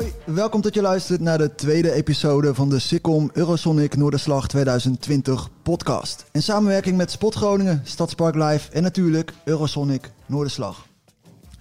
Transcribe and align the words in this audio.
Hoi, 0.00 0.12
welkom 0.24 0.60
dat 0.60 0.74
je 0.74 0.82
luistert 0.82 1.20
naar 1.20 1.38
de 1.38 1.54
tweede 1.54 1.92
episode 1.92 2.54
van 2.54 2.68
de 2.68 2.78
Sikkom 2.78 3.30
Eurosonic 3.32 3.96
Noorderslag 3.96 4.48
2020 4.48 5.48
podcast. 5.62 6.24
In 6.32 6.42
samenwerking 6.42 6.96
met 6.96 7.10
Spot 7.10 7.34
Groningen, 7.34 7.80
Stadspark 7.84 8.34
Live 8.34 8.70
en 8.70 8.82
natuurlijk 8.82 9.32
Eurosonic 9.44 10.10
Noorderslag. 10.26 10.86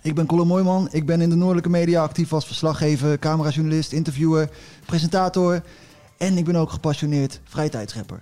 Ik 0.01 0.15
ben 0.15 0.25
Colin 0.25 0.47
Mooijman, 0.47 0.87
ik 0.91 1.05
ben 1.05 1.21
in 1.21 1.29
de 1.29 1.35
noordelijke 1.35 1.69
media 1.69 2.01
actief 2.01 2.33
als 2.33 2.45
verslaggever, 2.45 3.19
camerajournalist, 3.19 3.91
interviewer, 3.91 4.49
presentator 4.85 5.61
en 6.17 6.37
ik 6.37 6.45
ben 6.45 6.55
ook 6.55 6.69
gepassioneerd 6.69 7.39
vrijtijdsrapper. 7.43 8.19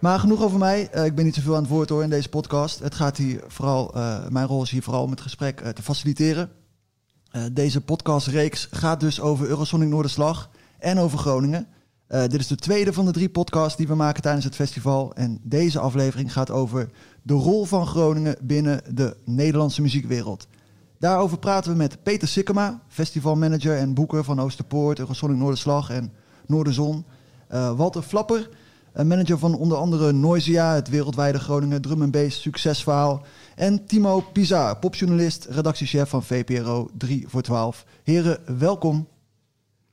Maar 0.00 0.18
genoeg 0.18 0.42
over 0.42 0.58
mij, 0.58 0.88
Eh, 0.90 1.04
ik 1.04 1.14
ben 1.14 1.24
niet 1.24 1.34
zoveel 1.34 1.54
aan 1.54 1.62
het 1.62 1.70
woord 1.70 1.88
hoor 1.88 2.02
in 2.02 2.10
deze 2.10 2.28
podcast. 2.28 2.78
Het 2.78 2.94
gaat 2.94 3.16
hier 3.16 3.44
vooral, 3.46 3.94
eh, 3.94 4.28
mijn 4.28 4.46
rol 4.46 4.62
is 4.62 4.70
hier 4.70 4.82
vooral 4.82 5.02
om 5.02 5.10
het 5.10 5.20
gesprek 5.20 5.60
eh, 5.60 5.70
te 5.70 5.82
faciliteren. 5.82 6.50
Eh, 7.36 7.42
deze 7.52 7.80
podcastreeks 7.80 8.68
gaat 8.70 9.00
dus 9.00 9.20
over 9.20 9.48
Eurosonic 9.48 9.88
Noorderslag 9.88 10.50
en 10.78 10.98
over 10.98 11.18
Groningen. 11.18 11.66
Eh, 12.06 12.20
dit 12.20 12.40
is 12.40 12.46
de 12.46 12.56
tweede 12.56 12.92
van 12.92 13.04
de 13.04 13.12
drie 13.12 13.28
podcasts 13.28 13.76
die 13.76 13.86
we 13.86 13.94
maken 13.94 14.22
tijdens 14.22 14.44
het 14.44 14.54
festival. 14.54 15.14
En 15.14 15.40
deze 15.42 15.78
aflevering 15.78 16.32
gaat 16.32 16.50
over 16.50 16.90
de 17.22 17.34
rol 17.34 17.64
van 17.64 17.86
Groningen 17.86 18.36
binnen 18.42 18.80
de 18.94 19.16
Nederlandse 19.24 19.82
muziekwereld. 19.82 20.46
Daarover 20.98 21.38
praten 21.38 21.70
we 21.70 21.76
met 21.76 22.02
Peter 22.02 22.28
Sikkema, 22.28 22.80
festivalmanager 22.88 23.76
en 23.76 23.94
boeker 23.94 24.24
van 24.24 24.40
Oosterpoort, 24.40 24.98
Eurosonic 24.98 25.36
Noorderslag 25.36 25.90
en 25.90 26.12
Noorderzon. 26.46 27.04
Eh, 27.48 27.76
Walter 27.76 28.02
Flapper, 28.02 28.48
manager 29.04 29.38
van 29.38 29.54
onder 29.54 29.78
andere 29.78 30.12
Noisia, 30.12 30.74
het 30.74 30.88
wereldwijde 30.88 31.38
Groningen 31.38 31.82
drum 31.82 32.02
and 32.02 32.10
bass 32.10 32.42
succesverhaal. 32.42 33.24
En 33.54 33.86
Timo 33.86 34.20
Pizar, 34.20 34.76
popjournalist, 34.76 35.46
redactiechef 35.50 36.08
van 36.08 36.22
VPRO 36.22 36.88
3 36.98 37.24
voor 37.28 37.42
12. 37.42 37.84
Heren, 38.02 38.58
welkom. 38.58 39.08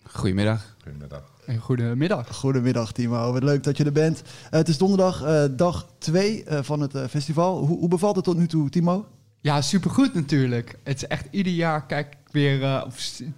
Goedemiddag. 0.03 1.35
En 1.45 1.59
goedemiddag. 1.59 2.35
Goedemiddag 2.35 2.91
Timo, 2.91 3.31
wat 3.33 3.43
leuk 3.43 3.63
dat 3.63 3.77
je 3.77 3.83
er 3.83 3.91
bent. 3.91 4.21
Eh, 4.21 4.49
het 4.49 4.67
is 4.67 4.77
donderdag, 4.77 5.23
eh, 5.23 5.43
dag 5.51 5.87
2 5.97 6.43
van 6.47 6.79
het 6.79 6.95
eh, 6.95 7.05
festival. 7.09 7.65
Hoe, 7.65 7.77
hoe 7.77 7.87
bevalt 7.87 8.15
het 8.15 8.25
tot 8.25 8.37
nu 8.37 8.47
toe, 8.47 8.69
Timo? 8.69 9.05
Ja, 9.41 9.61
supergoed 9.61 10.13
natuurlijk. 10.13 10.79
Het 10.83 10.95
is 10.95 11.07
echt 11.07 11.27
ieder 11.31 11.53
jaar, 11.53 11.85
kijk 11.85 12.15
weer, 12.33 12.63
eh, 12.63 12.83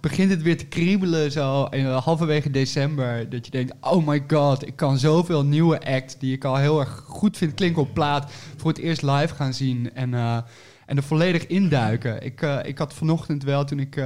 begint 0.00 0.30
het 0.30 0.42
weer 0.42 0.58
te 0.58 0.66
kriebelen 0.66 1.32
zo 1.32 1.64
in, 1.64 1.86
eh, 1.86 2.04
halverwege 2.04 2.50
december. 2.50 3.28
Dat 3.28 3.44
je 3.44 3.50
denkt, 3.50 3.74
oh 3.80 4.06
my 4.06 4.24
god, 4.28 4.66
ik 4.66 4.76
kan 4.76 4.98
zoveel 4.98 5.44
nieuwe 5.44 5.84
acts 5.84 6.18
die 6.18 6.32
ik 6.32 6.44
al 6.44 6.56
heel 6.56 6.80
erg 6.80 7.02
goed 7.06 7.36
vind 7.36 7.54
klinken 7.54 7.82
op 7.82 7.94
plaat, 7.94 8.32
voor 8.56 8.70
het 8.70 8.80
eerst 8.80 9.02
live 9.02 9.34
gaan 9.34 9.54
zien 9.54 9.94
en, 9.94 10.14
eh, 10.14 10.38
en 10.86 10.96
er 10.96 11.02
volledig 11.02 11.46
induiken. 11.46 12.22
Ik, 12.22 12.40
ik 12.62 12.78
had 12.78 12.94
vanochtend 12.94 13.42
wel, 13.42 13.64
toen 13.64 13.78
ik, 13.78 14.02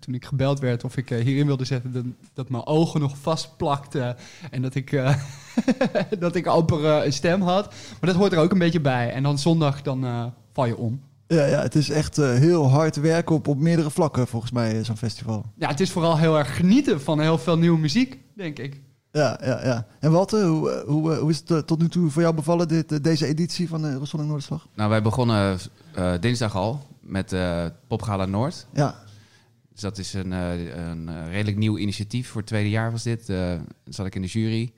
toen 0.00 0.14
ik 0.14 0.24
gebeld 0.24 0.60
werd 0.60 0.84
of 0.84 0.96
ik 0.96 1.08
hierin 1.08 1.46
wilde 1.46 1.64
zetten, 1.64 1.92
dat, 1.92 2.04
dat 2.34 2.48
mijn 2.48 2.66
ogen 2.66 3.00
nog 3.00 3.16
vastplakten 3.16 4.16
en 4.50 4.62
dat 4.62 4.74
ik, 4.74 5.02
dat 6.18 6.34
ik 6.34 6.46
amper 6.46 6.84
een 6.84 7.12
stem 7.12 7.40
had. 7.40 7.74
Maar 8.00 8.10
dat 8.10 8.18
hoort 8.18 8.32
er 8.32 8.38
ook 8.38 8.52
een 8.52 8.58
beetje 8.58 8.80
bij. 8.80 9.12
En 9.12 9.22
dan 9.22 9.38
zondag, 9.38 9.82
dan 9.82 10.32
val 10.52 10.66
je 10.66 10.76
om. 10.76 11.00
Ja, 11.26 11.46
ja 11.46 11.62
het 11.62 11.74
is 11.74 11.90
echt 11.90 12.18
eh, 12.18 12.34
heel 12.34 12.70
hard 12.70 12.96
werken 12.96 13.34
op, 13.34 13.48
op 13.48 13.58
meerdere 13.58 13.90
vlakken 13.90 14.26
volgens 14.26 14.52
mij, 14.52 14.78
eh, 14.78 14.84
zo'n 14.84 14.96
festival. 14.96 15.44
Ja, 15.56 15.68
het 15.68 15.80
is 15.80 15.90
vooral 15.90 16.18
heel 16.18 16.38
erg 16.38 16.56
genieten 16.56 17.00
van 17.00 17.20
heel 17.20 17.38
veel 17.38 17.58
nieuwe 17.58 17.78
muziek, 17.78 18.18
denk 18.34 18.58
ik. 18.58 18.80
Ja, 19.12 19.40
ja, 19.44 19.64
ja. 19.64 19.86
En 20.00 20.10
Walter, 20.10 20.44
hoe, 20.46 20.70
eh, 20.70 20.86
hoe, 20.88 21.12
eh, 21.12 21.18
hoe 21.18 21.30
is 21.30 21.42
het 21.46 21.66
tot 21.66 21.80
nu 21.80 21.88
toe 21.88 22.10
voor 22.10 22.22
jou 22.22 22.34
bevallen, 22.34 22.68
dit, 22.68 23.04
deze 23.04 23.26
editie 23.26 23.68
van 23.68 23.82
de 23.82 23.88
Eurosonic 23.88 24.26
Noorderslag? 24.26 24.68
Nou, 24.74 24.90
wij 24.90 25.02
begonnen 25.02 25.58
eh, 25.94 26.12
dinsdag 26.20 26.56
al 26.56 26.86
met 27.00 27.32
eh 27.32 27.64
Popgala 27.88 28.24
Noord. 28.26 28.66
Ja, 28.72 29.02
Dus 29.72 29.80
dat 29.80 29.98
is 29.98 30.12
een, 30.14 30.32
eh, 30.32 30.76
een 30.88 31.28
redelijk 31.30 31.56
nieuw 31.56 31.78
initiatief. 31.78 32.28
Voor 32.28 32.40
het 32.40 32.46
tweede 32.50 32.70
jaar 32.70 32.90
was 32.90 33.02
dit. 33.02 33.28
Eh 33.28 33.52
zat 33.84 34.06
ik 34.06 34.14
in 34.14 34.22
de 34.22 34.28
jury. 34.28 34.72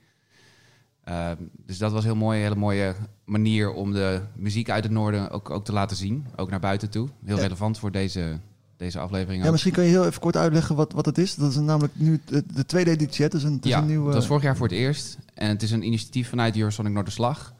Eh, 1.07 1.31
dus 1.65 1.77
dat 1.77 1.91
was 1.91 2.03
heel 2.03 2.15
mooi, 2.15 2.37
een 2.37 2.43
hele 2.43 2.59
mooie 2.59 2.95
manier 3.25 3.71
om 3.71 3.93
de 3.93 4.21
muziek 4.35 4.69
uit 4.69 4.83
het 4.83 4.93
noorden 4.93 5.29
ook, 5.29 5.49
ook 5.49 5.65
te 5.65 5.71
laten 5.73 5.97
zien. 5.97 6.25
Ook 6.35 6.49
naar 6.49 6.59
buiten 6.59 6.89
toe. 6.89 7.09
Heel 7.25 7.35
Ja. 7.35 7.41
relevant 7.41 7.79
voor 7.79 7.91
deze, 7.91 8.39
deze 8.77 8.99
aflevering. 8.99 9.39
Ja, 9.39 9.45
ook. 9.45 9.51
misschien 9.51 9.73
kan 9.73 9.83
je 9.83 9.89
heel 9.89 10.05
even 10.05 10.21
kort 10.21 10.37
uitleggen 10.37 10.75
wat, 10.75 10.93
wat 10.93 11.05
het 11.05 11.17
is. 11.17 11.35
Dat 11.35 11.49
is 11.51 11.57
namelijk 11.57 11.93
nu 11.95 12.21
de, 12.25 12.43
de 12.53 12.65
tweede 12.65 12.91
editie. 12.91 13.23
Het 13.23 13.33
is 13.33 13.43
een, 13.43 13.53
het 13.53 13.65
is 13.65 13.71
ja, 13.71 13.77
een 13.77 13.85
nieuwe... 13.85 14.05
het 14.05 14.15
was 14.15 14.27
vorig 14.27 14.43
jaar 14.43 14.55
voor 14.57 14.67
het 14.67 14.75
eerst. 14.75 15.17
En 15.33 15.49
het 15.49 15.63
is 15.63 15.71
een 15.71 15.83
initiatief 15.85 16.29
vanuit 16.29 16.57
Eurosonic 16.57 16.93
Noorderslag. 16.93 17.53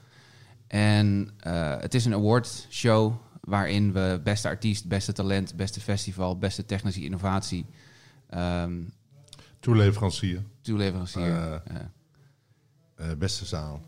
En 0.67 1.29
eh, 1.39 1.75
het 1.79 1.93
is 1.93 2.05
een 2.05 2.13
award 2.13 2.67
show 2.69 3.13
waarin 3.41 3.93
we 3.93 4.21
beste 4.23 4.47
artiest, 4.47 4.87
beste 4.87 5.13
talent, 5.13 5.55
beste 5.55 5.79
festival, 5.79 6.37
beste 6.37 6.65
technische 6.65 7.03
innovatie, 7.03 7.65
ehm 8.29 8.73
Toeleverancier, 9.59 10.43
toeleverancier. 10.61 11.61
Eh. 11.65 11.75
Eh, 12.97 13.07
beste 13.17 13.45
zaal. 13.45 13.81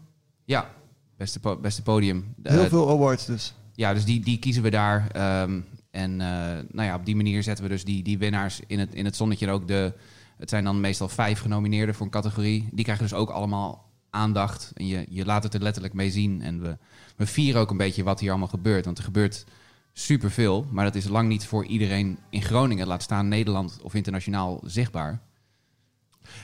ja, 0.46 0.70
beste, 1.18 1.40
po- 1.40 1.58
beste 1.60 1.82
podium. 1.82 2.34
Heel 2.44 2.64
Eh, 2.64 2.70
veel 2.70 2.90
awards 2.90 3.26
dus. 3.26 3.54
Ja, 3.74 3.94
dus 3.94 4.06
die, 4.06 4.20
die 4.24 4.40
kiezen 4.40 4.64
we 4.64 4.70
daar. 4.70 5.08
ehm, 5.12 5.60
en 5.92 6.12
eh, 6.22 6.28
nou 6.72 6.88
ja, 6.88 6.96
op 6.96 7.06
die 7.06 7.16
manier 7.16 7.44
zetten 7.44 7.64
we 7.64 7.70
dus 7.70 7.84
die, 7.84 8.04
die 8.04 8.18
winnaars 8.18 8.60
in 8.68 8.80
het, 8.80 8.94
in 8.94 9.06
het 9.06 9.16
zonnetje. 9.16 9.46
En 9.46 9.52
ook 9.52 9.68
de, 9.68 9.94
het 10.38 10.50
zijn 10.50 10.64
dan 10.64 10.80
meestal 10.80 11.10
vijf 11.10 11.40
genomineerden 11.40 11.96
voor 11.96 12.06
een 12.06 12.12
categorie. 12.12 12.68
Die 12.72 12.84
krijgen 12.84 13.04
dus 13.08 13.14
ook 13.18 13.30
allemaal 13.30 13.90
aandacht. 14.10 14.72
En 14.76 14.88
je, 14.88 15.06
je 15.10 15.26
laat 15.26 15.44
het 15.44 15.54
er 15.54 15.62
letterlijk 15.62 15.94
mee 15.94 16.12
zien. 16.12 16.42
En 16.42 16.62
we, 16.62 16.78
we 17.16 17.26
vieren 17.26 17.62
ook 17.62 17.72
een 17.72 17.78
beetje 17.78 18.04
wat 18.04 18.20
hier 18.20 18.30
allemaal 18.30 18.48
gebeurt. 18.48 18.86
Want 18.86 18.98
er 18.98 19.04
gebeurt 19.04 19.46
superveel. 19.94 20.66
Maar 20.72 20.86
dat 20.86 20.96
is 20.96 21.08
lang 21.08 21.28
niet 21.28 21.46
voor 21.46 21.66
iedereen 21.66 22.18
in 22.30 22.42
Groningen. 22.42 22.88
Laat 22.88 23.04
staan 23.04 23.28
Nederland 23.28 23.80
of 23.82 23.94
internationaal 23.94 24.62
zichtbaar. 24.66 25.22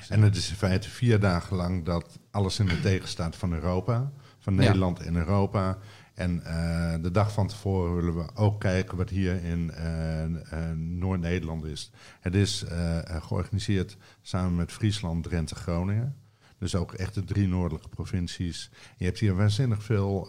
En 0.09 0.21
het 0.21 0.35
is 0.35 0.49
in 0.49 0.55
feite 0.55 0.89
vier 0.89 1.19
dagen 1.19 1.55
lang 1.55 1.85
dat 1.85 2.19
alles 2.31 2.59
in 2.59 2.65
de 2.65 2.79
teken 2.79 3.07
staat 3.07 3.35
van 3.35 3.53
Europa. 3.53 4.11
Van. 4.39 4.55
Nederland 4.55 4.99
en 4.99 5.15
Europa. 5.15 5.77
En 6.15 6.43
eh, 6.45 6.93
de 7.01 7.11
dag 7.11 7.31
van 7.31 7.47
tevoren 7.47 7.95
willen 7.95 8.15
we 8.15 8.35
ook 8.35 8.59
kijken 8.59 8.97
wat 8.97 9.09
hier 9.09 9.43
in 9.43 9.71
eh, 9.71 10.23
eh, 10.23 10.31
Noord-Nederland 10.75 11.65
is. 11.65 11.91
Het 12.19 12.35
is 12.35 12.65
georganiseerd 13.05 13.97
samen 14.21 14.55
met 14.55 14.71
Friesland, 14.71 15.23
Drenthe, 15.23 15.55
Groningen. 15.55 16.15
Dus 16.57 16.75
ook 16.75 16.93
echt 16.93 17.13
de 17.13 17.23
drie 17.23 17.47
noordelijke 17.47 17.89
provincies. 17.89 18.69
Je 18.97 19.05
hebt 19.05 19.19
hier 19.19 19.35
waanzinnig 19.35 19.83
veel 19.83 20.27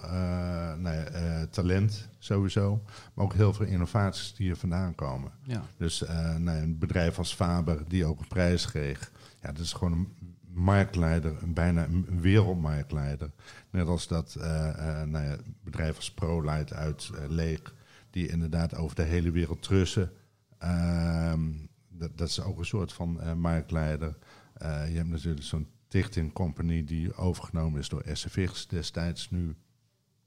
nou 0.78 0.96
ja, 0.96 1.46
talent 1.50 2.08
sowieso. 2.18 2.82
Maar 3.14 3.24
ook 3.24 3.34
heel 3.34 3.52
veel 3.52 3.66
innovaties 3.66 4.34
die 4.34 4.46
hier 4.46 4.56
vandaan 4.56 4.94
komen. 4.94 5.30
Ja. 5.42 5.62
Dus 5.76 6.04
nou, 6.38 6.58
een 6.58 6.78
bedrijf 6.78 7.18
als 7.18 7.34
Faber, 7.34 7.82
die 7.88 8.04
ook 8.04 8.20
een 8.20 8.28
prijs 8.28 8.66
kreeg. 8.66 9.10
Ja, 9.42 9.52
dat 9.52 9.58
is 9.58 9.72
gewoon 9.72 9.92
een 9.92 10.36
marktleider, 10.52 11.42
een 11.42 11.52
bijna 11.52 11.84
een 11.84 12.20
wereldmarktleider. 12.20 13.30
Net 13.70 13.86
als 13.86 14.08
dat 14.08 14.34
eh, 14.34 15.02
nou 15.02 15.24
ja, 15.24 15.36
bedrijf 15.64 15.96
als 15.96 16.12
ProLight 16.12 16.72
uit 16.72 17.10
eh, 17.14 17.28
Leeg, 17.28 17.74
die 18.10 18.28
inderdaad 18.28 18.74
over 18.74 18.96
de 18.96 19.02
hele 19.02 19.30
wereld 19.30 19.62
trussen. 19.62 20.12
Ehm, 20.58 21.50
dat, 21.88 22.18
dat 22.18 22.28
is 22.28 22.40
ook 22.40 22.58
een 22.58 22.64
soort 22.66 22.92
van 22.92 23.38
marktleider. 23.40 24.18
Je 24.60 24.96
hebt 24.96 25.08
natuurlijk 25.08 25.44
zo'n 25.44 25.68
Tichting 25.88 26.32
Company 26.32 26.84
die 26.84 27.14
overgenomen 27.14 27.80
is 27.80 27.88
door 27.88 28.04
SFX 28.12 28.66
destijds, 28.66 29.30
nu 29.30 29.56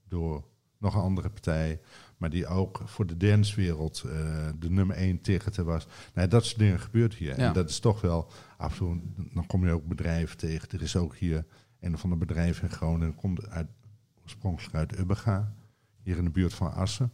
door 0.08 0.44
nog 0.80 0.94
een 0.94 1.00
andere 1.00 1.28
partij. 1.28 1.80
Maar 2.16 2.30
die 2.30 2.46
ook 2.46 2.80
voor 2.84 3.06
de 3.06 3.16
dancewereld 3.16 4.02
eh, 4.06 4.12
de 4.58 4.70
nummer 4.70 4.96
één 4.96 5.20
ticketer 5.20 5.64
was. 5.64 5.86
Nou, 6.14 6.28
dat 6.28 6.44
soort 6.44 6.58
dingen 6.58 6.80
gebeurt 6.80 7.14
hier. 7.14 7.38
Ja. 7.38 7.46
En 7.46 7.52
dat 7.52 7.68
is 7.70 7.78
toch 7.78 8.00
wel 8.00 8.30
af 8.56 8.72
en 8.72 8.78
toe, 8.78 9.00
dan 9.34 9.46
kom 9.46 9.66
je 9.66 9.72
ook 9.72 9.86
bedrijven 9.86 10.36
tegen. 10.36 10.68
Er 10.70 10.82
is 10.82 10.96
ook 10.96 11.16
hier 11.16 11.44
een 11.80 11.94
of 11.94 12.02
ander 12.02 12.18
bedrijf 12.18 12.62
in 12.62 12.70
Groningen, 12.70 13.14
komt 13.14 13.48
uit, 13.48 13.66
oorspronkelijk 14.22 14.74
uit 14.74 14.98
Ubbega, 14.98 15.54
hier 16.02 16.16
in 16.16 16.24
de 16.24 16.30
buurt 16.30 16.54
van 16.54 16.72
Assen. 16.72 17.12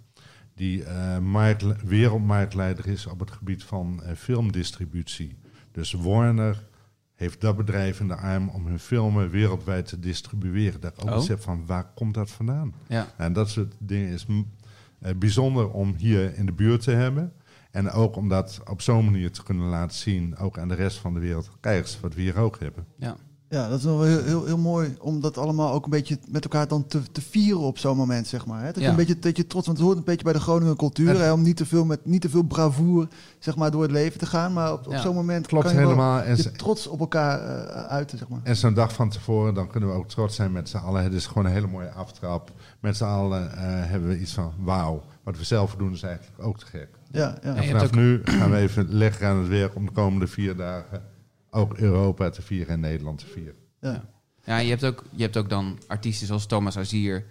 Die 0.55 0.85
eh, 0.85 1.19
markt- 1.19 1.83
wereldmarktleider 1.83 2.87
is 2.87 3.07
op 3.07 3.21
het 3.21 3.31
gebied 3.31 3.65
van 3.65 4.03
eh, 4.03 4.15
filmdistributie. 4.15 5.37
Dus 5.73 5.93
Warner 5.93 6.69
heeft 7.17 7.41
dat 7.41 7.57
bedrijf 7.57 8.01
in 8.01 8.09
de 8.09 8.17
arm 8.17 8.49
om 8.49 8.67
hun 8.67 8.79
filmen 8.79 9.31
wereldwijd 9.31 9.87
te 9.87 9.99
distribueren. 9.99 10.81
Dat 10.81 11.09
ook 11.09 11.31
Oh. 11.31 11.39
van 11.39 11.67
waar 11.67 11.93
komt 11.95 12.15
dat 12.15 12.31
vandaan? 12.31 12.75
Ja. 12.87 13.07
En 13.17 13.33
dat 13.33 13.51
soort 13.51 13.75
dingen 13.79 14.09
is 14.13 14.27
mm, 14.27 14.51
eh, 14.99 15.15
bijzonder 15.15 15.71
om 15.71 15.95
hier 15.97 16.37
in 16.37 16.47
de 16.47 16.53
buurt 16.53 16.83
te 16.83 16.91
hebben. 16.91 17.33
En 17.71 17.91
ook 17.91 18.17
om 18.17 18.29
dat 18.29 18.61
op 18.71 18.81
zo'n 18.81 19.05
manier 19.05 19.31
te 19.31 19.43
kunnen 19.43 19.67
laten 19.69 19.97
zien, 19.97 20.37
ook 20.37 20.59
aan 20.59 20.69
de 20.69 20.75
rest 20.75 20.99
van 20.99 21.15
de 21.15 21.21
wereld. 21.21 21.51
Kijk 21.61 21.83
eens 21.83 22.01
wat 22.01 22.15
we 22.15 22.21
hier 22.21 22.37
ook 22.39 22.59
hebben. 22.61 22.87
Ja. 22.97 23.17
Ja, 23.49 23.69
dat 23.69 23.79
is 23.79 23.85
wel 23.85 24.03
heel, 24.03 24.23
heel, 24.25 24.45
heel 24.45 24.59
mooi 24.59 24.97
om 25.01 25.21
dat 25.21 25.39
allemaal 25.39 25.73
ook 25.73 25.85
een 25.85 25.91
beetje 25.91 26.19
met 26.29 26.43
elkaar 26.45 26.69
dan 26.69 26.87
te, 26.87 27.01
te 27.13 27.21
vieren 27.21 27.61
op 27.63 27.79
zo'n 27.79 27.97
moment, 27.97 28.27
zeg 28.27 28.47
maar. 28.47 28.61
Hè? 28.61 28.67
Dat, 28.67 28.75
je 28.77 28.81
Ja. 28.83 28.89
een 28.91 28.97
beetje, 28.97 29.19
dat 29.19 29.37
je 29.37 29.47
trots, 29.47 29.67
want 29.67 29.79
het 29.79 29.87
hoort 29.87 29.99
een 29.99 30.05
beetje 30.05 30.25
bij 30.25 30.33
de 30.33 30.41
Groningen 30.41 30.77
cultuur, 30.77 31.09
En- 31.09 31.21
hè, 31.21 31.33
om 31.33 31.43
niet 31.43 31.57
te 31.57 31.67
veel 31.67 31.85
met 31.85 32.07
niet 32.07 32.21
te 32.21 32.29
veel 32.29 32.43
bravoer, 32.43 33.09
zeg 33.39 33.57
maar, 33.57 33.71
door 33.71 33.83
het 33.83 33.91
leven 33.91 34.19
te 34.19 34.27
gaan. 34.27 34.53
Maar 34.53 34.73
op, 34.73 34.87
op 34.87 34.93
Ja. 34.93 35.01
zo'n 35.01 35.15
moment 35.15 35.47
Klopt 35.47 35.65
kan 35.65 35.75
je 35.75 35.81
helemaal. 35.81 36.21
En, 36.21 36.37
je 36.37 36.43
ze- 36.43 36.53
trots 36.53 36.87
op 36.87 37.01
elkaar 37.01 37.41
eh, 37.41 37.83
uiten, 37.87 38.19
zeg 38.19 38.29
maar. 38.29 38.41
en 38.43 38.57
zo'n 38.57 38.75
dag 38.75 38.93
van 38.93 39.09
tevoren, 39.11 39.55
dan 39.55 39.69
kunnen 39.69 39.89
we 39.89 39.95
ook 39.95 40.09
trots 40.09 40.37
zijn 40.37 40.53
met 40.53 40.69
z'n 40.69 40.77
allen. 40.77 41.03
Het 41.03 41.13
is 41.15 41.27
gewoon 41.27 41.45
een 41.45 41.53
hele 41.53 41.67
mooie 41.67 41.91
aftrap. 41.91 42.53
Met 42.81 42.97
z'n 42.97 43.05
allen 43.05 43.53
eh, 43.53 43.59
hebben 43.65 44.09
we 44.09 44.19
iets 44.21 44.33
van 44.35 44.53
wauw. 44.59 45.03
Wat 45.23 45.39
we 45.39 45.45
zelf 45.45 45.75
doen 45.75 45.93
is 45.93 46.03
eigenlijk 46.03 46.43
ook 46.47 46.59
te 46.59 46.67
gek. 46.67 46.89
Ja, 47.11 47.39
ja. 47.43 47.55
En 47.55 47.63
je 47.63 47.69
vanaf 47.69 47.83
ook- 47.85 47.95
nu 47.95 48.21
gaan 48.25 48.51
we 48.51 48.57
even 48.57 48.87
lekker 48.89 49.27
aan 49.27 49.37
het 49.39 49.49
werk 49.49 49.75
om 49.75 49.87
de 49.87 49.93
komende 49.93 50.27
vier 50.27 50.57
dagen 50.57 51.03
ook 51.51 51.77
Europa 51.77 52.31
te 52.31 52.43
vieren 52.43 52.75
en 52.75 52.81
Nederland 52.81 53.19
te 53.19 53.27
vieren. 53.27 53.55
ja. 53.81 54.15
Ja, 54.45 54.59
je 54.59 54.69
hebt, 54.69 54.85
ook, 54.85 55.05
je 55.11 55.23
hebt 55.23 55.37
ook 55.37 55.49
dan 55.49 55.79
artiesten 55.87 56.27
zoals 56.27 56.47
Thomas 56.47 56.79
Azier 56.79 57.27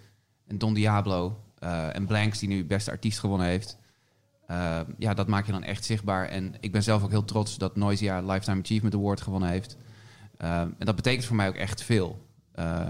en 0.47 0.57
Don 0.57 0.73
Diablo 0.73 1.39
eh, 1.59 1.95
en 1.95 2.06
Blanks, 2.06 2.39
die 2.39 2.50
nu 2.50 2.65
beste 2.65 2.91
artiest 2.91 3.19
gewonnen 3.19 3.47
heeft. 3.47 3.77
Eh, 4.47 4.79
ja, 4.97 5.13
dat 5.13 5.27
maak 5.27 5.45
je 5.45 5.51
dan 5.51 5.63
echt 5.63 5.85
zichtbaar. 5.85 6.27
En 6.27 6.56
ik 6.59 6.71
ben 6.71 6.83
zelf 6.83 7.03
ook 7.03 7.09
heel 7.09 7.25
trots 7.25 7.57
dat 7.57 7.75
Noisia 7.75 8.21
Lifetime 8.21 8.62
Achievement 8.62 8.95
Award 8.95 9.21
gewonnen 9.21 9.50
heeft. 9.50 9.77
Eh, 10.38 10.59
en 10.59 10.75
dat 10.77 10.95
betekent 10.95 11.25
voor 11.25 11.35
mij 11.35 11.47
ook 11.47 11.56
echt 11.56 11.83
veel. 11.83 12.25
Eh, 12.51 12.89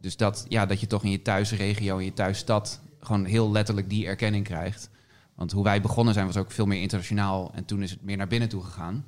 dus 0.00 0.16
dat, 0.16 0.46
ja, 0.48 0.66
dat 0.66 0.80
je 0.80 0.86
toch 0.86 1.04
in 1.04 1.10
je 1.10 1.22
thuisregio, 1.22 1.98
in 1.98 2.04
je 2.04 2.12
thuisstad, 2.12 2.80
gewoon 3.00 3.24
heel 3.24 3.50
letterlijk 3.50 3.88
die 3.88 4.06
erkenning 4.06 4.44
krijgt. 4.44 4.90
Want 5.34 5.52
hoe 5.52 5.64
wij 5.64 5.80
begonnen 5.80 6.14
zijn 6.14 6.26
was 6.26 6.36
ook 6.36 6.50
veel 6.50 6.66
meer 6.66 6.80
internationaal. 6.80 7.50
En 7.54 7.64
toen 7.64 7.82
is 7.82 7.90
het 7.90 8.02
meer 8.02 8.16
naar 8.16 8.28
binnen 8.28 8.48
toe 8.48 8.62
gegaan. 8.62 9.06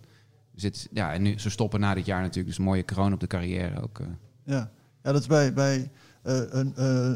Het, 0.56 0.88
ja, 0.93 1.12
en 1.12 1.22
nu, 1.22 1.38
ze 1.38 1.50
stoppen 1.50 1.81
na 1.81 1.94
dit 1.94 2.06
jaar 2.06 2.20
natuurlijk. 2.20 2.46
Dus 2.46 2.58
een 2.58 2.64
mooie 2.64 2.82
kroon 2.82 3.12
op 3.12 3.20
de 3.20 3.26
carrière 3.26 3.82
ook. 3.82 3.99
eh. 3.99 4.06
Ja, 4.44 4.70
ja 5.02 5.12
dat 5.12 5.20
is 5.20 5.26
bij, 5.26 5.52
bij 5.52 5.90
eh, 6.22 6.40
een, 6.49 6.72
eh, 6.76 7.12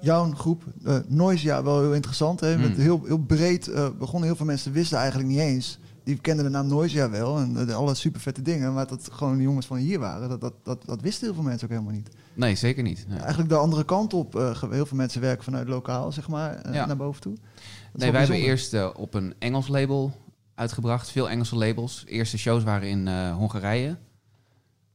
jouw 0.00 0.32
groep, 0.32 0.64
Noisia, 1.06 1.62
wel 1.62 1.80
heel 1.80 1.94
interessant. 1.94 2.40
Hè? 2.40 2.58
Met 2.58 2.66
Hmm. 2.72 2.80
heel, 2.80 3.04
heel 3.04 3.18
breed 3.18 3.70
begonnen. 3.98 4.28
Heel 4.28 4.36
veel 4.36 4.46
mensen 4.46 4.72
wisten 4.72 4.98
eigenlijk 4.98 5.28
niet 5.28 5.38
eens. 5.38 5.78
Die 6.04 6.18
kenden 6.20 6.44
de 6.44 6.50
naam 6.50 6.66
Noisia 6.66 7.10
wel 7.10 7.38
en 7.38 7.68
eh, 7.68 7.74
alle 7.76 7.94
super 7.94 8.20
vette 8.20 8.42
dingen. 8.42 8.74
Maar 8.74 8.86
dat 8.86 9.08
gewoon 9.12 9.36
de 9.36 9.42
jongens 9.42 9.66
van 9.66 9.76
hier 9.76 9.98
waren, 9.98 10.28
dat, 10.28 10.40
dat, 10.40 10.52
dat, 10.62 10.82
dat 10.86 11.00
wisten 11.00 11.24
heel 11.26 11.34
veel 11.34 11.42
mensen 11.44 11.64
ook 11.68 11.72
helemaal 11.74 11.94
niet. 11.94 12.08
Nee, 12.34 12.54
zeker 12.54 12.82
niet. 12.82 13.04
Nee, 13.08 13.18
Eigenlijk 13.18 13.48
de 13.48 13.56
andere 13.56 13.84
kant 13.84 14.14
op. 14.14 14.32
heel 14.70 14.86
veel 14.86 14.96
mensen 14.96 15.20
werken 15.20 15.44
vanuit 15.44 15.68
lokaal, 15.68 16.12
zeg 16.12 16.28
maar, 16.28 16.72
Ja. 16.72 16.86
naar 16.86 16.96
boven 16.96 17.20
toe. 17.20 17.34
Dat 17.92 18.00
nee 18.02 18.10
wij 18.10 18.20
hebben 18.20 18.38
eerst 18.40 18.94
op 18.94 19.14
een 19.14 19.34
Engels 19.38 19.68
label 19.68 20.12
uitgebracht. 20.56 21.10
Veel 21.10 21.30
Engelse 21.30 21.56
labels. 21.56 22.04
Eerste 22.06 22.38
shows 22.38 22.62
waren 22.62 22.88
in 22.88 23.08
eh, 23.08 23.34
Hongarije. 23.34 23.96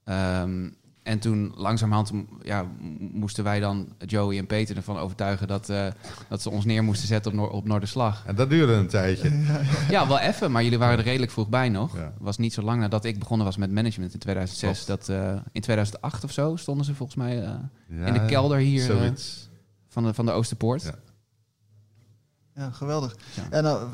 Ehm, 0.03 0.69
en 1.03 1.19
toen 1.19 1.53
langzamerhand 1.55 2.11
ja, 2.41 2.65
moesten 2.99 3.43
wij 3.43 3.59
dan 3.59 3.87
Joey 4.05 4.37
en 4.37 4.45
Peter 4.45 4.75
ervan 4.75 4.97
overtuigen 4.97 5.47
dat, 5.47 5.69
eh, 5.69 5.87
dat 6.29 6.41
ze 6.41 6.49
ons 6.49 6.65
neer 6.65 6.83
moesten 6.83 7.07
zetten 7.07 7.31
op, 7.31 7.37
Noor 7.37 7.49
op 7.49 7.65
Noorderslag. 7.67 8.23
En 8.25 8.35
dat 8.35 8.49
duurde 8.49 8.73
een 8.73 8.87
tijdje. 8.87 9.29
Ja, 9.89 10.07
wel 10.07 10.19
even, 10.19 10.51
maar 10.51 10.63
jullie 10.63 10.77
waren 10.77 10.97
er 10.97 11.03
redelijk 11.03 11.31
vroeg 11.31 11.49
bij 11.49 11.69
nog. 11.69 11.95
Ja. 11.95 12.03
Het 12.03 12.13
was 12.17 12.37
niet 12.37 12.53
zo 12.53 12.61
lang 12.61 12.79
nadat 12.79 13.05
ik 13.05 13.19
begonnen 13.19 13.45
was 13.45 13.57
met 13.57 13.71
management 13.71 14.13
in 14.13 14.19
2006. 14.19 14.85
Dat, 14.85 15.09
eh, 15.09 15.35
in 15.51 15.61
2008 15.61 16.23
of 16.23 16.31
zo 16.31 16.55
stonden 16.55 16.85
ze 16.85 16.95
volgens 16.95 17.17
mij 17.17 17.43
eh, 17.43 18.07
in 18.07 18.13
de 18.13 18.25
kelder 18.25 18.57
hier 18.57 18.81
eh, 18.81 18.97
Zoiets. 18.97 19.49
van, 19.87 20.03
de, 20.03 20.13
van 20.13 20.25
de 20.25 20.31
Oosterpoort. 20.31 20.83
Ja. 20.83 20.95
Ja, 22.55 22.71
geweldig. 22.71 23.15
Ja. 23.33 23.43
En 23.49 23.63
nou, 23.63 23.89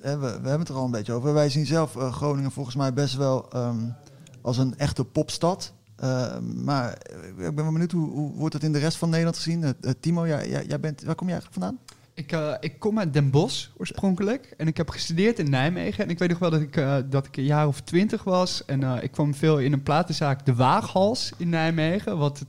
we, 0.00 0.06
hebben 0.08 0.58
het 0.58 0.68
er 0.68 0.74
al 0.74 0.84
een 0.84 0.90
beetje 0.90 1.12
over. 1.12 1.32
Wij 1.32 1.48
zien 1.48 1.66
zelf 1.66 1.96
eh, 1.96 2.12
Groningen 2.12 2.50
volgens 2.50 2.76
mij 2.76 2.92
best 2.92 3.16
wel 3.16 3.50
ehm, 3.50 3.88
als 4.40 4.58
een 4.58 4.78
echte 4.78 5.04
popstad. 5.04 5.72
Eh, 5.96 6.38
maar 6.38 6.92
eh, 6.92 7.46
ik 7.46 7.54
ben 7.54 7.64
wel 7.64 7.72
benieuwd, 7.72 7.92
hoe, 7.92 8.10
hoe 8.10 8.32
wordt 8.32 8.54
het 8.54 8.62
in 8.62 8.72
de 8.72 8.78
rest 8.78 8.96
van 8.96 9.08
Nederland 9.08 9.36
gezien? 9.36 9.74
Timo, 10.00 10.26
jij, 10.26 10.48
jij, 10.48 10.64
jij 10.66 10.80
bent, 10.80 11.02
waar 11.02 11.14
kom 11.14 11.26
je 11.28 11.32
eigenlijk 11.32 11.62
vandaan? 11.62 11.84
Ik, 12.14 12.58
ik 12.60 12.78
kom 12.78 12.98
uit 12.98 13.12
Den 13.12 13.30
Bosch 13.30 13.68
oorspronkelijk. 13.76 14.54
En 14.56 14.66
ik 14.66 14.76
heb 14.76 14.88
gestudeerd 14.88 15.38
in 15.38 15.50
Nijmegen. 15.50 16.04
En 16.04 16.10
ik 16.10 16.18
weet 16.18 16.28
nog 16.28 16.38
wel 16.38 16.50
dat 16.50 16.60
ik, 16.60 16.84
dat 17.10 17.26
ik 17.26 17.36
een 17.36 17.44
jaar 17.44 17.66
of 17.66 17.80
twintig 17.80 18.24
was. 18.24 18.64
En 18.64 19.02
ik 19.02 19.10
kwam 19.10 19.34
veel 19.34 19.58
in 19.58 19.72
een 19.72 19.82
platenzaak, 19.82 20.46
De 20.46 20.54
Waaghals 20.54 21.32
in 21.36 21.48
Nijmegen. 21.48 22.18
Wat 22.18 22.44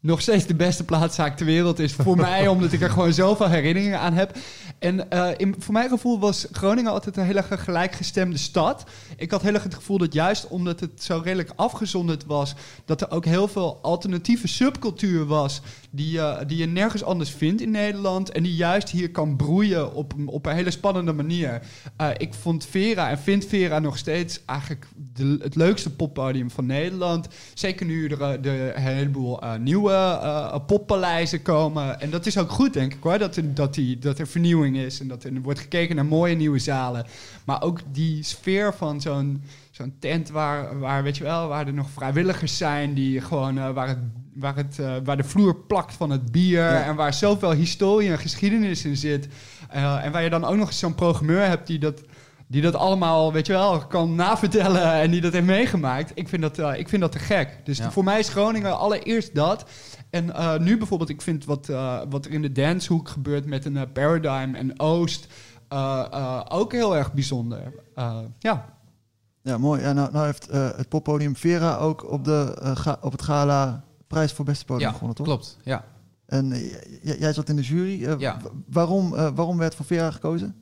nog 0.00 0.20
steeds 0.20 0.46
de 0.46 0.54
beste 0.54 0.84
plaatzaak 0.84 1.36
ter 1.36 1.46
wereld 1.46 1.78
is 1.78 1.92
voor 1.92 2.16
mij, 2.28 2.48
omdat 2.48 2.72
ik 2.72 2.80
er 2.80 2.90
gewoon 2.90 3.12
zoveel 3.12 3.48
herinneringen 3.48 3.98
aan 3.98 4.12
heb. 4.12 4.36
En 4.78 5.10
eh, 5.10 5.28
in, 5.36 5.54
voor 5.58 5.72
mijn 5.72 5.88
gevoel 5.88 6.18
was 6.18 6.46
Groningen 6.52 6.92
altijd 6.92 7.16
een 7.16 7.24
hele 7.24 7.42
gelijkgestemde 7.42 8.38
stad. 8.38 8.84
Ik 9.16 9.30
had 9.30 9.42
heel 9.42 9.54
erg 9.54 9.62
het 9.62 9.74
gevoel 9.74 9.98
dat 9.98 10.12
juist 10.12 10.48
omdat 10.48 10.80
het 10.80 11.02
zo 11.02 11.20
redelijk 11.24 11.52
afgezonderd 11.56 12.26
was, 12.26 12.54
dat 12.84 13.00
er 13.00 13.10
ook 13.10 13.24
heel 13.24 13.48
veel 13.48 13.78
alternatieve 13.82 14.48
subcultuur 14.48 15.26
was, 15.26 15.60
die, 15.90 16.10
je 16.10 16.44
die 16.46 16.56
je 16.56 16.66
nergens 16.66 17.02
anders 17.02 17.30
vindt 17.30 17.60
in 17.60 17.70
Nederland. 17.70 18.30
En 18.30 18.42
die 18.42 18.54
juist 18.54 18.90
hier 18.90 19.10
kan 19.10 19.36
broeien 19.36 19.94
op, 19.94 20.14
op 20.26 20.46
een 20.46 20.54
hele 20.54 20.70
spannende 20.70 21.12
manier. 21.12 21.62
Eh, 21.96 22.08
ik 22.16 22.34
vond 22.34 22.66
Vera 22.66 23.10
en 23.10 23.18
vind 23.18 23.46
Vera 23.46 23.78
nog 23.78 23.98
steeds 23.98 24.44
eigenlijk 24.44 24.86
het 25.40 25.54
leukste 25.54 25.90
poppodium 25.90 26.50
van 26.50 26.66
Nederland. 26.66 27.28
Zeker 27.54 27.86
nu 27.86 28.08
er 28.08 28.22
eh, 28.22 28.42
de, 28.42 28.72
heleboel 28.74 29.42
eh, 29.42 29.54
nieuwe 29.54 29.92
eh, 29.92 30.56
poppaleizen 30.66 31.42
komen. 31.42 32.00
En 32.00 32.10
dat 32.10 32.26
is 32.26 32.38
ook 32.38 32.50
goed, 32.50 32.72
denk 32.72 32.92
ik 32.92 33.02
hoor. 33.02 33.18
Dat 33.18 33.40
dat 33.44 33.74
die, 33.74 33.98
dat 33.98 34.18
er 34.18 34.26
vernieuwing 34.26 34.76
is 34.76 35.00
en 35.00 35.08
dat 35.08 35.24
er 35.24 35.40
wordt 35.42 35.60
gekeken 35.60 35.96
naar 35.96 36.06
mooie 36.06 36.34
nieuwe 36.34 36.58
zalen. 36.58 37.06
Maar 37.44 37.62
ook 37.62 37.80
die 37.92 38.22
sfeer 38.22 38.74
van 38.74 39.00
zo'n 39.00 39.42
zo'n 39.80 39.94
tent 39.98 40.30
waar, 40.30 40.78
waar, 40.78 41.02
weet 41.02 41.16
je 41.16 41.24
wel, 41.24 41.48
waar 41.48 41.66
er 41.66 41.72
nog 41.72 41.90
vrijwilligers 41.90 42.56
zijn 42.56 42.94
die 42.94 43.20
gewoon 43.20 43.58
eh, 43.58 43.70
waar, 43.70 43.88
het, 43.88 43.98
waar, 44.34 44.56
het, 44.56 44.78
eh, 44.78 44.94
waar 45.04 45.16
de 45.16 45.24
vloer 45.24 45.56
plakt 45.56 45.94
van 45.94 46.10
het 46.10 46.32
bier 46.32 46.58
Ja. 46.72 46.82
en 46.84 46.94
waar 46.94 47.14
zoveel 47.14 47.52
historie 47.52 48.10
en 48.10 48.18
geschiedenis 48.18 48.84
in 48.84 48.96
zit. 48.96 49.28
Eh, 49.70 50.04
en 50.04 50.12
waar 50.12 50.22
je 50.22 50.30
dan 50.30 50.44
ook 50.44 50.56
nog 50.56 50.66
eens 50.68 50.78
zo'n 50.78 50.94
programmeur 50.94 51.46
hebt 51.46 51.66
die 51.66 51.78
dat, 51.78 52.02
die 52.46 52.62
dat 52.62 52.74
allemaal, 52.74 53.32
weet 53.32 53.46
je 53.46 53.52
wel, 53.52 53.86
kan 53.86 54.14
navertellen 54.14 54.92
en 54.92 55.10
die 55.10 55.20
dat 55.20 55.32
heeft 55.32 55.44
meegemaakt. 55.46 56.12
Ik 56.14 56.28
vind 56.28 56.42
dat, 56.42 56.58
ik 56.78 56.88
vind 56.88 57.02
dat 57.02 57.12
te 57.12 57.18
gek. 57.18 57.60
Dus 57.64 57.78
Ja. 57.78 57.90
voor 57.90 58.04
mij 58.04 58.18
is 58.18 58.28
Groningen 58.28 58.78
allereerst 58.78 59.34
dat. 59.34 59.70
En 60.10 60.32
nu 60.62 60.78
bijvoorbeeld, 60.78 61.10
ik 61.10 61.22
vind 61.22 61.44
wat, 61.44 61.66
wat 62.08 62.24
er 62.24 62.32
in 62.32 62.42
de 62.42 62.52
dancehoek 62.52 63.08
gebeurt 63.08 63.46
met 63.46 63.64
een 63.64 63.92
Paradigm 63.92 64.54
en 64.54 64.80
Oost 64.80 65.26
ook 66.48 66.72
heel 66.72 66.96
erg 66.96 67.12
bijzonder. 67.12 67.72
Ja. 68.38 68.78
Ja, 69.42 69.58
mooi. 69.58 69.80
Ja, 69.80 69.92
nou, 69.92 70.12
nou 70.12 70.26
heeft 70.26 70.48
eh, 70.48 70.68
het 70.76 70.88
poppodium 70.88 71.36
Vera 71.36 71.76
ook 71.76 72.10
op, 72.10 72.24
de, 72.24 72.58
eh, 72.62 72.76
ga- 72.76 72.98
op 73.00 73.12
het 73.12 73.22
gala 73.22 73.84
prijs 74.06 74.32
voor 74.32 74.44
beste 74.44 74.64
podium 74.64 74.86
Ja, 74.86 74.92
gewonnen, 74.92 75.16
toch? 75.16 75.26
klopt. 75.26 75.56
Ja. 75.62 75.84
En 76.26 76.52
eh, 76.52 77.18
jij 77.20 77.32
zat 77.32 77.48
in 77.48 77.56
de 77.56 77.62
jury. 77.62 78.18
Ja. 78.20 78.36
waarom, 78.66 79.10
waarom 79.10 79.58
werd 79.58 79.74
voor 79.74 79.84
Vera 79.84 80.10
gekozen? 80.10 80.54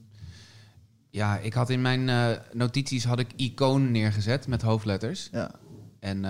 Ja, 1.10 1.38
ik 1.38 1.52
had 1.52 1.70
in 1.70 1.80
mijn 1.82 2.38
notities 2.52 3.04
had 3.04 3.18
ik 3.18 3.32
icoon 3.36 3.90
neergezet 3.90 4.46
met 4.46 4.62
hoofdletters. 4.62 5.28
Ja. 5.32 5.50
En 6.00 6.20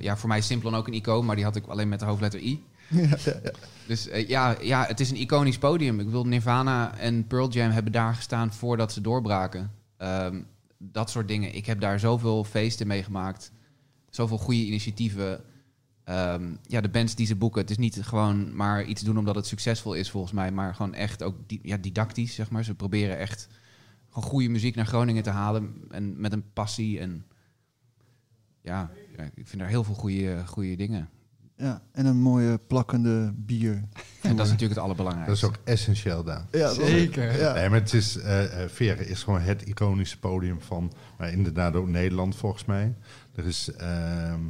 ja, 0.00 0.16
voor 0.16 0.28
mij 0.28 0.38
is 0.38 0.46
Simplon 0.46 0.74
ook 0.74 0.86
een 0.86 0.94
icoon, 0.94 1.24
maar 1.24 1.36
die 1.36 1.44
had 1.44 1.56
ik 1.56 1.66
alleen 1.66 1.88
met 1.88 2.00
de 2.00 2.06
hoofdletter 2.06 2.40
I. 2.40 2.64
Dus 3.86 4.08
eh, 4.08 4.28
ja, 4.28 4.56
ja, 4.60 4.84
het 4.86 5.00
is 5.00 5.10
een 5.10 5.16
iconisch 5.20 5.58
podium. 5.58 6.00
Ik 6.00 6.08
wil 6.08 6.24
Nirvana 6.26 6.96
en 6.98 7.26
Pearl 7.26 7.48
Jam 7.48 7.70
hebben 7.70 7.92
daar 7.92 8.14
gestaan 8.14 8.52
voordat 8.52 8.92
ze 8.92 9.00
doorbraken. 9.00 9.70
Ehm, 9.96 10.40
dat 10.78 11.10
soort 11.10 11.28
dingen. 11.28 11.54
Ik 11.54 11.66
heb 11.66 11.80
daar 11.80 12.00
zoveel 12.00 12.44
feesten 12.44 12.86
meegemaakt. 12.86 13.52
Zoveel 14.10 14.38
goede 14.38 14.64
initiatieven. 14.64 15.44
Ehm, 16.04 16.56
ja, 16.62 16.80
de 16.80 16.88
bands 16.88 17.14
die 17.14 17.26
ze 17.26 17.36
boeken. 17.36 17.60
Het 17.60 17.70
is 17.70 17.78
niet 17.78 18.02
gewoon 18.02 18.56
maar 18.56 18.84
iets 18.84 19.02
doen 19.02 19.18
omdat 19.18 19.34
het 19.34 19.46
succesvol 19.46 19.94
is 19.94 20.10
volgens 20.10 20.32
mij. 20.32 20.52
Maar 20.52 20.74
gewoon 20.74 20.94
echt 20.94 21.22
ook 21.22 21.36
ja, 21.46 21.76
didactisch, 21.76 22.34
zeg 22.34 22.50
maar. 22.50 22.64
Ze 22.64 22.74
proberen 22.74 23.18
echt 23.18 23.48
gewoon 24.08 24.28
goede 24.30 24.48
muziek 24.48 24.74
naar 24.74 24.86
Groningen 24.86 25.22
te 25.22 25.30
halen. 25.30 25.74
En 25.90 26.20
met 26.20 26.32
een 26.32 26.52
passie. 26.52 27.00
En 27.00 27.26
ja, 28.60 28.90
ik 29.34 29.46
vind 29.48 29.58
daar 29.58 29.68
heel 29.68 29.84
veel 29.84 29.94
goede, 29.94 30.46
goede 30.46 30.76
dingen. 30.76 31.08
Ja, 31.56 31.82
en 31.92 32.06
een 32.06 32.16
mooie 32.20 32.58
plakkende 32.66 33.32
bier. 33.36 33.72
En 33.74 34.36
dat 34.36 34.46
is 34.46 34.52
natuurlijk 34.52 34.60
het 34.60 34.74
Dat 34.74 34.78
allerbelangrijkste. 34.84 35.46
is 35.46 35.52
ook 35.52 35.58
essentieel 35.64 36.24
daar. 36.24 36.44
Ja, 36.50 36.58
dat- 36.66 36.74
Zeker. 36.74 37.38
Ja. 37.40 37.52
Nee, 37.54 37.68
maar 37.68 37.78
het 37.80 37.92
is, 37.92 38.16
eh 38.18 38.62
eh, 38.62 38.68
Veren 38.70 39.08
is 39.08 39.22
gewoon 39.22 39.40
het 39.40 39.62
iconische 39.62 40.18
podium 40.18 40.60
van, 40.60 40.92
maar 41.18 41.32
inderdaad 41.32 41.74
ook 41.74 41.88
Nederland 41.88 42.36
volgens 42.36 42.64
mij. 42.64 42.94
Er 43.34 43.46
is, 43.46 43.70
ehm, 43.72 44.40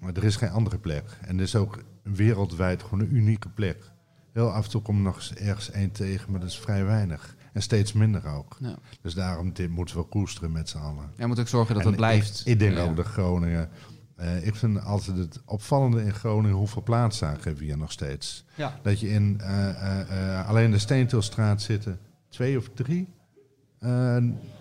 maar 0.00 0.12
er 0.14 0.24
is 0.24 0.36
geen 0.36 0.50
andere 0.50 0.78
plek. 0.78 1.04
En 1.26 1.36
er 1.36 1.42
is 1.42 1.54
ook 1.56 1.82
wereldwijd 2.02 2.82
gewoon 2.82 3.00
een 3.00 3.14
unieke 3.16 3.48
plek. 3.48 3.90
Heel 4.32 4.50
af 4.50 4.64
en 4.64 4.70
toe 4.70 4.82
komt 4.82 4.98
er 4.98 5.04
nog 5.04 5.16
eens 5.16 5.34
ergens 5.34 5.70
één 5.70 5.92
tegen, 5.92 6.30
maar 6.30 6.40
dat 6.40 6.48
is 6.48 6.58
vrij 6.58 6.84
weinig. 6.84 7.36
En 7.52 7.62
steeds 7.62 7.92
minder 7.92 8.26
ook. 8.26 8.56
Ja. 8.60 8.76
Dus 9.02 9.14
daarom 9.14 9.52
dit 9.52 9.70
moeten 9.70 9.96
we 9.96 10.02
koesteren 10.02 10.52
met 10.52 10.68
z'n 10.68 10.78
allen. 10.78 11.10
Jij 11.16 11.26
moet 11.26 11.40
ook 11.40 11.48
zorgen 11.48 11.74
dat 11.74 11.82
En 11.82 11.88
het 11.88 11.96
blijft. 11.96 12.40
Ik, 12.40 12.46
ik 12.46 12.58
denk 12.58 12.76
Ja. 12.76 12.82
ook 12.82 12.96
dat 12.96 13.06
Groningen. 13.06 13.68
Eh, 14.18 14.46
ik 14.46 14.54
vind 14.54 14.84
altijd 14.84 15.16
het 15.16 15.40
opvallende 15.44 16.02
in 16.02 16.14
Groningen 16.14 16.56
hoeveel 16.56 16.82
plaatszaken 16.82 17.42
hebben 17.42 17.58
we 17.60 17.64
hier 17.68 17.78
nog 17.78 17.92
steeds. 17.92 18.44
Ja. 18.54 18.78
Dat 18.82 19.00
je 19.00 19.08
in 19.08 19.40
eh, 19.40 20.38
eh, 20.38 20.48
alleen 20.48 20.70
de 20.70 20.78
Steentilstraat 20.78 21.62
zitten 21.62 21.98
twee 22.28 22.58
of 22.58 22.68
drie. 22.74 23.08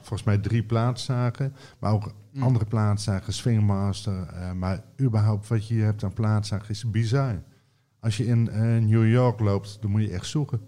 volgens 0.01 0.23
mij 0.23 0.37
drie 0.37 0.63
plaatszaken. 0.63 1.53
Maar 1.79 1.91
ook 1.91 2.13
Hm. 2.31 2.43
andere 2.43 2.65
plaatszaken, 2.65 3.33
Swingmaster. 3.33 4.27
maar 4.55 4.83
überhaupt 5.01 5.47
wat 5.47 5.67
je 5.67 5.73
hier 5.73 5.83
hebt 5.83 6.03
aan 6.03 6.13
plaatszaken 6.13 6.69
is 6.69 6.89
bizar. 6.89 7.43
Als 7.99 8.17
je 8.17 8.25
in 8.25 8.43
New 8.89 9.11
York 9.11 9.39
loopt, 9.39 9.77
dan 9.81 9.91
moet 9.91 10.01
je 10.01 10.11
echt 10.11 10.25
zoeken. 10.25 10.61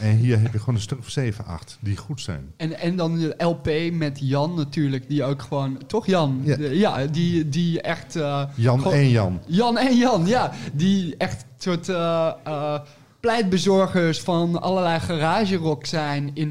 En 0.00 0.16
hier 0.16 0.40
heb 0.40 0.52
je 0.52 0.58
gewoon 0.58 0.74
een 0.74 0.80
stuk 0.80 0.98
of 0.98 1.08
zeven, 1.10 1.44
acht 1.46 1.78
die 1.80 1.96
goed 1.96 2.20
zijn. 2.20 2.52
En, 2.56 2.78
en 2.78 2.96
dan 2.96 3.18
de 3.18 3.34
LP 3.44 3.92
met 3.92 4.18
Jan 4.22 4.54
natuurlijk, 4.54 5.08
die 5.08 5.24
ook 5.24 5.42
gewoon... 5.42 5.78
Toch 5.86 6.06
Jan? 6.06 6.40
Ja. 6.44 6.56
De- 6.56 6.78
ja 6.78 7.06
die, 7.06 7.48
die 7.48 7.80
echt... 7.80 8.16
eh, 8.16 8.42
Jan 8.54 8.78
gewoon- 8.80 8.94
en 8.94 9.08
Jan. 9.08 9.40
Jan 9.46 9.78
en 9.78 9.96
Jan, 9.96 10.26
ja. 10.26 10.52
Die 10.72 11.14
echt 11.16 11.44
soort 11.58 11.88
eh, 11.88 12.78
pleitbezorgers 13.20 14.20
van 14.20 14.60
allerlei 14.62 15.00
garagerock 15.00 15.86
zijn. 15.86 16.30
In, 16.34 16.48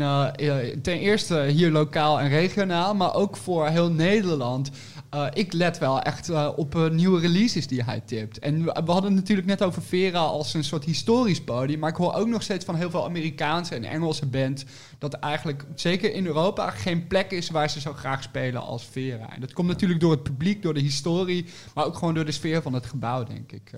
ten 0.82 1.00
eerste 1.00 1.42
hier 1.42 1.72
lokaal 1.72 2.20
en 2.20 2.30
regionaal, 2.30 2.96
maar 2.96 3.14
ook 3.16 3.38
voor 3.38 3.68
heel 3.68 3.92
Nederland. 3.92 4.72
Eh, 5.10 5.28
ik 5.34 5.54
let 5.54 5.78
wel 5.78 6.02
echt 6.02 6.30
eh, 6.30 6.50
op 6.56 6.76
eh, 6.76 6.90
nieuwe 6.90 7.20
releases 7.20 7.68
die 7.68 7.84
hij 7.84 8.02
tipt. 8.06 8.40
En 8.40 8.64
we, 8.64 8.72
hadden 8.72 9.04
het 9.04 9.14
natuurlijk 9.14 9.48
net 9.48 9.64
over 9.64 9.82
Vera 9.82 10.20
als 10.20 10.54
een 10.54 10.64
soort 10.64 10.84
historisch 10.84 11.42
podium. 11.42 11.80
Maar 11.80 11.90
ik 11.90 11.96
hoor 11.96 12.14
ook 12.14 12.28
nog 12.28 12.44
steeds 12.44 12.66
van 12.66 12.76
heel 12.76 12.90
veel 12.90 13.06
Amerikaanse 13.06 13.76
en 13.76 13.84
Engelse 13.84 14.26
bands... 14.26 14.66
dat 14.98 15.14
eigenlijk, 15.14 15.66
zeker 15.76 16.14
in 16.14 16.26
Europa, 16.26 16.70
geen 16.70 17.08
plek 17.08 17.32
is 17.32 17.50
waar 17.50 17.70
ze 17.70 17.80
zo 17.80 17.94
graag 17.94 18.24
spelen 18.24 18.62
als 18.62 18.86
Vera. 18.92 19.34
En 19.34 19.42
dat 19.42 19.54
komt 19.54 19.68
natuurlijk 19.68 20.00
door 20.00 20.12
het 20.12 20.24
publiek, 20.24 20.62
door 20.62 20.74
de 20.74 20.80
historie... 20.80 21.46
maar 21.74 21.86
ook 21.86 21.98
gewoon 21.98 22.14
door 22.14 22.26
de 22.26 22.32
sfeer 22.32 22.62
van 22.62 22.74
het 22.74 22.86
gebouw, 22.86 23.24
denk 23.24 23.52
ik. 23.52 23.72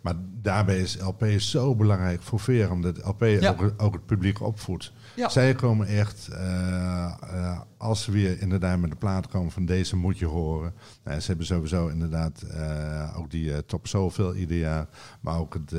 Maar 0.00 0.14
daarbij 0.42 0.78
is 0.78 0.96
LP 1.00 1.24
zo 1.38 1.74
belangrijk 1.74 2.22
voor 2.22 2.40
Veer, 2.40 2.70
omdat 2.70 3.04
LP 3.04 3.24
Ja. 3.24 3.50
ook, 3.50 3.72
ook 3.76 3.92
het 3.92 4.06
publiek 4.06 4.40
opvoedt. 4.40 4.92
Ja. 5.16 5.28
Zij 5.28 5.54
komen 5.54 5.86
echt, 5.86 6.28
eh, 6.28 7.04
eh, 7.04 7.60
als 7.76 8.02
ze 8.02 8.10
weer 8.10 8.40
inderdaad 8.40 8.78
met 8.78 8.90
de 8.90 8.96
plaat 8.96 9.26
komen 9.26 9.50
van 9.50 9.64
deze 9.64 9.96
moet 9.96 10.18
je 10.18 10.26
horen. 10.26 10.74
Nou, 11.04 11.20
ze 11.20 11.26
hebben 11.26 11.46
sowieso 11.46 11.88
inderdaad 11.88 12.42
eh, 12.42 13.18
ook 13.18 13.30
die 13.30 13.64
top 13.66 13.86
zoveel 13.86 14.34
ieder 14.34 14.58
jaar, 14.58 14.86
maar 15.20 15.38
ook 15.38 15.54
het 15.54 15.74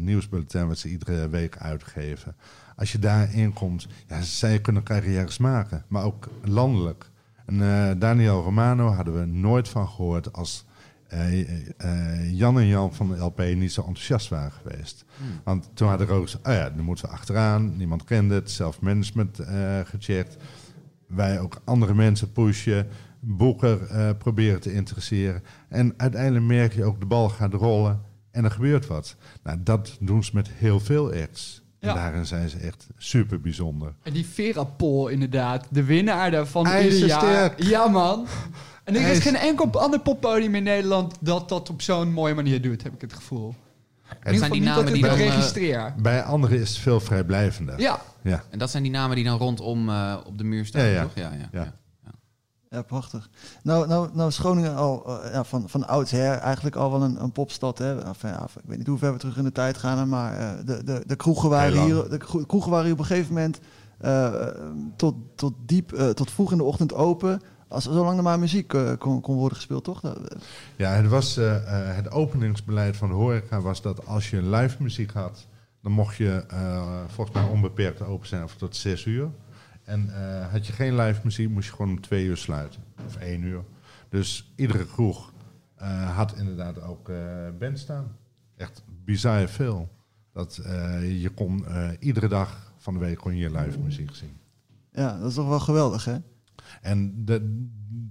nieuwsbulletin 0.00 0.68
wat 0.68 0.78
ze 0.78 0.88
iedere 0.88 1.28
week 1.28 1.56
uitgeven. 1.56 2.36
Als 2.76 2.92
je 2.92 2.98
daarin 2.98 3.52
komt, 3.52 3.86
ja, 4.08 4.22
zij 4.22 4.60
kunnen 4.60 4.82
carrières 4.82 5.38
maken, 5.38 5.84
maar 5.88 6.04
ook 6.04 6.28
landelijk. 6.42 7.10
Daniel 7.98 8.42
Romano 8.42 8.88
hadden 8.88 9.18
we 9.20 9.24
nooit 9.26 9.68
van 9.68 9.88
gehoord 9.88 10.32
als 10.32 10.64
Jan 12.30 12.58
en 12.58 12.66
Jan 12.66 12.94
van 12.94 13.08
de 13.08 13.16
LP 13.16 13.38
niet 13.38 13.72
zo 13.72 13.80
enthousiast 13.80 14.28
waren 14.28 14.52
geweest. 14.52 15.04
Want 15.44 15.70
toen 15.74 15.88
hadden 15.88 16.08
ook 16.08 16.22
gezegd, 16.22 16.46
oh 16.46 16.52
ja, 16.52 16.70
dan 16.70 16.84
moeten 16.84 17.04
we 17.04 17.10
achteraan. 17.10 17.76
Niemand 17.76 18.04
kende 18.04 18.34
het, 18.34 18.50
zelfmanagement 18.50 19.38
eh 19.38 19.80
gecheckt. 19.84 20.36
Wij 21.06 21.40
ook 21.40 21.60
andere 21.64 21.94
mensen 21.94 22.32
pushen, 22.32 22.86
boeker 23.20 23.86
eh, 23.86 24.10
proberen 24.18 24.60
te 24.60 24.72
interesseren. 24.72 25.42
En 25.68 25.94
uiteindelijk 25.96 26.44
merk 26.44 26.74
je 26.74 26.84
ook, 26.84 27.00
de 27.00 27.06
bal 27.06 27.28
gaat 27.28 27.54
rollen 27.54 28.00
en 28.30 28.44
er 28.44 28.50
gebeurt 28.50 28.86
wat. 28.86 29.16
Nou, 29.42 29.58
dat 29.62 29.96
doen 30.00 30.24
ze 30.24 30.30
met 30.34 30.48
heel 30.48 30.80
veel 30.80 31.12
acts. 31.12 31.62
Ja. 31.80 31.88
En 31.88 31.94
daarin 31.94 32.26
zijn 32.26 32.48
ze 32.48 32.58
echt 32.58 32.86
super 32.96 33.40
bijzonder. 33.40 33.94
En 34.02 34.12
die 34.12 34.26
Vera-poll 34.26 35.12
inderdaad, 35.12 35.66
de 35.70 35.84
winnaar 35.84 36.30
daarvan 36.30 36.66
ieder 36.66 37.06
jaar. 37.06 37.54
Ja 37.56 37.86
man. 37.86 38.26
En 38.88 38.94
er 38.94 39.10
is 39.10 39.18
geen 39.18 39.36
enkel 39.36 39.70
ander 39.72 40.00
poppodium 40.00 40.54
in 40.54 40.62
Nederland 40.62 41.14
dat 41.20 41.48
dat 41.48 41.70
op 41.70 41.82
zo'n 41.82 42.12
mooie 42.12 42.34
manier 42.34 42.62
doet, 42.62 42.82
heb 42.82 42.94
ik 42.94 43.00
het 43.00 43.12
gevoel. 43.12 43.54
Ieder 44.24 44.38
zijn 44.38 44.52
die 44.52 44.60
namen 44.60 44.84
dat 44.84 44.94
die 44.94 45.02
ik 45.04 45.10
dan, 45.10 45.18
het 45.18 45.28
eh, 45.28 45.34
registreer. 45.34 45.94
Bij 45.98 46.22
anderen 46.22 46.58
is 46.60 46.68
het 46.68 46.78
veel 46.78 47.00
vrijblijvender. 47.00 47.80
Ja, 47.80 48.00
Ja. 48.22 48.42
En 48.50 48.58
dat 48.58 48.70
zijn 48.70 48.82
die 48.82 48.92
namen 48.92 49.16
die 49.16 49.24
dan 49.24 49.38
rondom 49.38 49.88
eh, 49.88 50.16
op 50.26 50.38
de 50.38 50.44
muur 50.44 50.66
staan, 50.66 50.82
Ja, 50.84 50.88
ja. 50.88 51.02
toch? 51.02 51.12
Ja, 51.14 51.30
ja. 51.32 51.48
Ja. 51.52 51.60
ja. 52.04 52.12
Ja, 52.70 52.82
prachtig. 52.82 53.30
Nou, 53.62 53.86
nou, 53.86 54.08
nou 54.12 54.28
is 54.28 54.38
Groningen 54.38 54.76
al 54.76 55.20
eh, 55.22 55.32
ja, 55.32 55.44
van, 55.44 55.68
van 55.68 55.86
oudsher 55.88 56.32
eigenlijk 56.38 56.76
al 56.76 56.90
wel 56.90 57.02
een, 57.02 57.22
een 57.22 57.32
popstad. 57.32 57.78
Hè? 57.78 58.02
Enfin, 58.04 58.30
ja, 58.30 58.42
ik 58.44 58.62
weet 58.64 58.78
niet 58.78 58.86
hoe 58.86 58.98
ver 58.98 59.12
we 59.12 59.18
terug 59.18 59.36
in 59.36 59.44
de 59.44 59.52
tijd 59.52 59.78
gaan, 59.78 60.08
maar 60.08 60.38
eh, 60.38 60.50
de, 60.64 60.84
de, 60.84 61.02
de, 61.06 61.16
kroegen 61.16 61.48
waren 61.50 61.82
hier, 61.84 62.08
de 62.08 62.16
kro- 62.18 62.44
kroegen 62.46 62.70
waren 62.70 62.84
hier 62.84 62.94
op 62.94 62.98
een 63.00 63.04
gegeven 63.06 63.34
moment 63.34 63.58
eh, 63.98 64.34
tot, 64.96 65.14
tot 65.34 65.52
diep, 65.66 65.92
eh, 65.92 66.08
tot 66.08 66.30
vroeg 66.30 66.52
in 66.52 66.58
de 66.58 66.64
ochtend 66.64 66.94
open. 66.94 67.40
Als, 67.68 67.84
zolang 67.84 68.16
er 68.16 68.22
maar 68.22 68.38
muziek 68.38 68.74
eh, 68.74 68.92
kon, 68.98 69.20
kon 69.20 69.36
worden 69.36 69.56
gespeeld, 69.56 69.84
toch? 69.84 70.14
Ja, 70.76 70.90
het, 70.90 71.06
was, 71.06 71.36
eh, 71.36 71.56
eh, 71.56 71.96
het 71.96 72.10
openingsbeleid 72.10 72.96
van 72.96 73.08
de 73.08 73.14
horeca 73.14 73.60
was 73.60 73.82
dat 73.82 74.06
als 74.06 74.30
je 74.30 74.42
live 74.42 74.82
muziek 74.82 75.12
had, 75.12 75.46
dan 75.82 75.92
mocht 75.92 76.16
je 76.16 76.44
volgens 77.06 77.36
mij 77.36 77.46
onbeperkt 77.46 78.02
open 78.02 78.28
zijn 78.28 78.42
of 78.42 78.54
tot 78.54 78.76
zes 78.76 79.04
uur. 79.04 79.28
En 79.84 80.10
had 80.50 80.66
je 80.66 80.72
geen 80.72 80.96
live 80.96 81.20
muziek, 81.24 81.48
moest 81.48 81.68
je 81.68 81.74
gewoon 81.74 81.90
om 81.90 82.00
twee 82.00 82.24
uur 82.24 82.36
sluiten. 82.36 82.80
Of 83.06 83.16
één 83.16 83.42
uur. 83.42 83.64
Dus 84.08 84.52
iedere 84.56 84.86
kroeg 84.86 85.32
had 86.14 86.36
inderdaad 86.36 86.82
ook 86.82 87.10
band 87.58 87.78
staan. 87.78 88.16
Echt 88.56 88.82
bizar 89.04 89.48
veel. 89.48 89.88
Dat, 90.32 90.60
je 91.02 91.30
kon 91.34 91.64
iedere 91.98 92.28
dag 92.28 92.72
van 92.76 92.94
de 92.94 93.00
week 93.00 93.16
kon 93.16 93.36
je 93.36 93.50
live 93.50 93.78
muziek 93.78 94.14
zien. 94.14 94.36
ja, 94.92 95.18
dat 95.18 95.28
is 95.28 95.34
toch 95.34 95.48
wel 95.48 95.60
geweldig, 95.60 96.04
hè? 96.04 96.16
En 96.82 97.24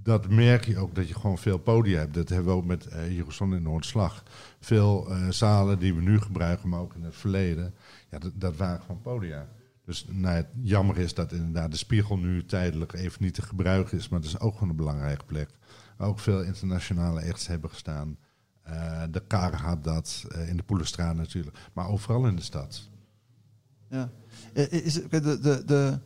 dat 0.03 0.29
merk 0.29 0.65
je 0.65 0.77
ook 0.77 0.95
dat 0.95 1.07
je 1.07 1.13
gewoon 1.13 1.37
veel 1.37 1.57
podia 1.57 1.99
hebt. 1.99 2.13
Dat 2.13 2.29
hebben 2.29 2.47
we 2.47 2.57
ook 2.57 2.65
met 2.65 2.87
eh 2.87 3.15
Jerusalem 3.15 3.53
in 3.53 3.61
Noordslag. 3.61 4.23
Veel 4.59 5.09
eh, 5.09 5.29
zalen 5.29 5.79
die 5.79 5.93
we 5.93 6.01
nu 6.01 6.19
gebruiken, 6.19 6.69
maar 6.69 6.79
ook 6.79 6.93
in 6.93 7.03
het 7.03 7.15
verleden. 7.15 7.73
Ja, 8.11 8.19
dat, 8.19 8.31
dat 8.35 8.57
waren 8.57 8.81
gewoon 8.81 9.01
podia. 9.01 9.47
Dus 9.85 10.05
nou, 10.09 10.35
het 10.35 10.47
jammer 10.61 10.97
is 10.97 11.13
dat 11.13 11.31
inderdaad 11.31 11.71
de 11.71 11.77
spiegel 11.77 12.17
nu 12.17 12.45
tijdelijk 12.45 12.93
even 12.93 13.23
niet 13.23 13.33
te 13.33 13.41
gebruiken 13.41 13.97
is. 13.97 14.09
Maar 14.09 14.19
dat 14.19 14.29
is 14.29 14.39
ook 14.39 14.53
gewoon 14.53 14.69
een 14.69 14.75
belangrijke 14.75 15.25
plek. 15.25 15.49
Ook 15.97 16.19
veel 16.19 16.43
internationale 16.43 17.25
acts 17.25 17.47
hebben 17.47 17.69
gestaan. 17.69 18.17
Eh, 18.63 19.03
de 19.11 19.23
Kar 19.27 19.55
had 19.55 19.83
dat, 19.83 20.25
in 20.47 20.57
de 20.57 20.63
Poelenstraat 20.63 21.15
natuurlijk. 21.15 21.57
Maar 21.73 21.87
overal 21.87 22.27
in 22.27 22.35
de 22.35 22.41
stad. 22.41 22.89
Ja. 23.89 24.09
Is, 24.53 24.93
de 24.93 25.39
de, 25.39 25.63
de 25.65 25.99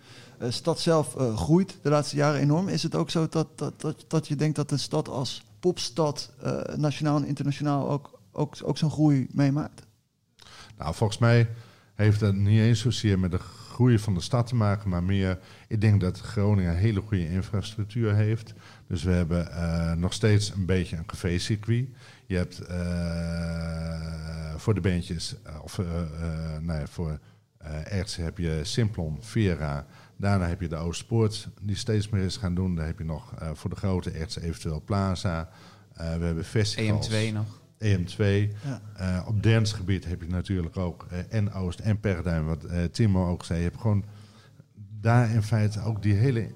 stad 0.49 0.79
zelf 0.79 1.15
eh, 1.15 1.37
groeit 1.37 1.77
de 1.81 1.89
laatste 1.89 2.15
jaren 2.15 2.39
enorm. 2.39 2.67
Is 2.67 2.83
het 2.83 2.95
ook 2.95 3.09
zo 3.09 3.27
dat, 3.29 3.47
dat, 3.57 3.81
dat, 3.81 4.05
dat 4.07 4.27
je 4.27 4.35
denkt 4.35 4.55
dat 4.55 4.71
een 4.71 4.79
stad 4.79 5.07
als 5.07 5.43
popstad 5.59 6.31
eh, 6.41 6.75
nationaal 6.75 7.17
en 7.17 7.25
internationaal 7.25 7.89
ook, 7.89 8.19
ook, 8.31 8.55
ook 8.63 8.77
zo'n 8.77 8.91
groei 8.91 9.27
meemaakt? 9.31 9.85
Nou, 10.77 10.95
volgens 10.95 11.19
mij 11.19 11.49
heeft 11.95 12.19
dat 12.19 12.35
niet 12.35 12.59
eens 12.59 12.79
zozeer 12.79 13.19
met 13.19 13.31
de 13.31 13.39
groei 13.39 13.99
van 13.99 14.13
de 14.13 14.21
stad 14.21 14.47
te 14.47 14.55
maken, 14.55 14.89
maar 14.89 15.03
meer, 15.03 15.39
ik 15.67 15.81
denk 15.81 16.01
dat 16.01 16.19
Groningen 16.19 16.75
hele 16.75 17.01
goede 17.01 17.29
infrastructuur 17.29 18.15
heeft. 18.15 18.53
Dus 18.87 19.03
we 19.03 19.11
hebben 19.11 19.51
eh, 19.51 19.93
nog 19.93 20.13
steeds 20.13 20.49
een 20.49 20.65
beetje 20.65 20.97
een 20.97 21.05
café-circuit. 21.05 21.89
Je 22.25 22.35
hebt 22.35 22.59
eh, 22.59 24.21
voor 24.61 24.73
de 24.73 24.81
bandjes, 24.81 25.35
eh, 25.43 25.63
of 25.63 25.79
eh, 25.79 25.85
eh, 25.85 26.61
nou 26.61 26.79
ja, 26.79 26.87
voor 26.87 27.19
eh 27.57 27.97
Erts 27.97 28.15
heb 28.15 28.37
je 28.37 28.59
Simplon, 28.63 29.17
Vera. 29.19 29.85
Daarna 30.21 30.47
heb 30.47 30.61
je 30.61 30.67
de 30.67 30.75
Oostpoort, 30.75 31.47
die 31.61 31.75
steeds 31.75 32.09
meer 32.09 32.23
is 32.23 32.37
gaan 32.37 32.55
doen. 32.55 32.75
Dan 32.75 32.85
heb 32.85 32.97
je 32.97 33.05
nog 33.05 33.33
eh, 33.39 33.49
voor 33.53 33.69
de 33.69 33.75
grote 33.75 34.09
Erts 34.09 34.39
eventueel 34.39 34.81
Plaza. 34.85 35.49
Eh, 35.93 36.15
we 36.15 36.25
hebben 36.25 36.45
festivals. 36.45 37.09
EM2 37.09 37.33
nog. 37.33 37.61
EM2. 37.77 38.17
Ja. 38.17 38.81
Eh, 38.95 39.27
op 39.27 39.43
dancegebied 39.43 40.05
heb 40.05 40.21
je 40.21 40.27
natuurlijk 40.27 40.77
ook 40.77 41.07
en 41.29 41.53
Oost 41.53 41.79
en 41.79 41.99
Perduin, 41.99 42.45
wat 42.45 42.65
Timo 42.91 43.29
ook 43.29 43.45
zei. 43.45 43.59
Je 43.59 43.65
hebt 43.65 43.81
gewoon 43.81 44.03
daar 44.99 45.29
in 45.29 45.43
feite 45.43 45.81
ook 45.81 46.01
die 46.01 46.13
hele 46.13 46.51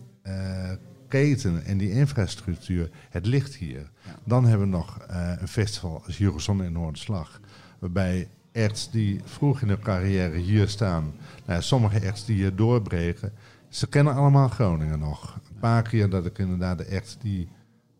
keten 1.07 1.65
en 1.65 1.77
die 1.77 1.91
infrastructuur. 1.91 2.89
Het 3.09 3.25
ligt 3.25 3.55
hier. 3.55 3.89
Dan 4.23 4.45
hebben 4.45 4.69
we 4.69 4.75
nog 4.75 4.99
een 5.37 5.47
festival 5.47 6.03
als 6.05 6.19
Eurozone 6.19 6.65
in 6.65 6.71
Noorderslag. 6.71 7.39
Waarbij 7.79 8.29
acts 8.55 8.91
die 8.91 9.21
vroeg 9.23 9.61
in 9.61 9.67
hun 9.67 9.79
carrière 9.79 10.37
hier 10.37 10.67
staan, 10.67 11.13
nou, 11.45 11.61
sommige 11.61 12.07
acts 12.07 12.25
die 12.25 12.35
hier 12.35 12.55
doorbreken, 12.55 13.33
ze 13.75 13.87
kennen 13.87 14.13
allemaal 14.13 14.47
Groningen 14.47 14.99
nog. 14.99 15.39
Een 15.49 15.59
paar 15.59 15.81
keer 15.81 16.09
dat 16.09 16.25
ik 16.25 16.37
inderdaad 16.37 16.77
de 16.77 16.95
act 16.95 17.17
die 17.21 17.49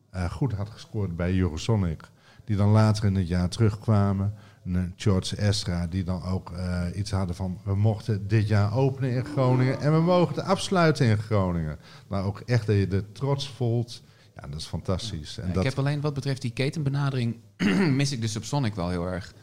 eh, 0.09 0.31
goed 0.31 0.53
had 0.53 0.69
gescoord 0.69 1.15
bij 1.15 1.37
Eurosonic, 1.37 2.09
die 2.45 2.55
dan 2.55 2.69
later 2.69 3.05
in 3.05 3.15
het 3.15 3.27
jaar 3.27 3.49
terugkwamen. 3.49 4.33
Een, 4.65 4.75
eh, 4.75 4.81
George 4.95 5.35
Estra, 5.35 5.87
die 5.87 6.03
dan 6.03 6.23
ook 6.23 6.51
eh, 6.51 6.83
iets 6.95 7.11
hadden 7.11 7.35
van... 7.35 7.59
we 7.63 7.75
mochten 7.75 8.27
dit 8.27 8.47
jaar 8.47 8.73
openen 8.73 9.11
in 9.11 9.25
Groningen 9.25 9.79
en 9.79 9.93
we 9.93 10.01
mogen 10.01 10.35
het 10.35 10.43
afsluiten 10.43 11.07
in 11.07 11.17
Groningen. 11.17 11.77
Maar 12.07 12.23
ook 12.23 12.39
echt 12.39 12.67
dat 12.67 12.75
je 12.75 12.87
de 12.87 13.11
trots 13.11 13.49
voelt. 13.49 14.03
Ja, 14.35 14.47
dat 14.47 14.59
is 14.59 14.65
fantastisch. 14.65 15.37
En 15.37 15.47
Ja, 15.47 15.53
dat, 15.53 15.63
Ik 15.63 15.69
heb 15.69 15.79
alleen 15.79 16.01
wat 16.01 16.13
betreft 16.13 16.41
die 16.41 16.51
ketenbenadering, 16.51 17.35
mis 17.99 18.11
ik 18.11 18.21
de 18.21 18.27
Subsonic 18.27 18.75
wel 18.75 18.89
heel 18.89 19.05
erg. 19.07 19.33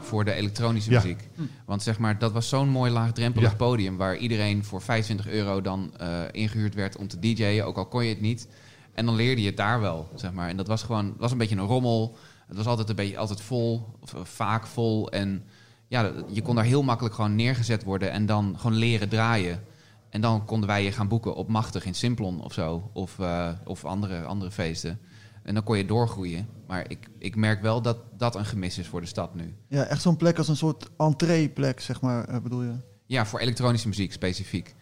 Voor 0.00 0.24
de 0.24 0.32
elektronische 0.32 0.90
Ja. 0.90 1.00
muziek. 1.00 1.28
Want 1.64 1.82
zeg 1.82 1.98
maar, 1.98 2.18
dat 2.18 2.32
was 2.32 2.48
zo'n 2.48 2.68
mooi 2.68 2.90
laagdrempelig 2.92 3.50
Ja. 3.50 3.56
podium. 3.56 3.96
Waar 3.96 4.16
iedereen 4.16 4.64
voor 4.64 4.82
25 4.82 5.28
euro 5.28 5.60
dan 5.60 5.92
eh, 5.96 6.20
ingehuurd 6.30 6.74
werd 6.74 6.96
om 6.96 7.08
te 7.08 7.18
DJ'en. 7.18 7.64
Ook 7.64 7.76
al 7.76 7.86
kon 7.86 8.04
je 8.04 8.08
het 8.10 8.20
niet. 8.20 8.48
En 8.94 9.06
dan 9.06 9.14
leerde 9.14 9.40
je 9.40 9.46
het 9.46 9.56
daar 9.56 9.80
wel, 9.80 10.08
zeg 10.14 10.32
maar. 10.32 10.48
En 10.48 10.56
dat 10.56 10.66
was 10.66 10.82
gewoon, 10.82 11.14
was 11.18 11.32
een 11.32 11.38
beetje 11.38 11.56
een 11.56 11.66
rommel. 11.66 12.16
Het 12.46 12.56
was 12.56 12.66
altijd 12.66 12.88
een 12.88 12.96
beetje 12.96 13.18
altijd 13.18 13.40
vol, 13.40 13.86
of 14.00 14.14
eh, 14.14 14.20
vaak 14.24 14.66
vol. 14.66 15.10
En 15.10 15.44
ja, 15.88 16.12
je 16.28 16.42
kon 16.42 16.54
daar 16.54 16.64
heel 16.64 16.82
makkelijk 16.82 17.14
gewoon 17.14 17.34
neergezet 17.34 17.84
worden 17.84 18.10
en 18.10 18.26
dan 18.26 18.54
gewoon 18.58 18.76
leren 18.76 19.08
draaien. 19.08 19.62
En 20.10 20.20
dan 20.20 20.44
konden 20.44 20.68
wij 20.68 20.84
je 20.84 20.92
gaan 20.92 21.08
boeken 21.08 21.34
op 21.34 21.48
Machtig 21.48 21.84
in 21.84 21.94
Simplon 21.94 22.42
of 22.42 22.52
zo. 22.52 22.90
Of, 22.92 23.18
eh, 23.18 23.48
of 23.64 23.84
andere, 23.84 24.22
andere 24.24 24.50
feesten. 24.50 25.00
En 25.42 25.54
dan 25.54 25.62
kon 25.62 25.76
je 25.76 25.84
doorgroeien. 25.84 26.48
Maar 26.66 26.90
ik, 26.90 27.10
ik 27.18 27.36
merk 27.36 27.62
wel 27.62 27.82
dat 27.82 27.98
dat 28.16 28.34
een 28.34 28.44
gemis 28.44 28.78
is 28.78 28.86
voor 28.86 29.00
de 29.00 29.06
stad 29.06 29.34
nu. 29.34 29.54
Ja, 29.68 29.84
echt 29.84 30.02
zo'n 30.02 30.16
plek 30.16 30.38
als 30.38 30.48
een 30.48 30.56
soort 30.56 30.90
entreeplek, 30.96 31.80
zeg 31.80 32.00
maar, 32.00 32.24
eh, 32.24 32.40
bedoel 32.40 32.62
je? 32.62 32.74
Ja, 33.06 33.26
voor 33.26 33.40
elektronische 33.40 33.88
muziek 33.88 34.12
specifiek. 34.12 34.74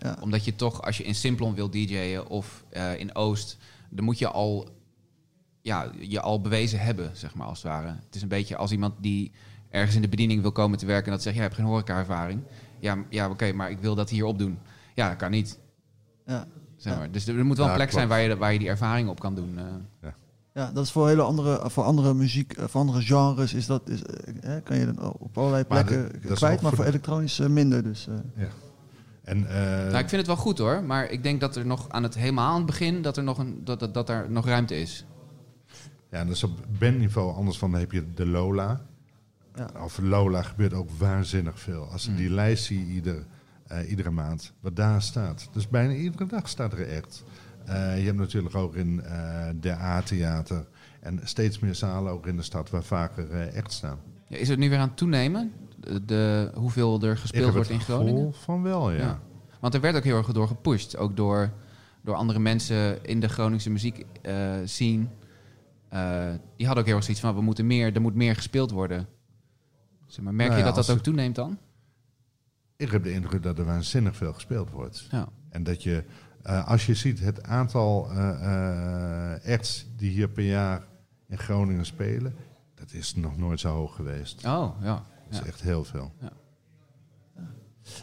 Ja. 0.00 0.16
Omdat 0.20 0.44
je 0.44 0.56
toch, 0.56 0.82
als 0.82 0.96
je 0.96 1.04
in 1.04 1.14
Simplon 1.14 1.54
wil 1.54 1.70
DJ'en 1.70 2.28
of 2.28 2.64
eh, 2.68 2.98
in 2.98 3.14
Oost, 3.14 3.56
dan 3.90 4.04
moet 4.04 4.18
je 4.18 4.28
al, 4.28 4.68
ja, 5.60 5.90
je 5.98 6.20
al 6.20 6.40
bewezen 6.40 6.80
hebben, 6.80 7.10
zeg 7.16 7.34
maar, 7.34 7.46
als 7.46 7.62
het 7.62 7.72
ware. 7.72 7.88
Het 7.88 8.14
is 8.14 8.22
een 8.22 8.28
beetje 8.28 8.56
als 8.56 8.72
iemand 8.72 8.94
die 9.00 9.32
ergens 9.70 9.94
in 9.94 10.02
de 10.02 10.08
bediening 10.08 10.42
wil 10.42 10.52
komen 10.52 10.78
te 10.78 10.86
werken 10.86 11.06
en 11.06 11.12
dat 11.12 11.22
zegt, 11.22 11.34
ja, 11.36 11.42
je 11.42 11.48
hebt 11.48 11.60
geen 11.60 11.70
horeca-ervaring. 11.70 12.40
Ja, 12.80 13.04
ja 13.10 13.30
oké, 13.30 13.52
maar 13.52 13.70
ik 13.70 13.78
wil 13.78 13.94
dat 13.94 14.10
hier 14.10 14.24
opdoen. 14.24 14.58
Ja, 14.94 15.08
dat 15.08 15.16
kan 15.16 15.30
niet. 15.30 15.58
Ja. 16.26 16.46
Zeg 16.76 16.92
Ja. 16.92 16.98
maar. 16.98 17.10
Dus 17.10 17.26
er 17.26 17.44
moet 17.46 17.56
wel 17.56 17.66
Ja, 17.66 17.72
een 17.72 17.78
plek 17.78 17.90
zijn 17.90 18.08
waar 18.08 18.20
je, 18.20 18.36
waar 18.36 18.52
je 18.52 18.58
die 18.58 18.68
ervaring 18.68 19.08
op 19.08 19.20
kan 19.20 19.34
doen. 19.34 19.58
eh. 20.00 20.08
Ja, 20.54 20.70
dat 20.72 20.84
is 20.84 20.90
voor 20.92 21.08
hele 21.08 21.22
andere, 21.22 21.70
voor 21.70 21.84
andere 21.84 22.14
muziek, 22.14 22.52
eh, 22.52 22.64
voor 22.68 22.80
andere 22.80 23.00
genres 23.02 23.54
is 23.54 23.66
dat, 23.66 23.88
is, 23.88 24.02
eh, 24.02 24.56
eh, 24.56 24.62
kan 24.64 24.78
je 24.78 24.84
dan 24.94 25.12
op 25.18 25.38
allerlei 25.38 25.64
Maar 25.68 25.84
plekken 25.84 26.22
is 26.22 26.38
kwijt, 26.38 26.60
maar 26.60 26.72
voor 26.72 26.84
elektronisch 26.84 27.38
eh, 27.38 27.46
minder. 27.48 27.82
Dus, 27.82 28.06
eh. 28.08 28.44
en, 29.24 29.48
eh, 29.48 29.54
nou, 29.64 29.98
ik 29.98 30.08
vind 30.08 30.10
het 30.10 30.26
wel 30.26 30.36
goed 30.36 30.58
hoor, 30.58 30.82
maar 30.84 31.10
ik 31.10 31.22
denk 31.22 31.40
dat 31.40 31.56
er 31.56 31.66
nog 31.66 31.88
aan 31.88 32.02
het 32.02 32.14
helemaal 32.14 32.48
aan 32.50 32.56
het 32.56 32.66
begin 32.66 33.02
dat 33.02 33.16
er 33.16 33.22
nog 33.22 33.38
een 33.38 33.60
dat, 33.64 33.80
dat, 33.80 33.94
dat 33.94 34.08
er 34.08 34.30
nog 34.30 34.46
ruimte 34.46 34.80
is. 34.80 35.04
Ja, 36.10 36.24
dat 36.24 36.34
is 36.34 36.44
op 36.44 36.58
bandniveau. 36.78 37.34
Anders 37.34 37.58
van 37.58 37.70
dan 37.70 37.80
heb 37.80 37.92
je 37.92 38.04
de 38.14 38.26
Lola. 38.26 38.80
Ja. 39.54 39.70
Of 39.84 39.98
Lola 39.98 40.42
gebeurt 40.42 40.72
ook 40.74 40.88
waanzinnig 40.98 41.60
veel. 41.60 41.88
Als 41.92 42.04
je 42.04 42.10
Mm. 42.10 42.16
die 42.16 42.30
lijst 42.30 42.64
ziet 42.64 42.88
ieder, 42.88 43.24
eh, 43.68 43.90
iedere 43.90 44.10
maand, 44.10 44.52
wat 44.60 44.76
daar 44.76 45.02
staat. 45.02 45.48
Dus 45.52 45.68
bijna 45.68 45.92
iedere 45.92 46.26
dag 46.26 46.48
staat 46.48 46.72
er 46.72 46.88
echt. 46.88 47.24
Eh, 47.64 47.98
je 47.98 48.04
hebt 48.04 48.18
natuurlijk 48.18 48.54
ook 48.54 48.74
in 48.74 49.02
eh 49.02 49.48
de 49.60 49.72
A-theater 49.72 50.66
en 51.00 51.20
steeds 51.24 51.58
meer 51.58 51.74
zalen 51.74 52.12
ook 52.12 52.26
in 52.26 52.36
de 52.36 52.42
stad 52.42 52.70
waar 52.70 52.82
vaker 52.82 53.30
echt 53.48 53.72
staan. 53.72 53.98
Ja, 54.28 54.36
is 54.36 54.48
het 54.48 54.58
nu 54.58 54.68
weer 54.68 54.78
aan 54.78 54.88
het 54.88 54.96
toenemen? 54.96 55.52
De, 55.80 56.04
de- 56.04 56.50
hoeveel 56.54 57.02
er 57.02 57.16
gespeeld 57.16 57.52
wordt 57.52 57.70
in 57.70 57.80
Groningen? 57.80 58.14
gevoel 58.14 58.32
van 58.32 58.62
wel, 58.62 58.90
ja. 58.90 58.98
Ja. 58.98 59.20
Want 59.60 59.74
er 59.74 59.80
werd 59.80 59.96
ook 59.96 60.04
heel 60.04 60.16
erg 60.16 60.32
door 60.32 60.46
gepusht. 60.46 60.96
Ook 60.96 61.16
door, 61.16 61.52
door 62.02 62.14
andere 62.14 62.38
mensen 62.38 63.04
in 63.04 63.20
de 63.20 63.28
Groningse 63.28 63.70
muziek. 63.70 64.04
Eh, 64.22 64.54
die 66.56 66.66
hadden 66.66 66.78
ook 66.82 66.86
heel 66.88 66.96
erg 66.96 67.04
zoiets 67.04 67.22
van, 67.22 67.34
we 67.34 67.40
moeten 67.40 67.66
meer, 67.66 67.94
er 67.94 68.00
moet 68.00 68.14
meer 68.14 68.34
gespeeld 68.34 68.70
worden. 68.70 69.06
Zeg 70.06 70.24
maar, 70.24 70.34
merk 70.34 70.48
Nou 70.50 70.60
je 70.60 70.66
dat 70.66 70.76
dat 70.86 70.90
ook 70.90 71.02
toeneemt 71.02 71.34
dan? 71.34 71.58
Ik 72.76 72.90
heb 72.90 73.02
de 73.02 73.12
indruk 73.12 73.42
dat 73.42 73.58
er 73.58 73.64
waanzinnig 73.64 74.16
veel 74.16 74.32
gespeeld 74.32 74.70
wordt. 74.70 75.06
Ja. 75.10 75.28
En 75.48 75.62
dat 75.62 75.82
je, 75.82 76.04
eh, 76.42 76.68
als 76.68 76.86
je 76.86 76.94
ziet 76.94 77.20
het 77.20 77.42
aantal 77.42 78.10
eh, 78.10 79.34
eh, 79.34 79.52
acts 79.52 79.86
die 79.96 80.10
hier 80.10 80.28
per 80.28 80.44
jaar 80.44 80.82
in 81.28 81.38
Groningen 81.38 81.86
spelen, 81.86 82.34
dat 82.74 82.92
is 82.92 83.14
nog 83.14 83.36
nooit 83.36 83.60
zo 83.60 83.68
hoog 83.68 83.94
geweest. 83.94 84.46
Oh, 84.46 84.76
ja. 84.80 84.94
Dat 85.28 85.38
ja. 85.38 85.40
is 85.40 85.46
echt 85.46 85.60
heel 85.60 85.84
veel. 85.84 86.12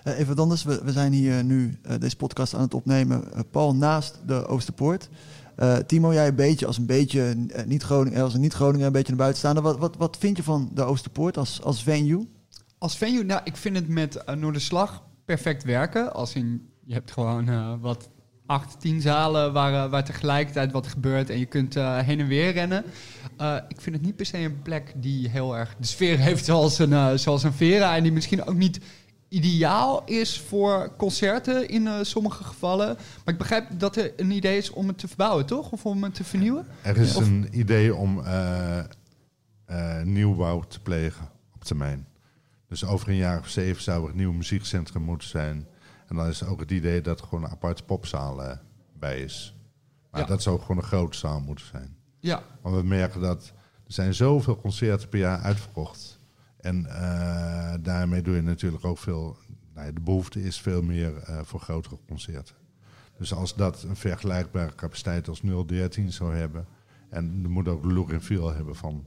Eh, 0.04 0.14
even 0.14 0.28
wat 0.28 0.40
anders, 0.40 0.64
we, 0.64 0.82
we 0.84 0.92
zijn 0.92 1.12
hier 1.12 1.44
nu 1.44 1.78
eh, 1.82 2.00
deze 2.00 2.16
podcast 2.16 2.54
aan 2.54 2.62
het 2.62 2.74
opnemen. 2.74 3.24
Paul 3.52 3.76
naast 3.76 4.20
de 4.26 4.48
Oosterpoort. 4.48 5.10
Eh, 5.56 5.76
Timo, 5.76 6.14
jij 6.14 6.28
een 6.28 6.36
beetje 6.36 6.66
als 6.66 6.78
een 6.78 6.86
beetje 6.86 7.36
niet 7.66 7.84
Groningen, 7.84 8.24
als 8.24 8.34
een 8.34 8.42
niet 8.42 8.54
Groningen, 8.54 8.86
een 8.86 8.92
beetje 8.92 9.10
naar 9.10 9.18
buiten 9.18 9.40
staande. 9.40 9.62
Wat, 9.62 9.78
wat, 9.78 9.98
wat 9.98 10.18
vind 10.18 10.38
je 10.38 10.44
van 10.44 10.72
de 10.74 10.84
Oosterpoort 10.84 11.38
als, 11.38 11.62
als 11.62 11.84
venue? 11.84 12.28
Als 12.84 12.98
venue, 12.98 13.24
nou, 13.24 13.42
ik 13.44 13.58
vind 13.58 13.76
het 13.76 13.88
met 13.88 14.24
uh, 14.30 14.36
Noorderslag 14.36 15.04
perfect 15.26 15.64
werken. 15.64 16.14
Als 16.14 16.36
in, 16.36 16.70
je 16.86 16.94
hebt 16.94 17.12
gewoon 17.12 17.50
eh, 17.50 17.74
wat 17.80 18.10
acht, 18.46 18.80
tien 18.80 19.02
zalen 19.02 19.54
waar, 19.54 19.86
eh, 19.86 19.92
waar 19.92 20.04
tegelijkertijd 20.04 20.72
wat 20.72 20.88
gebeurt 20.88 21.30
en 21.30 21.40
je 21.40 21.46
kunt 21.46 21.76
eh, 21.76 21.98
heen 22.00 22.20
en 22.20 22.28
weer 22.28 22.52
rennen. 22.52 22.84
Eh, 23.38 23.56
ik 23.68 23.82
vind 23.82 23.96
het 23.96 24.06
niet 24.06 24.16
per 24.16 24.26
se 24.26 24.38
een 24.38 24.62
plek 24.62 24.94
die 24.96 25.30
heel 25.30 25.58
erg 25.58 25.76
de 25.80 25.86
sfeer 25.86 26.18
heeft 26.28 26.46
zoals 26.46 26.80
een, 26.80 26.94
eh, 26.94 27.14
zoals 27.16 27.44
een 27.44 27.54
Vera 27.54 27.96
en 27.96 28.04
die 28.04 28.12
misschien 28.12 28.46
ook 28.46 28.56
niet 28.56 28.80
ideaal 29.30 30.04
is 30.06 30.40
voor 30.40 30.92
concerten 30.98 31.68
in 31.70 31.88
eh, 31.88 31.94
sommige 32.02 32.44
gevallen. 32.44 32.88
Maar 33.26 33.34
ik 33.34 33.40
begrijp 33.40 33.66
dat 33.80 33.96
er 33.96 34.14
een 34.18 34.32
idee 34.32 34.58
is 34.58 34.70
om 34.70 34.88
het 34.88 34.98
te 34.98 35.08
verbouwen, 35.08 35.46
toch? 35.46 35.72
Of 35.72 35.86
om 35.86 36.04
het 36.04 36.16
te 36.16 36.24
vernieuwen? 36.24 36.66
Er 36.82 36.98
is 36.98 37.16
Of- 37.16 37.26
een 37.26 37.48
idee 37.52 37.96
om 37.96 38.20
eh, 38.24 38.80
eh, 38.80 38.86
nieuwbouw 40.04 40.60
te 40.60 40.80
plegen 40.80 41.30
op 41.56 41.64
termijn. 41.64 42.08
Dus 42.74 42.86
over 42.86 43.10
een 43.10 43.16
jaar 43.16 43.40
of 43.40 43.48
zeven 43.48 43.82
zou 43.84 44.04
er 44.04 44.10
een 44.10 44.16
nieuw 44.16 44.32
muziekcentrum 44.32 45.02
moeten 45.02 45.28
zijn. 45.28 45.68
En 46.08 46.16
dan 46.16 46.28
is 46.28 46.44
ook 46.44 46.60
het 46.60 46.72
idee 46.72 47.02
dat 47.02 47.20
er 47.20 47.28
gewoon 47.28 47.44
een 47.44 47.50
aparte 47.50 47.84
popzaal 47.84 48.44
eh, 48.44 48.58
bij 49.00 49.22
is. 49.22 49.56
Maar 50.12 50.22
Ja. 50.22 50.28
dat 50.28 50.42
zou 50.42 50.60
gewoon 50.60 50.78
een 50.78 50.84
grote 50.84 51.18
zaal 51.18 51.40
moeten 51.40 51.66
zijn. 51.66 51.98
Ja, 52.20 52.44
Want 52.62 52.76
we 52.76 52.84
merken 52.84 53.22
dat 53.22 53.54
er 53.86 53.94
zijn 53.94 54.14
zoveel 54.14 54.58
concerten 54.58 55.10
per 55.10 55.20
jaar 55.20 55.40
uitverkocht. 55.40 56.20
En 56.58 56.86
eh, 56.86 57.74
daarmee 57.82 58.22
doe 58.22 58.36
je 58.36 58.42
natuurlijk 58.42 58.86
ook 58.86 58.98
veel... 58.98 59.38
Nou 59.74 59.88
ja, 59.88 59.94
de 59.94 60.02
behoefte 60.02 60.44
is 60.44 60.62
veel 60.62 60.82
meer 60.82 61.18
eh, 61.18 61.40
voor 61.44 61.60
grotere 61.60 61.98
concerten. 62.08 62.56
Dus 63.18 63.34
als 63.34 63.56
dat 63.56 63.84
een 63.84 63.96
vergelijkbare 63.96 64.76
capaciteit 64.76 65.28
als 65.28 65.42
013 65.66 66.12
zou 66.12 66.36
hebben... 66.36 66.66
en 67.10 67.40
er 67.44 67.50
moet 67.50 67.68
ook 67.68 67.82
de 67.82 67.94
look 67.94 68.12
en 68.12 68.22
feel 68.22 68.54
hebben 68.54 68.76
van 68.76 69.06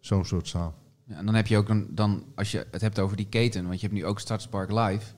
zo'n 0.00 0.24
soort 0.24 0.48
zaal. 0.48 0.74
Ja, 1.08 1.16
en 1.16 1.26
dan 1.26 1.34
heb 1.34 1.46
je 1.46 1.56
ook 1.56 1.68
een, 1.68 1.88
dan, 1.94 2.24
als 2.34 2.50
je 2.50 2.66
het 2.70 2.80
hebt 2.80 2.98
over 2.98 3.16
die 3.16 3.28
keten, 3.28 3.62
want 3.66 3.80
je 3.80 3.86
hebt 3.86 3.98
nu 3.98 4.06
ook 4.06 4.20
Stadspark 4.20 4.70
Live. 4.72 5.12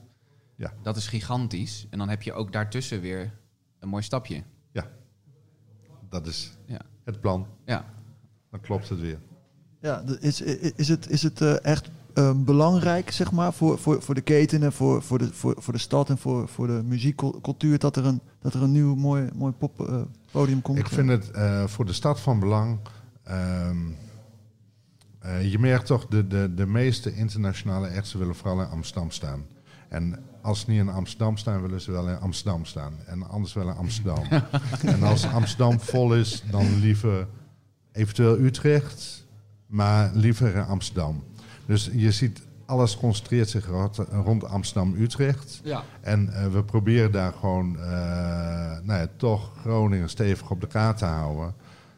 Ja. 0.55 0.73
Dat 0.83 0.97
is 0.97 1.07
gigantisch. 1.07 1.87
En 1.89 1.97
dan 1.97 2.09
heb 2.09 2.21
je 2.21 2.33
ook 2.33 2.51
daartussen 2.53 3.01
weer 3.01 3.33
een 3.79 3.89
mooi 3.89 4.03
stapje. 4.03 4.43
Dat 6.09 6.27
is 6.27 6.57
Ja. 6.65 6.79
het 7.03 7.21
plan. 7.21 7.47
Ja. 7.65 7.85
Dan 8.51 8.59
klopt 8.59 8.89
het 8.89 8.99
weer. 8.99 9.19
Ja, 9.81 10.03
is, 10.19 10.41
is 10.75 10.87
het, 10.87 11.09
is 11.09 11.23
het 11.23 11.41
eh, 11.41 11.63
echt 11.65 11.89
eh, 12.13 12.31
belangrijk, 12.35 13.11
zeg 13.11 13.31
maar, 13.31 13.53
voor, 13.53 13.79
voor, 13.79 14.01
voor 14.01 14.15
de 14.15 14.21
ketenen, 14.21 14.71
voor, 14.73 15.01
voor, 15.03 15.17
de, 15.17 15.33
voor, 15.33 15.55
voor 15.57 15.73
de 15.73 15.79
stad 15.79 16.09
en 16.09 16.17
voor, 16.17 16.47
voor 16.47 16.67
de 16.67 16.81
muziekcultuur 16.85 17.79
dat 17.79 17.95
er 17.95 18.05
een, 18.05 18.21
dat 18.39 18.53
er 18.53 18.61
een 18.63 18.71
nieuw 18.71 18.95
mooi, 18.95 19.29
mooi 19.35 19.53
poppodium 19.53 20.61
komt? 20.61 20.77
Ik 20.77 20.87
vind 20.87 21.09
het 21.09 21.31
eh, 21.31 21.67
voor 21.67 21.85
de 21.85 21.93
stad 21.93 22.19
van 22.19 22.39
belang. 22.39 22.79
ehm, 23.23 23.77
eh, 23.87 23.95
je 25.41 25.59
merkt 25.59 25.85
toch, 25.85 26.07
de, 26.07 26.27
de, 26.27 26.53
de 26.53 26.65
meeste 26.65 27.15
internationale 27.15 27.89
acts 27.95 28.13
willen 28.13 28.35
vooral 28.35 28.61
in 28.61 28.69
Amsterdam 28.69 29.11
staan. 29.11 29.45
En 29.89 30.23
als 30.41 30.59
ze 30.59 30.69
niet 30.69 30.79
in 30.79 30.89
Amsterdam 30.89 31.37
staan, 31.37 31.61
willen 31.61 31.81
ze 31.81 31.91
wel 31.91 32.09
in 32.09 32.19
Amsterdam 32.19 32.65
staan. 32.65 32.93
En 33.05 33.29
anders 33.29 33.53
wel 33.53 33.67
in 33.67 33.75
Amsterdam. 33.75 34.23
en 34.85 35.03
als 35.03 35.27
Amsterdam 35.27 35.79
vol 35.79 36.15
is, 36.15 36.43
dan 36.51 36.79
liever 36.79 37.27
eventueel 37.91 38.39
Utrecht, 38.39 39.25
maar 39.67 40.11
liever 40.13 40.55
in 40.55 40.65
Amsterdam. 40.65 41.23
Dus 41.65 41.89
je 41.93 42.11
ziet, 42.11 42.41
alles 42.65 42.97
concentreert 42.97 43.49
zich 43.49 43.67
rond, 43.67 43.97
rond 43.97 44.43
Amsterdam-Utrecht. 44.45 45.61
ja. 45.63 45.83
En 46.01 46.33
eh, 46.33 46.47
we 46.47 46.63
proberen 46.63 47.11
daar 47.11 47.33
gewoon 47.33 47.79
eh, 47.79 47.83
nou 48.83 48.99
ja, 48.99 49.07
toch 49.17 49.51
Groningen 49.59 50.09
stevig 50.09 50.49
op 50.49 50.61
de 50.61 50.67
kaart 50.67 50.97
te 50.97 51.05
houden. 51.05 51.53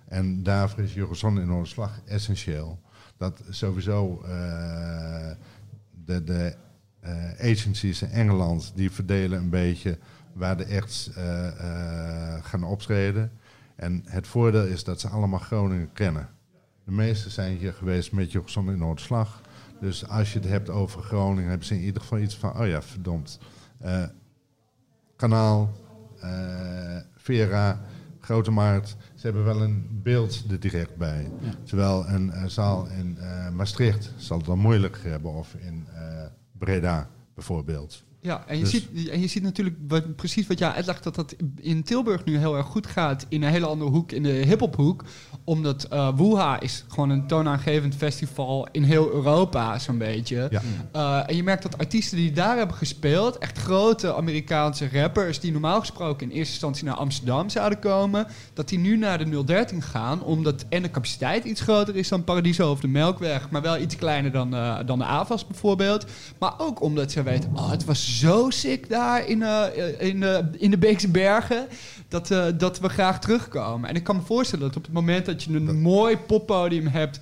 En 0.07 0.43
daarvoor 0.43 0.83
is 0.83 0.97
Eurozone 0.97 1.41
in 1.41 1.47
Noorderslag 1.47 1.99
essentieel. 2.05 2.79
Dat 3.23 3.41
sowieso 3.49 4.21
eh, 4.25 5.31
de, 6.05 6.23
de 6.23 6.55
eh, 6.99 7.51
agencies 7.51 8.01
in 8.01 8.09
Engeland, 8.09 8.71
die 8.75 8.91
verdelen 8.91 9.39
een 9.39 9.49
beetje 9.49 9.97
waar 10.33 10.57
de 10.57 10.75
acts 10.75 11.13
eh, 11.13 12.43
gaan 12.43 12.63
optreden. 12.63 13.31
En 13.75 14.03
het 14.05 14.27
voordeel 14.27 14.65
is 14.65 14.83
dat 14.83 14.99
ze 14.99 15.07
allemaal 15.07 15.39
Groningen 15.39 15.91
kennen. 15.93 16.29
De 16.85 16.91
meesten 16.91 17.31
zijn 17.31 17.57
hier 17.57 17.73
geweest 17.73 18.11
met 18.11 18.33
Eurozone 18.33 18.71
in 18.71 18.77
Noorderslag. 18.77 19.41
Dus 19.79 20.07
als 20.07 20.33
je 20.33 20.39
het 20.39 20.47
hebt 20.47 20.69
over 20.69 21.01
Groningen, 21.01 21.49
hebben 21.49 21.67
ze 21.67 21.75
in 21.75 21.81
ieder 21.81 22.01
geval 22.01 22.19
iets 22.19 22.37
van, 22.37 22.59
oh 22.59 22.67
ja, 22.67 22.81
verdomd. 22.81 23.39
Kanaal, 25.15 25.71
Vera, 27.15 27.81
Grote 28.19 28.51
Markt. 28.51 28.95
Ze 29.23 29.29
hebben 29.29 29.45
wel 29.45 29.61
een 29.61 29.99
beeld 30.03 30.43
er 30.51 30.59
direct 30.59 30.95
bij. 30.95 31.31
Terwijl 31.63 32.07
een 32.07 32.31
eh, 32.31 32.45
zaal 32.45 32.87
in 32.87 33.17
eh, 33.17 33.49
Maastricht 33.49 34.13
zal 34.17 34.37
het 34.37 34.45
dan 34.45 34.59
moeilijker 34.59 35.09
hebben. 35.09 35.31
Of 35.31 35.55
in 35.55 35.87
eh, 35.93 36.25
Breda 36.57 37.09
bijvoorbeeld. 37.33 38.03
Ja, 38.23 38.43
en 38.47 38.57
je, 38.57 38.63
Dus- 38.63 38.71
ziet, 38.71 39.09
en 39.09 39.21
je 39.21 39.27
ziet 39.27 39.43
natuurlijk 39.43 39.75
wat, 39.87 40.15
precies 40.15 40.47
wat 40.47 40.59
jij 40.59 40.69
uitlegt, 40.69 41.03
dat 41.03 41.15
dat 41.15 41.35
in 41.59 41.83
Tilburg 41.83 42.25
nu 42.25 42.37
heel 42.37 42.57
erg 42.57 42.65
goed 42.65 42.87
gaat. 42.87 43.25
In 43.29 43.43
een 43.43 43.49
hele 43.49 43.65
andere 43.65 43.89
hoek, 43.91 44.11
in 44.11 44.23
de 44.23 44.29
hiphophoek. 44.29 45.03
Omdat 45.43 45.83
eh 45.83 46.15
Wuha 46.15 46.59
is 46.59 46.85
gewoon 46.87 47.09
een 47.09 47.27
toonaangevend 47.27 47.95
festival 47.95 48.67
in 48.71 48.83
heel 48.83 49.11
Europa, 49.11 49.79
zo'n 49.79 49.97
beetje. 49.97 50.47
Ja. 50.51 50.61
Eh, 50.91 51.29
en 51.29 51.35
je 51.35 51.43
merkt 51.43 51.63
dat 51.63 51.77
artiesten 51.77 52.17
die 52.17 52.31
daar 52.31 52.57
hebben 52.57 52.75
gespeeld, 52.75 53.37
echt 53.37 53.57
grote 53.57 54.15
Amerikaanse 54.15 54.89
rappers, 54.93 55.39
die 55.39 55.51
normaal 55.51 55.79
gesproken 55.79 56.29
in 56.29 56.35
eerste 56.35 56.51
instantie 56.51 56.85
naar 56.85 56.95
Amsterdam 56.95 57.49
zouden 57.49 57.79
komen, 57.79 58.27
dat 58.53 58.69
die 58.69 58.79
nu 58.79 58.97
naar 58.97 59.17
de 59.17 59.43
013 59.45 59.81
gaan, 59.81 60.23
omdat 60.23 60.65
en 60.69 60.81
de 60.81 60.91
capaciteit 60.91 61.43
iets 61.43 61.61
groter 61.61 61.95
is 61.95 62.07
dan 62.07 62.23
Paradiso 62.23 62.71
of 62.71 62.79
de 62.79 62.87
Melkweg, 62.87 63.49
maar 63.49 63.61
wel 63.61 63.77
iets 63.77 63.95
kleiner 63.95 64.31
dan, 64.31 64.55
eh, 64.55 64.77
dan 64.85 64.99
de 64.99 65.05
AVAS 65.05 65.47
bijvoorbeeld. 65.47 66.05
Maar 66.39 66.53
ook 66.57 66.81
omdat 66.81 67.11
ze 67.11 67.23
weten, 67.23 67.49
oh, 67.53 67.69
het 67.69 67.85
was 67.85 68.12
zo 68.19 68.49
sick 68.49 68.89
daar 68.89 69.27
in, 69.27 69.43
eh, 69.43 69.65
in, 69.99 70.23
eh, 70.23 70.37
in 70.57 70.71
de 70.71 70.77
Beekse 70.77 71.11
Bergen, 71.11 71.67
dat, 72.07 72.31
eh, 72.31 72.45
dat 72.57 72.79
we 72.79 72.89
graag 72.89 73.19
terugkomen. 73.19 73.89
En 73.89 73.95
ik 73.95 74.03
kan 74.03 74.15
me 74.15 74.21
voorstellen 74.21 74.67
dat 74.67 74.75
op 74.75 74.83
het 74.83 74.93
moment 74.93 75.25
dat 75.25 75.43
je 75.43 75.55
een 75.55 75.81
mooi 75.81 76.17
poppodium 76.17 76.87
hebt 76.87 77.19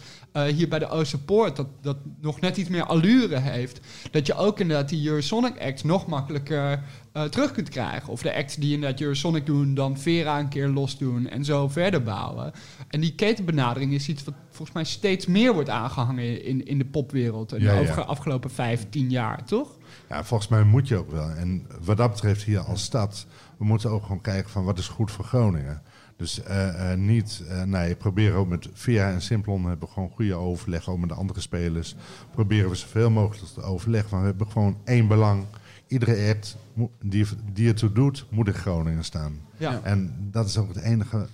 hier 0.48 0.68
bij 0.68 0.80
de 0.80 0.90
Oosterpoort, 0.90 1.56
dat, 1.56 1.68
dat 1.82 1.98
nog 2.22 2.40
net 2.40 2.58
iets 2.58 2.70
meer 2.70 2.84
allure 2.84 3.40
heeft, 3.40 3.80
dat 4.12 4.28
je 4.28 4.36
ook 4.36 4.60
inderdaad 4.60 4.90
die 4.90 5.08
Eurosonic 5.08 5.60
acts 5.62 5.84
nog 5.84 6.08
makkelijker 6.08 6.84
terug 7.30 7.52
kunt 7.52 7.70
krijgen. 7.70 8.10
Of 8.10 8.22
de 8.22 8.36
acts 8.36 8.56
die 8.56 8.74
inderdaad 8.74 9.02
Eurosonic 9.02 9.46
doen, 9.46 9.74
dan 9.74 9.98
Vera 9.98 10.40
een 10.40 10.50
keer 10.50 10.68
los 10.68 10.98
doen 10.98 11.30
en 11.30 11.46
zo 11.46 11.68
verder 11.68 12.04
bouwen. 12.04 12.52
En 12.90 13.00
die 13.00 13.16
ketenbenadering 13.16 13.94
is 13.94 14.08
iets 14.08 14.24
wat 14.24 14.34
volgens 14.50 14.72
mij 14.72 14.84
steeds 14.84 15.26
meer 15.26 15.54
wordt 15.54 15.70
aangehangen 15.70 16.44
in, 16.44 16.66
in 16.66 16.78
de 16.78 16.86
popwereld 16.86 17.52
Ja, 17.58 17.58
de 17.58 17.86
ja. 17.86 17.94
afgelopen 17.94 18.52
vijf, 18.52 18.86
tien 18.90 19.10
jaar, 19.10 19.46
toch? 19.46 19.78
Ja, 20.12 20.24
volgens 20.24 20.50
mij 20.50 20.64
moet 20.64 20.88
je 20.88 20.98
ook 20.98 21.12
wel. 21.12 21.30
En 21.30 21.68
wat 21.82 21.98
dat 21.98 22.12
betreft 22.12 22.44
hier 22.44 22.60
als 22.60 22.84
stad, 22.84 23.26
we 23.58 23.66
moeten 23.66 23.90
ook 23.90 24.02
gewoon 24.02 24.22
kijken 24.22 24.50
van 24.50 24.64
wat 24.64 24.78
is 24.78 24.88
goed 24.88 25.12
voor 25.12 25.26
Groningen. 25.26 25.82
Dus 26.16 26.44
eh, 26.44 26.92
eh, 26.92 26.98
niet, 27.00 27.44
eh 27.50 27.64
nee, 27.64 27.96
proberen 27.96 28.38
ook 28.38 28.48
met 28.48 28.68
Via 28.74 29.12
en 29.12 29.22
Simplon 29.22 29.66
hebben 29.66 29.88
we 29.88 29.94
gewoon 29.94 30.10
goede 30.10 30.34
overleg, 30.36 30.90
ook 30.90 30.98
met 31.00 31.10
de 31.10 31.16
andere 31.16 31.42
spelers. 31.42 31.96
Proberen 32.32 32.70
we 32.70 32.76
zoveel 32.76 33.10
mogelijk 33.10 33.54
te 33.54 33.62
overleggen. 33.62 34.10
Van 34.10 34.20
we 34.20 34.26
hebben 34.26 34.52
gewoon 34.52 34.78
één 34.84 35.08
belang. 35.08 35.44
Iedere 35.88 36.30
act 36.34 36.58
die, 37.04 37.28
die 37.54 37.68
ertoe 37.68 37.92
doet, 37.92 38.26
moet 38.30 38.48
in 38.48 38.54
Groningen 38.54 39.04
staan. 39.04 39.40
Ja. 39.58 39.80
En 39.84 40.28
dat 40.32 40.48
is 40.48 40.58
ook 40.58 40.68
het 40.68 40.84
enige 40.84 41.28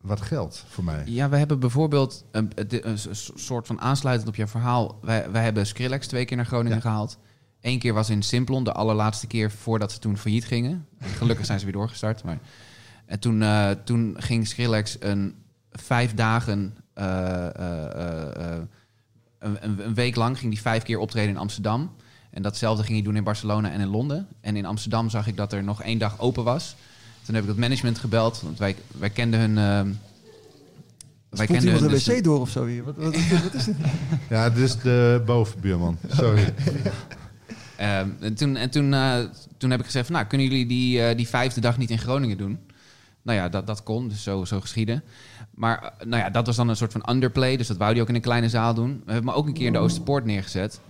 wat 0.00 0.20
geldt 0.20 0.64
voor 0.68 0.84
mij. 0.84 1.02
Ja, 1.06 1.28
we 1.28 1.36
hebben 1.36 1.60
bijvoorbeeld 1.60 2.24
een, 2.30 2.50
een, 2.54 2.88
een 2.88 2.98
soort 3.34 3.66
van 3.66 3.80
aansluitend 3.80 4.28
op 4.28 4.34
je 4.34 4.46
verhaal. 4.46 4.98
Wij, 5.02 5.30
wij 5.30 5.42
hebben 5.42 5.66
Skrillex 5.66 6.06
twee 6.06 6.24
keer 6.24 6.36
naar 6.36 6.46
Groningen 6.46 6.76
Ja. 6.76 6.82
gehaald. 6.82 7.18
Eén 7.62 7.78
keer 7.78 7.94
was 7.94 8.10
in 8.10 8.22
Simplon, 8.22 8.64
de 8.64 8.72
allerlaatste 8.72 9.26
keer 9.26 9.50
voordat 9.50 9.92
ze 9.92 9.98
toen 9.98 10.18
failliet 10.18 10.44
gingen. 10.44 10.86
Gelukkig 11.00 11.46
zijn 11.46 11.58
ze 11.58 11.64
weer 11.64 11.74
doorgestart. 11.74 12.24
Maar... 12.24 12.38
En 13.06 13.18
toen, 13.18 13.42
eh, 13.42 13.70
toen 13.84 14.16
ging 14.18 14.46
Skrillex 14.46 14.96
een 15.00 15.34
vijf 15.72 16.14
dagen, 16.14 16.76
eh, 16.94 17.46
eh, 17.46 18.62
een, 19.38 19.56
een, 19.60 19.86
een 19.86 19.94
week 19.94 20.16
lang, 20.16 20.38
ging 20.38 20.52
hij 20.52 20.62
vijf 20.62 20.82
keer 20.82 20.98
optreden 20.98 21.30
in 21.30 21.36
Amsterdam. 21.36 21.90
En 22.30 22.42
datzelfde 22.42 22.82
ging 22.82 22.94
hij 22.94 23.04
doen 23.04 23.16
in 23.16 23.24
Barcelona 23.24 23.70
en 23.70 23.80
in 23.80 23.88
Londen. 23.88 24.26
En 24.40 24.56
in 24.56 24.66
Amsterdam 24.66 25.10
zag 25.10 25.26
ik 25.26 25.36
dat 25.36 25.52
er 25.52 25.64
nog 25.64 25.82
één 25.82 25.98
dag 25.98 26.20
open 26.20 26.44
was. 26.44 26.76
Toen 27.22 27.34
heb 27.34 27.44
ik 27.44 27.50
het 27.50 27.58
management 27.58 27.98
gebeld, 27.98 28.40
want 28.40 28.58
wij, 28.58 28.76
wij 28.98 29.10
kenden 29.10 29.40
hun... 29.40 29.58
ehm, 29.58 29.92
wij 31.28 31.46
Spoelt 31.46 31.62
iemand 31.62 31.90
dus- 31.90 32.06
wc 32.06 32.24
door 32.24 32.40
of 32.40 32.50
zo 32.50 32.66
hier? 32.66 32.84
Wat, 32.84 32.96
wat, 32.96 33.14
wat, 33.14 33.42
wat 33.42 33.54
is 33.54 33.64
dit? 33.64 33.76
Ja, 34.28 34.50
dit 34.50 34.62
is 34.62 34.78
de 34.78 35.22
bovenbuurman. 35.26 35.98
Sorry. 36.08 36.54
Ehm, 37.82 38.08
en 38.20 38.34
toen, 38.34 38.56
en 38.56 38.70
toen, 38.70 38.94
eh, 38.94 39.18
toen 39.56 39.70
heb 39.70 39.80
ik 39.80 39.84
gezegd, 39.84 40.06
van, 40.06 40.14
nou, 40.14 40.26
kunnen 40.26 40.46
jullie 40.46 40.66
die, 40.66 41.02
eh, 41.02 41.16
die 41.16 41.28
vijfde 41.28 41.60
dag 41.60 41.78
niet 41.78 41.90
in 41.90 41.98
Groningen 41.98 42.36
doen? 42.36 42.58
Nou 43.22 43.38
ja, 43.38 43.48
dat, 43.48 43.66
dat 43.66 43.82
kon, 43.82 44.08
dus 44.08 44.22
zo, 44.22 44.44
zo 44.44 44.60
geschieden. 44.60 45.02
Maar 45.54 45.82
eh, 45.82 46.06
nou 46.06 46.22
ja, 46.22 46.30
dat 46.30 46.46
was 46.46 46.56
dan 46.56 46.68
een 46.68 46.76
soort 46.76 46.92
van 46.92 47.10
underplay, 47.10 47.56
dus 47.56 47.66
dat 47.66 47.76
wou 47.76 47.92
die 47.92 48.02
ook 48.02 48.08
in 48.08 48.14
een 48.14 48.20
kleine 48.20 48.48
zaal 48.48 48.74
doen. 48.74 49.02
We 49.04 49.12
hebben 49.12 49.30
hem 49.30 49.38
ook 49.38 49.46
een 49.46 49.52
keer 49.52 49.66
in 49.66 49.72
de 49.72 49.78
Oosterpoort 49.78 50.24
neergezet. 50.24 50.80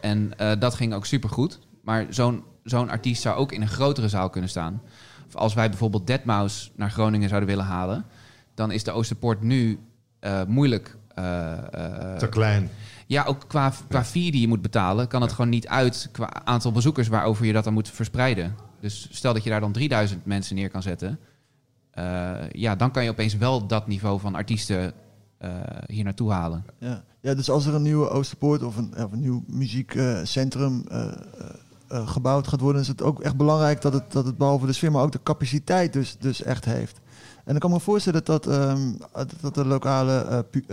En 0.00 0.32
dat 0.58 0.74
ging 0.74 0.94
ook 0.94 1.06
supergoed. 1.06 1.58
Maar 1.82 2.06
zo'n 2.08 2.44
zo'n 2.64 2.90
artiest 2.90 3.22
zou 3.22 3.36
ook 3.36 3.52
in 3.52 3.62
een 3.62 3.68
grotere 3.68 4.08
zaal 4.08 4.30
kunnen 4.30 4.50
staan. 4.50 4.82
Of 5.26 5.36
als 5.36 5.54
wij 5.54 5.68
bijvoorbeeld 5.68 6.10
Deadmau5 6.10 6.74
naar 6.76 6.90
Groningen 6.90 7.28
zouden 7.28 7.48
willen 7.48 7.64
halen... 7.64 8.04
dan 8.54 8.70
is 8.70 8.84
de 8.84 8.90
Oosterpoort 8.90 9.42
nu 9.42 9.78
moeilijk... 10.46 10.96
Te 12.18 12.26
klein. 12.30 12.70
Ja, 13.12 13.24
ook 13.24 13.44
qua, 13.48 13.72
qua 13.88 14.04
fee 14.04 14.30
die 14.30 14.40
je 14.40 14.48
moet 14.48 14.62
betalen, 14.62 15.08
kan 15.08 15.22
het 15.22 15.32
gewoon 15.32 15.50
niet 15.50 15.68
uit 15.68 16.08
qua 16.12 16.44
aantal 16.44 16.72
bezoekers 16.72 17.08
waarover 17.08 17.46
je 17.46 17.52
dat 17.52 17.64
dan 17.64 17.72
moet 17.72 17.88
verspreiden. 17.90 18.54
Dus 18.80 19.08
stel 19.10 19.32
dat 19.34 19.44
je 19.44 19.50
daar 19.50 19.60
dan 19.60 19.72
3000 19.72 20.24
mensen 20.26 20.54
neer 20.56 20.70
kan 20.70 20.82
zetten. 20.82 21.18
eh, 21.90 22.34
ja, 22.50 22.76
dan 22.76 22.90
kan 22.90 23.04
je 23.04 23.10
opeens 23.10 23.36
wel 23.36 23.66
dat 23.66 23.86
niveau 23.86 24.20
van 24.20 24.34
artiesten 24.34 24.92
eh, 25.38 25.50
hier 25.86 26.04
naartoe 26.04 26.32
halen. 26.32 26.64
Ja. 26.78 27.04
ja, 27.20 27.34
dus 27.34 27.50
als 27.50 27.66
er 27.66 27.74
een 27.74 27.82
nieuwe 27.82 28.08
Oosterpoort 28.08 28.62
of 28.62 28.76
een, 28.76 28.94
of 29.04 29.12
een 29.12 29.20
nieuw 29.20 29.44
muziekcentrum 29.46 30.84
eh, 30.88 31.12
gebouwd 31.88 32.48
gaat 32.48 32.60
worden, 32.60 32.82
is 32.82 32.88
het 32.88 33.02
ook 33.02 33.20
echt 33.20 33.36
belangrijk 33.36 33.80
dat 33.80 33.92
het, 33.92 34.12
dat 34.12 34.26
het 34.26 34.36
behalve 34.36 34.66
de 34.66 34.72
sfeer, 34.72 34.92
maar 34.92 35.02
ook 35.02 35.12
de 35.12 35.22
capaciteit 35.22 35.92
dus, 35.92 36.16
dus 36.18 36.42
echt 36.42 36.64
heeft. 36.64 37.00
En 37.44 37.50
dan 37.50 37.58
kan 37.58 37.70
ik 37.70 37.76
me 37.76 37.82
voorstellen 37.82 38.24
dat, 38.24 38.46
ehm, 38.46 38.92
dat 39.40 39.54
de 39.54 39.64
lokale 39.64 40.46
pu- 40.50 40.64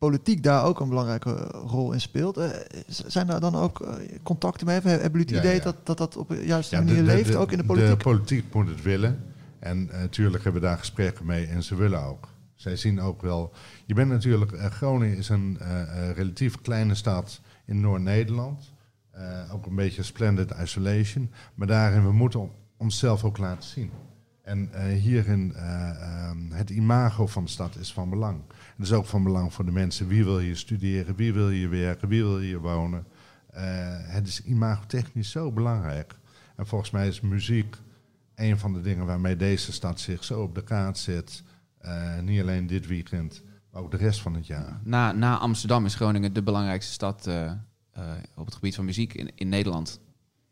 politiek 0.00 0.42
daar 0.42 0.64
ook 0.64 0.80
een 0.80 0.88
belangrijke 0.88 1.34
rol 1.66 1.92
in 1.92 2.00
speelt. 2.00 2.36
Eh, 2.36 2.48
zijn 2.86 3.26
daar 3.26 3.40
dan 3.40 3.54
ook 3.54 3.80
eh, 3.80 3.94
contacten 4.22 4.66
mee? 4.66 4.80
Hebben 4.80 5.00
jullie 5.02 5.20
het 5.20 5.30
Ja, 5.30 5.38
idee 5.38 5.54
ja. 5.54 5.62
dat, 5.62 5.76
dat 5.86 5.98
dat 5.98 6.16
op 6.16 6.28
de 6.28 6.44
juiste 6.46 6.76
Ja, 6.76 6.82
manier 6.82 7.02
leeft, 7.02 7.34
ook 7.34 7.52
in 7.52 7.58
de 7.58 7.64
politiek? 7.64 7.90
De 7.90 7.96
politiek 7.96 8.54
moet 8.54 8.68
het 8.68 8.82
willen. 8.82 9.24
En 9.58 9.86
natuurlijk 9.92 10.44
hebben 10.44 10.62
we 10.62 10.68
daar 10.68 10.78
gesprekken 10.78 11.26
mee 11.26 11.46
en 11.46 11.62
ze 11.62 11.74
willen 11.74 12.02
ook. 12.04 12.28
Zij 12.54 12.76
zien 12.76 13.00
ook 13.00 13.22
wel. 13.22 13.52
Je 13.86 13.94
bent 13.94 14.08
natuurlijk. 14.10 14.52
eh, 14.52 14.66
Groningen 14.70 15.16
is 15.16 15.28
een 15.28 15.56
eh, 15.60 15.80
eh, 16.08 16.16
relatief 16.16 16.60
kleine 16.60 16.94
stad 16.94 17.40
in 17.66 17.80
Noord-Nederland. 17.80 18.72
Eh, 19.10 19.54
ook 19.54 19.66
een 19.66 19.74
beetje 19.74 20.02
splendid 20.02 20.52
isolation. 20.62 21.30
Maar 21.54 21.66
daarin 21.66 22.04
we 22.04 22.12
moeten 22.12 22.40
on- 22.40 22.50
onszelf 22.76 23.24
ook 23.24 23.38
laten 23.38 23.68
zien. 23.68 23.90
En 24.50 24.68
eh, 24.72 25.00
hierin 25.00 25.54
eh, 25.54 25.90
ehm, 25.90 26.50
het 26.50 26.70
imago 26.70 27.26
van 27.26 27.44
de 27.44 27.50
stad 27.50 27.76
is 27.76 27.92
van 27.92 28.10
belang. 28.10 28.40
Het 28.76 28.86
is 28.86 28.92
ook 28.92 29.06
van 29.06 29.22
belang 29.22 29.52
voor 29.52 29.64
de 29.64 29.72
mensen. 29.72 30.08
Wie 30.08 30.24
wil 30.24 30.38
hier 30.38 30.56
studeren? 30.56 31.16
Wie 31.16 31.32
wil 31.32 31.48
hier 31.48 31.70
werken? 31.70 32.08
Wie 32.08 32.22
wil 32.22 32.38
hier 32.38 32.60
wonen? 32.60 33.06
Eh, 33.50 33.62
het 33.98 34.28
is 34.28 34.42
imagotechnisch 34.42 35.30
zo 35.30 35.52
belangrijk. 35.52 36.14
En 36.56 36.66
volgens 36.66 36.90
mij 36.90 37.08
is 37.08 37.20
muziek 37.20 37.76
een 38.34 38.58
van 38.58 38.72
de 38.72 38.80
dingen 38.80 39.06
waarmee 39.06 39.36
deze 39.36 39.72
stad 39.72 40.00
zich 40.00 40.24
zo 40.24 40.42
op 40.42 40.54
de 40.54 40.64
kaart 40.64 40.98
zet. 40.98 41.42
Eh, 41.78 42.18
niet 42.18 42.40
alleen 42.40 42.66
dit 42.66 42.86
weekend, 42.86 43.42
maar 43.72 43.82
ook 43.82 43.90
de 43.90 43.96
rest 43.96 44.20
van 44.20 44.34
het 44.34 44.46
jaar. 44.46 44.80
Na, 44.84 45.12
na 45.12 45.38
Amsterdam 45.38 45.84
is 45.84 45.94
Groningen 45.94 46.32
de 46.32 46.42
belangrijkste 46.42 46.92
stad 46.92 47.28
op 48.34 48.44
het 48.44 48.54
gebied 48.54 48.74
van 48.74 48.84
muziek 48.84 49.14
in, 49.14 49.30
in 49.34 49.48
Nederland. 49.48 50.00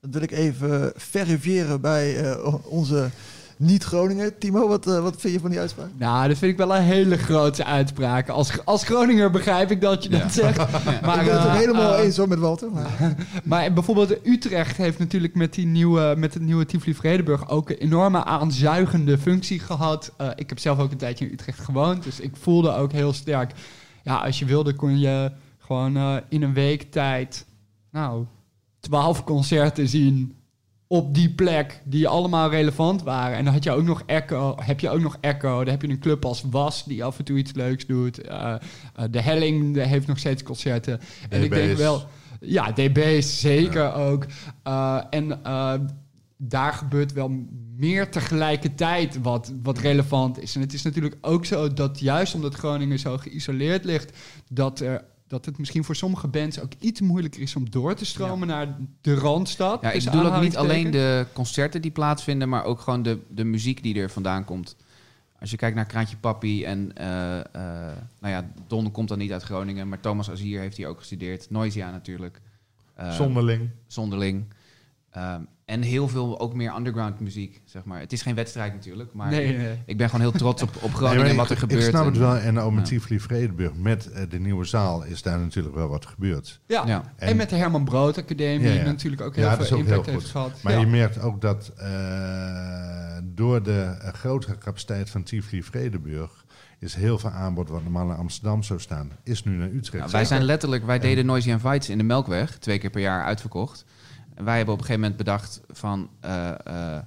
Dat 0.01 0.13
wil 0.13 0.23
ik 0.23 0.31
even 0.31 0.93
verifiëren 0.97 1.81
bij 1.81 2.33
eh, 2.33 2.55
onze 2.65 3.11
niet-Groningen. 3.59 4.39
Timo, 4.39 4.69
wat, 4.69 4.87
eh, 4.87 5.03
wat 5.03 5.15
vind 5.19 5.35
je 5.35 5.41
van 5.41 5.51
die 5.51 5.61
uitspraak? 5.61 5.89
Nou, 5.97 6.29
dat 6.29 6.39
vind 6.39 6.53
ik 6.53 6.59
wel 6.59 6.77
een 6.77 6.83
hele 6.83 7.17
grote 7.17 7.65
uitspraak. 7.65 8.29
Als, 8.29 8.65
als 8.65 8.85
Groninger 8.85 9.31
begrijp 9.31 9.71
ik 9.71 9.81
dat 9.81 10.03
je 10.03 10.09
dat 10.09 10.33
zegt. 10.33 10.57
Maar, 11.03 11.19
ik 11.19 11.25
ben 11.25 11.41
het 11.41 11.47
eh, 11.47 11.55
helemaal 11.55 11.95
eh, 11.95 12.05
eens 12.05 12.17
hoor 12.17 12.29
met 12.29 12.39
Walter. 12.39 12.71
Maar... 12.71 13.15
Maar 13.45 13.73
bijvoorbeeld 13.73 14.27
Utrecht 14.27 14.77
heeft 14.77 14.99
natuurlijk 14.99 15.35
met, 15.35 15.55
die 15.55 15.67
nieuwe, 15.67 16.15
met 16.19 16.35
het 16.35 16.43
nieuwe 16.43 16.67
Tivoli 16.67 16.95
Vredenburg 16.95 17.49
ook 17.49 17.71
een 17.71 17.77
enorme 17.77 18.25
aanzuigende 18.25 19.19
functie 19.19 19.59
gehad. 19.59 20.13
Eh, 20.17 20.29
ik 20.35 20.49
heb 20.49 20.59
zelf 20.59 20.79
ook 20.79 20.91
een 20.91 20.97
tijdje 20.97 21.27
in 21.27 21.33
Utrecht 21.33 21.61
gewoond, 21.61 22.03
dus 22.03 22.21
ik 22.21 22.37
voelde 22.37 22.75
ook 22.75 22.93
heel 22.93 23.13
sterk. 23.13 23.53
Ja, 24.03 24.17
als 24.17 24.39
je 24.39 24.45
wilde 24.45 24.75
kon 24.75 24.99
je 24.99 25.33
gewoon 25.59 25.97
eh, 25.97 26.17
in 26.29 26.43
een 26.43 26.53
week 26.53 26.91
tijd, 26.91 27.47
nou, 27.91 28.25
twaalf 28.81 29.25
concerten 29.25 29.89
zien 29.89 30.37
op 30.89 31.15
die 31.15 31.31
plek 31.31 31.83
die 31.85 32.09
allemaal 32.09 32.51
relevant 32.51 33.03
waren. 33.03 33.37
En 33.37 33.45
dan 33.45 33.53
had 33.53 33.65
je 33.65 33.71
ook 33.71 33.85
nog 33.85 34.03
Echo, 34.07 34.55
heb 34.61 34.81
je 34.81 34.91
ook 34.91 35.01
nog 35.01 35.17
Echo. 35.21 35.59
Dan 35.59 35.69
heb 35.69 35.83
je 35.83 35.89
een 35.89 35.99
club 35.99 36.25
als 36.25 36.45
Was 36.51 36.85
die 36.85 37.05
af 37.05 37.19
en 37.19 37.25
toe 37.25 37.39
iets 37.39 37.53
leuks 37.53 37.87
doet. 37.87 38.21
Eh, 38.21 38.55
eh, 38.95 39.05
de 39.11 39.21
Helling 39.21 39.75
die 39.75 39.83
heeft 39.83 40.07
nog 40.07 40.19
steeds 40.19 40.43
concerten. 40.43 41.01
En 41.29 41.43
ik 41.43 41.51
denk 41.51 41.77
wel, 41.77 42.03
ja, 42.41 42.73
DB's 42.73 43.41
zeker 43.41 43.95
ook. 43.95 44.27
Eh, 44.63 45.01
en 45.11 45.41
daar 46.37 46.73
gebeurt 46.73 47.13
wel 47.13 47.47
meer 47.77 48.11
tegelijkertijd 48.11 49.19
wat, 49.23 49.53
wat 49.63 49.79
relevant 49.79 50.43
is. 50.43 50.55
En 50.55 50.61
het 50.61 50.73
is 50.73 50.83
natuurlijk 50.83 51.17
ook 51.21 51.45
zo 51.45 51.73
dat 51.73 52.01
juist 52.01 52.35
omdat 52.35 52.55
Groningen 52.55 52.99
zo 52.99 53.19
geïsoleerd 53.19 53.85
ligt, 53.85 54.17
dat, 54.49 54.81
er, 54.81 55.05
dat 55.29 55.45
het 55.45 55.59
misschien 55.59 55.85
voor 55.85 55.97
sommige 55.97 56.29
bands 56.29 56.61
ook 56.61 56.73
iets 56.79 57.01
moeilijker 57.01 57.41
is 57.41 57.57
om 57.57 57.71
door 57.71 57.95
te 57.95 58.05
stromen 58.05 58.49
naar 58.49 58.77
de 59.01 59.15
Randstad. 59.15 59.83
Ja, 59.83 59.91
ik 59.91 60.05
bedoel 60.05 60.35
ook 60.35 60.41
niet 60.41 60.57
alleen 60.57 60.91
de 60.91 61.27
concerten 61.33 61.83
die 61.83 61.91
plaatsvinden, 61.91 62.49
maar 62.49 62.65
ook 62.65 62.81
gewoon 62.81 63.03
de, 63.03 63.19
de 63.29 63.45
muziek 63.45 63.83
die 63.83 64.01
er 64.01 64.11
vandaan 64.11 64.45
komt. 64.45 64.77
Als 65.41 65.51
je 65.51 65.57
kijkt 65.57 65.77
naar 65.77 65.87
Kraantje 65.87 66.17
Papi 66.17 66.65
en 66.65 66.97
eh, 66.97 67.39
eh, 67.39 67.97
nou 68.21 68.35
ja, 68.35 68.51
Don 68.67 68.91
komt 68.91 69.09
dan 69.09 69.19
niet 69.19 69.33
uit 69.33 69.43
Groningen, 69.43 69.89
maar 69.89 70.01
Thomas 70.01 70.31
Azier 70.31 70.61
heeft 70.61 70.77
hier 70.77 70.89
ook 70.89 70.99
gestudeerd. 70.99 71.51
Noisia 71.51 71.91
natuurlijk. 71.91 72.41
Eh, 72.95 73.11
Zonderling. 73.11 73.71
Zonderling. 73.87 74.45
Ehm, 75.11 75.43
en 75.69 75.83
heel 75.83 76.09
veel 76.09 76.41
ook 76.41 76.55
meer 76.55 76.75
underground 76.77 77.21
muziek, 77.21 77.61
zeg 77.65 77.85
maar. 77.85 78.01
Het 78.01 78.13
is 78.13 78.23
geen 78.23 78.35
wedstrijd 78.35 78.73
natuurlijk, 78.75 79.13
maar 79.13 79.31
Nee, 79.31 79.53
ik, 79.53 79.57
nee. 79.59 79.79
ik 79.87 79.97
ben 79.97 80.07
gewoon 80.11 80.21
heel 80.31 80.39
trots 80.39 80.63
op, 80.63 80.71
op 80.81 80.95
Groningen 80.95 81.27
en 81.27 81.37
wat 81.37 81.45
ik, 81.45 81.51
er 81.51 81.57
gebeurt. 81.57 81.83
Ik 81.83 81.89
snap 81.89 82.05
het 82.05 82.15
En- 82.15 82.21
wel. 82.21 82.37
En 82.37 82.59
ook 82.59 82.73
met 82.73 82.89
Ja. 82.89 82.99
Tivoli 82.99 83.21
Vredenburg, 83.21 83.75
met 83.75 84.11
de 84.29 84.39
nieuwe 84.39 84.65
zaal, 84.65 85.05
is 85.05 85.23
daar 85.23 85.39
natuurlijk 85.39 85.75
wel 85.75 85.89
wat 85.89 86.07
gebeurd. 86.07 86.61
Ja. 86.67 86.87
Ja. 86.87 87.03
En, 87.17 87.29
En- 87.29 87.37
met 87.37 87.51
de 87.51 87.57
Herman 87.57 87.85
Brood 87.85 88.19
Academie, 88.19 88.61
Ja, 88.67 88.73
ja. 88.73 88.75
die 88.75 88.85
natuurlijk 88.87 89.23
ook 89.23 89.35
heel 89.35 89.45
Ja, 89.45 89.51
dat 89.51 89.61
is 89.61 89.69
veel 89.69 89.77
ook 89.77 89.83
impact 89.85 90.05
heel 90.05 90.15
heeft 90.15 90.25
goed. 90.31 90.35
gehad. 90.35 90.63
Maar 90.63 90.73
ja. 90.73 90.79
je 90.81 90.87
merkt 90.87 91.21
ook 91.21 91.41
dat 91.41 91.73
eh, 91.77 93.17
door 93.25 93.63
de 93.63 93.97
eh, 94.01 94.13
grotere 94.13 94.59
capaciteit 94.59 95.11
van 95.11 95.23
Tivoli 95.23 95.63
Vredenburg 95.63 96.45
is 96.79 96.95
heel 96.95 97.19
veel 97.19 97.31
aanbod 97.31 97.69
wat 97.69 97.83
normaal 97.83 98.11
in 98.11 98.17
Amsterdam 98.17 98.63
zou 98.63 98.81
staan, 98.81 99.11
is 99.25 99.45
nu 99.45 99.53
naar 99.57 99.69
Utrecht. 99.69 99.99
Nou, 99.99 100.11
wij 100.11 100.25
zijn 100.25 100.43
letterlijk, 100.43 100.87
wij 100.87 100.99
deden 100.99 101.27
Noisy 101.27 101.53
and 101.53 101.61
Fights 101.61 101.89
in 101.89 101.99
de 101.99 102.05
Melkweg, 102.05 102.59
twee 102.59 102.79
keer 102.79 102.91
per 102.91 103.01
jaar 103.01 103.25
uitverkocht. 103.25 103.85
En 104.39 104.45
wij 104.45 104.57
hebben 104.57 104.75
op 104.75 104.81
een 104.81 104.87
gegeven 104.87 105.09
moment 105.09 105.25
bedacht 105.25 105.61
van, 105.69 106.11
eh, 106.21 106.49
eh, 106.49 107.03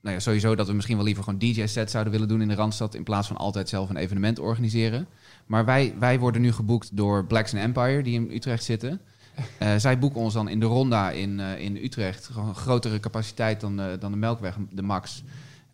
nou 0.00 0.14
ja, 0.14 0.18
sowieso 0.18 0.54
dat 0.54 0.66
we 0.66 0.72
misschien 0.72 0.96
wel 0.96 1.04
liever 1.04 1.24
gewoon 1.24 1.38
DJ-sets 1.38 1.92
zouden 1.92 2.12
willen 2.12 2.28
doen 2.28 2.42
in 2.42 2.48
de 2.48 2.54
Randstad, 2.54 2.94
in 2.94 3.02
plaats 3.02 3.28
van 3.28 3.36
altijd 3.36 3.68
zelf 3.68 3.90
een 3.90 3.96
evenement 3.96 4.38
organiseren. 4.38 5.06
Maar 5.46 5.64
wij, 5.64 5.94
wij 5.98 6.18
worden 6.18 6.42
nu 6.42 6.52
geboekt 6.52 6.96
door 6.96 7.26
Blacks 7.26 7.54
and 7.54 7.62
Empire, 7.62 8.02
die 8.02 8.14
in 8.14 8.30
Utrecht 8.30 8.64
zitten. 8.64 9.00
Eh, 9.58 9.76
zij 9.76 9.98
boeken 9.98 10.20
ons 10.20 10.34
dan 10.34 10.48
in 10.48 10.60
de 10.60 10.66
Ronda 10.66 11.10
in, 11.10 11.40
in 11.40 11.76
Utrecht. 11.76 12.26
Gewoon 12.26 12.54
grotere 12.54 13.00
capaciteit 13.00 13.60
dan, 13.60 13.76
dan 13.76 14.10
de 14.10 14.18
Melkweg, 14.18 14.56
de 14.70 14.82
Max. 14.82 15.22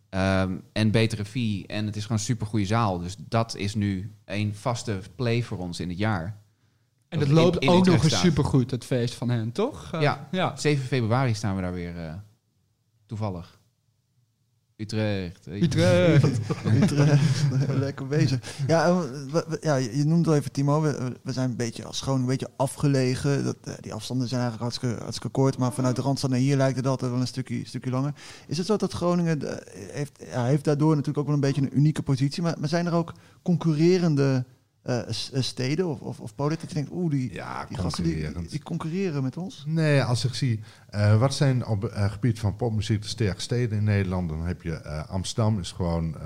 Ehm, 0.08 0.56
en 0.72 0.90
betere 0.90 1.24
fee. 1.24 1.64
En 1.66 1.86
het 1.86 1.96
is 1.96 2.02
gewoon 2.02 2.18
een 2.18 2.24
supergoeie 2.24 2.66
zaal. 2.66 2.98
Dus 2.98 3.16
dat 3.28 3.54
is 3.54 3.74
nu 3.74 4.12
een 4.24 4.54
vaste 4.54 5.00
play 5.14 5.42
voor 5.42 5.58
ons 5.58 5.80
in 5.80 5.88
het 5.88 5.98
jaar. 5.98 6.36
En 7.08 7.18
dat 7.18 7.28
in- 7.28 7.34
loopt 7.34 7.58
in 7.58 7.68
ook 7.68 7.86
nog 7.86 8.04
eens 8.04 8.20
supergoed, 8.20 8.70
het 8.70 8.84
feest 8.84 9.14
van 9.14 9.28
hen, 9.28 9.52
toch? 9.52 9.88
Eh, 9.92 10.00
Ja. 10.00 10.28
ja. 10.30 10.56
7 10.56 10.84
februari 10.86 11.34
staan 11.34 11.56
we 11.56 11.62
daar 11.62 11.72
weer 11.72 11.96
eh, 11.98 12.14
toevallig. 13.06 13.58
Utrecht. 14.76 15.44
je. 15.44 15.50
Utrecht. 15.62 16.38
Utrecht, 16.82 17.46
lekker 17.84 18.06
bezig. 18.06 18.40
Ja, 18.66 18.86
eh, 18.86 18.98
we- 19.30 19.44
we- 19.48 19.58
ja, 19.60 19.74
je 19.76 20.04
noemt 20.04 20.26
al 20.28 20.34
even 20.34 20.52
Timo. 20.52 20.80
We, 20.80 21.12
we 21.22 21.32
zijn 21.32 21.50
een 21.50 21.56
beetje 21.56 21.84
als 21.84 22.00
Groningen 22.00 22.28
een 22.30 22.36
beetje 22.38 22.52
afgelegen. 22.56 23.44
Dat, 23.44 23.56
eh, 23.64 23.74
die 23.80 23.94
afstanden 23.94 24.28
zijn 24.28 24.40
eigenlijk 24.40 24.70
hartstikke, 24.70 25.02
hartstikke 25.02 25.38
kort. 25.40 25.58
Maar 25.58 25.72
vanuit 25.72 25.96
de 25.96 26.02
Randstad 26.02 26.30
naar 26.30 26.38
hier 26.38 26.56
lijkt 26.56 26.76
het 26.76 26.86
altijd 26.86 27.10
wel 27.10 27.20
een 27.20 27.26
stukje, 27.26 27.66
stukje 27.66 27.90
langer. 27.90 28.12
Is 28.46 28.58
het 28.58 28.66
zo 28.66 28.76
dat 28.76 28.92
Groningen 28.92 29.42
eh, 29.48 29.56
heeft, 29.92 30.24
ja, 30.30 30.44
heeft 30.44 30.64
daardoor 30.64 30.90
natuurlijk 30.90 31.18
ook 31.18 31.26
wel 31.26 31.34
een 31.34 31.40
beetje 31.40 31.62
een 31.62 31.76
unieke 31.78 32.02
positie. 32.02 32.42
Maar, 32.42 32.54
maar 32.58 32.68
zijn 32.68 32.86
er 32.86 32.92
ook 32.94 33.12
concurrerende 33.42 34.44
eh, 34.86 34.98
eh, 34.98 35.42
steden 35.42 35.86
of, 35.86 36.00
of, 36.00 36.20
of 36.20 36.34
podia 36.34 36.56
dat 36.60 36.68
je 36.68 36.74
denkt, 36.74 36.90
oeh, 36.92 37.10
die, 37.10 37.32
Ja, 37.32 37.64
die 37.64 37.76
gasten 37.76 38.04
die, 38.04 38.62
concurreren 38.62 39.22
met 39.22 39.36
ons? 39.36 39.64
Nee, 39.66 40.02
als 40.02 40.24
ik 40.24 40.34
zie, 40.34 40.60
eh, 40.90 41.18
wat 41.18 41.34
zijn 41.34 41.66
op 41.66 41.82
het 41.82 42.10
gebied 42.12 42.38
van 42.38 42.56
popmuziek 42.56 43.02
de 43.02 43.08
sterkste 43.08 43.42
steden 43.42 43.78
in 43.78 43.84
Nederland, 43.84 44.28
dan 44.28 44.46
heb 44.46 44.62
je 44.62 45.04
Amsterdam 45.08 45.58
is 45.58 45.72
gewoon 45.72 46.16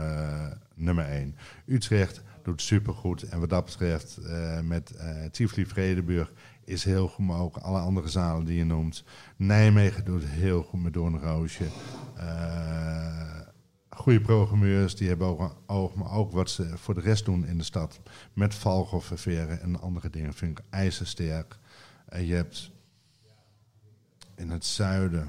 nummer 0.75 1.05
één. 1.05 1.37
Utrecht 1.67 2.23
doet 2.43 2.63
supergoed. 2.63 3.23
En 3.23 3.41
wat 3.41 3.51
dat 3.51 3.65
betreft, 3.65 4.19
met 4.63 4.93
Tivoli 5.31 5.67
Vredenburg 5.67 6.33
is 6.65 6.85
heel 6.85 7.09
goed, 7.09 7.27
maar 7.27 7.41
ook 7.41 7.57
alle 7.57 7.81
andere 7.81 8.09
zalen 8.09 8.45
die 8.45 8.57
je 8.57 8.65
noemt. 8.65 9.05
Nijmegen 9.37 10.05
doet 10.05 10.25
heel 10.25 10.63
goed 10.63 10.83
met 10.83 10.93
Doornroosje. 10.93 11.65
Eh 12.17 13.41
goede 13.91 14.21
programmeurs, 14.21 14.97
die 14.97 15.09
hebben 15.09 15.27
ook 15.27 15.57
oog, 15.67 15.95
maar 15.95 16.11
ook 16.11 16.33
wat 16.33 16.51
ze 16.51 16.79
voor 16.79 16.95
de 16.95 17.01
rest 17.01 17.25
doen 17.25 17.47
in 17.47 17.59
de 17.59 17.65
stad. 17.65 18.01
Met 18.33 18.55
Valgolfververen 18.55 19.61
en 19.61 19.81
andere 19.81 20.11
dingen 20.11 20.35
vind 20.35 20.59
ik 20.59 20.65
ijzersterk. 20.71 21.59
En 22.09 22.27
je 22.27 22.35
hebt 22.35 22.71
in 24.35 24.51
het 24.51 24.65
zuiden. 24.65 25.29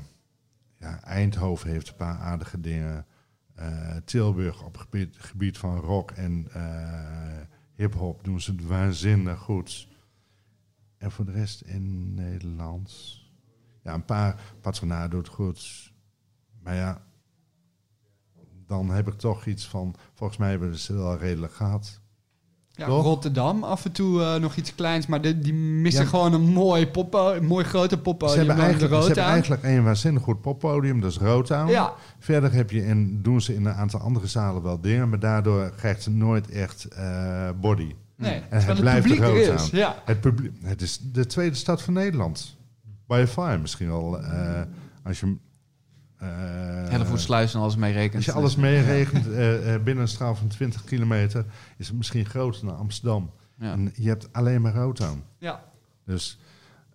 Ja, 0.80 1.04
Eindhoven 1.04 1.70
heeft 1.70 1.88
een 1.88 1.96
paar 1.96 2.18
aardige 2.18 2.60
dingen. 2.60 3.06
Eh, 3.56 3.96
Tilburg 4.06 4.64
op 4.64 4.74
het 4.74 4.82
gebied, 4.82 5.16
gebied 5.18 5.58
van 5.58 5.80
rock 5.80 6.12
en 6.12 6.48
eh, 6.52 7.42
hip-hop 7.76 8.24
doen 8.24 8.42
ze 8.42 8.52
het 8.52 8.66
waanzinnig 8.66 9.40
goed. 9.40 9.88
En 10.98 11.12
voor 11.12 11.26
de 11.26 11.32
rest 11.32 11.62
in 11.62 12.14
Nederland. 12.14 13.20
Ja, 13.84 13.94
een 13.94 14.06
paar. 14.06 14.42
Patronaat 14.62 15.12
doet 15.12 15.28
goed. 15.28 15.94
Maar 16.64 16.76
ja, 16.76 17.02
dan 18.72 18.90
heb 18.90 19.08
ik 19.08 19.14
toch 19.18 19.46
iets 19.46 19.68
van. 19.68 19.96
Volgens 20.14 20.40
mij 20.40 20.50
hebben 20.50 20.78
ze 20.78 20.94
wel 20.94 21.18
redelijk 21.18 21.54
gehad. 21.54 22.00
Ja, 22.72 22.86
Toch? 22.86 23.04
Rotterdam, 23.04 23.64
af 23.64 23.86
en 23.86 23.92
toe 23.92 24.22
eh, 24.22 24.36
nog 24.36 24.56
iets 24.56 24.76
kleins, 24.76 25.08
maar 25.08 25.22
die, 25.22 25.40
die 25.40 25.54
missen 25.54 26.04
Ja. 26.04 26.10
gewoon 26.10 26.34
een 26.34 26.42
mooi, 26.48 26.88
poppo, 26.88 27.34
een 27.34 27.46
mooi 27.46 27.66
grote 27.66 27.96
Ze 27.96 28.02
poppodium. 28.02 28.38
hebben, 28.38 28.56
waar 28.56 28.66
de 28.66 28.72
eigenlijk, 28.72 29.02
ze 29.02 29.08
hebben 29.08 29.24
eigenlijk 29.34 29.64
een 29.64 29.84
waanzinnig 29.84 30.24
goed 30.24 30.42
poppodium, 30.42 31.02
dat 31.02 31.12
is 31.12 31.18
Rotown. 31.18 31.70
Ja, 31.72 31.94
Verder 32.20 32.54
heb 32.54 32.72
je 32.72 32.86
in, 32.86 33.22
doen 33.22 33.42
ze 33.42 33.56
in 33.56 33.66
een 33.66 33.74
aantal 33.74 34.00
andere 34.00 34.28
zalen 34.28 34.62
wel 34.64 34.82
dingen, 34.82 35.10
maar 35.10 35.20
daardoor 35.20 35.70
krijgt 35.76 36.04
ze 36.04 36.10
nooit 36.12 36.50
echt 36.50 36.86
eh, 36.86 37.50
body. 37.62 37.96
nee. 38.16 38.42
En 38.50 38.66
het 38.66 38.80
blijft 38.80 39.02
publiek 39.08 39.22
er 39.22 39.54
is. 39.54 39.70
Ja. 39.70 39.96
Het, 40.06 40.22
publiek, 40.22 40.52
het 40.64 40.82
is 40.82 41.00
de 41.12 41.26
tweede 41.26 41.56
stad 41.56 41.82
van 41.82 41.94
Nederland. 41.94 42.58
By 43.08 43.26
far 43.28 43.60
misschien 43.60 43.88
wel. 43.88 44.20
eh, 44.22 44.62
als 45.04 45.20
je... 45.20 45.36
eh, 46.22 46.90
Hellevoetsluis 46.90 47.54
en 47.54 47.60
alles 47.60 47.76
mee 47.76 47.94
rekent. 47.94 48.16
Als 48.16 48.26
je 48.26 48.32
alles 48.32 48.56
meeregent 48.56 49.28
eh, 49.28 49.74
eh, 49.74 49.84
binnen 49.84 50.04
een 50.04 50.10
straal 50.10 50.36
van 50.36 50.48
20 50.48 50.84
kilometer, 50.84 51.46
is 51.78 51.88
het 51.88 51.98
misschien 51.98 52.26
groter 52.26 52.66
dan 52.66 52.78
Amsterdam. 52.78 53.32
Ja. 53.56 53.72
En 53.72 53.94
je 53.96 54.08
hebt 54.08 54.34
alleen 54.34 54.62
maar 54.62 54.74
Rotown. 54.74 55.24
ja. 55.38 55.64
Dus 56.06 56.40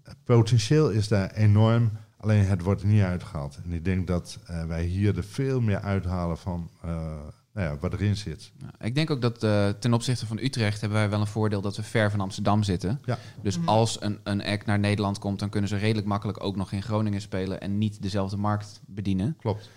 het 0.02 0.16
potentieel 0.24 0.90
is 0.90 1.08
daar 1.08 1.30
enorm, 1.30 1.90
alleen 2.16 2.44
het 2.44 2.62
wordt 2.62 2.82
er 2.82 2.88
niet 2.88 3.02
uitgehaald. 3.02 3.58
En 3.64 3.72
ik 3.72 3.84
denk 3.84 4.06
dat 4.06 4.38
eh, 4.46 4.64
wij 4.64 4.84
hier 4.84 5.16
er 5.16 5.24
veel 5.24 5.60
meer 5.60 5.80
uithalen 5.80 6.38
van 6.38 6.70
eh, 6.82 7.12
nou 7.56 7.68
ja, 7.68 7.78
wat 7.78 7.92
erin 7.92 8.16
zit. 8.16 8.52
Ja, 8.58 8.86
ik 8.86 8.94
denk 8.94 9.10
ook 9.10 9.20
dat 9.20 9.42
eh, 9.42 9.68
ten 9.68 9.92
opzichte 9.94 10.26
van 10.26 10.38
Utrecht 10.38 10.80
hebben 10.80 10.98
wij 10.98 11.10
wel 11.10 11.20
een 11.20 11.26
voordeel 11.26 11.60
dat 11.60 11.76
we 11.76 11.82
ver 11.82 12.10
van 12.10 12.20
Amsterdam 12.20 12.62
zitten. 12.62 13.00
Ja. 13.04 13.18
Dus 13.42 13.58
als 13.64 14.02
een, 14.02 14.18
een 14.22 14.44
act 14.44 14.66
naar 14.66 14.78
Nederland 14.78 15.18
komt, 15.18 15.38
dan 15.38 15.48
kunnen 15.48 15.68
ze 15.68 15.76
redelijk 15.76 16.06
makkelijk 16.06 16.44
ook 16.44 16.56
nog 16.56 16.72
in 16.72 16.82
Groningen 16.82 17.20
spelen 17.20 17.60
en 17.60 17.78
niet 17.78 18.02
dezelfde 18.02 18.36
markt 18.36 18.80
bedienen. 18.86 19.36
Klopt. 19.38 19.70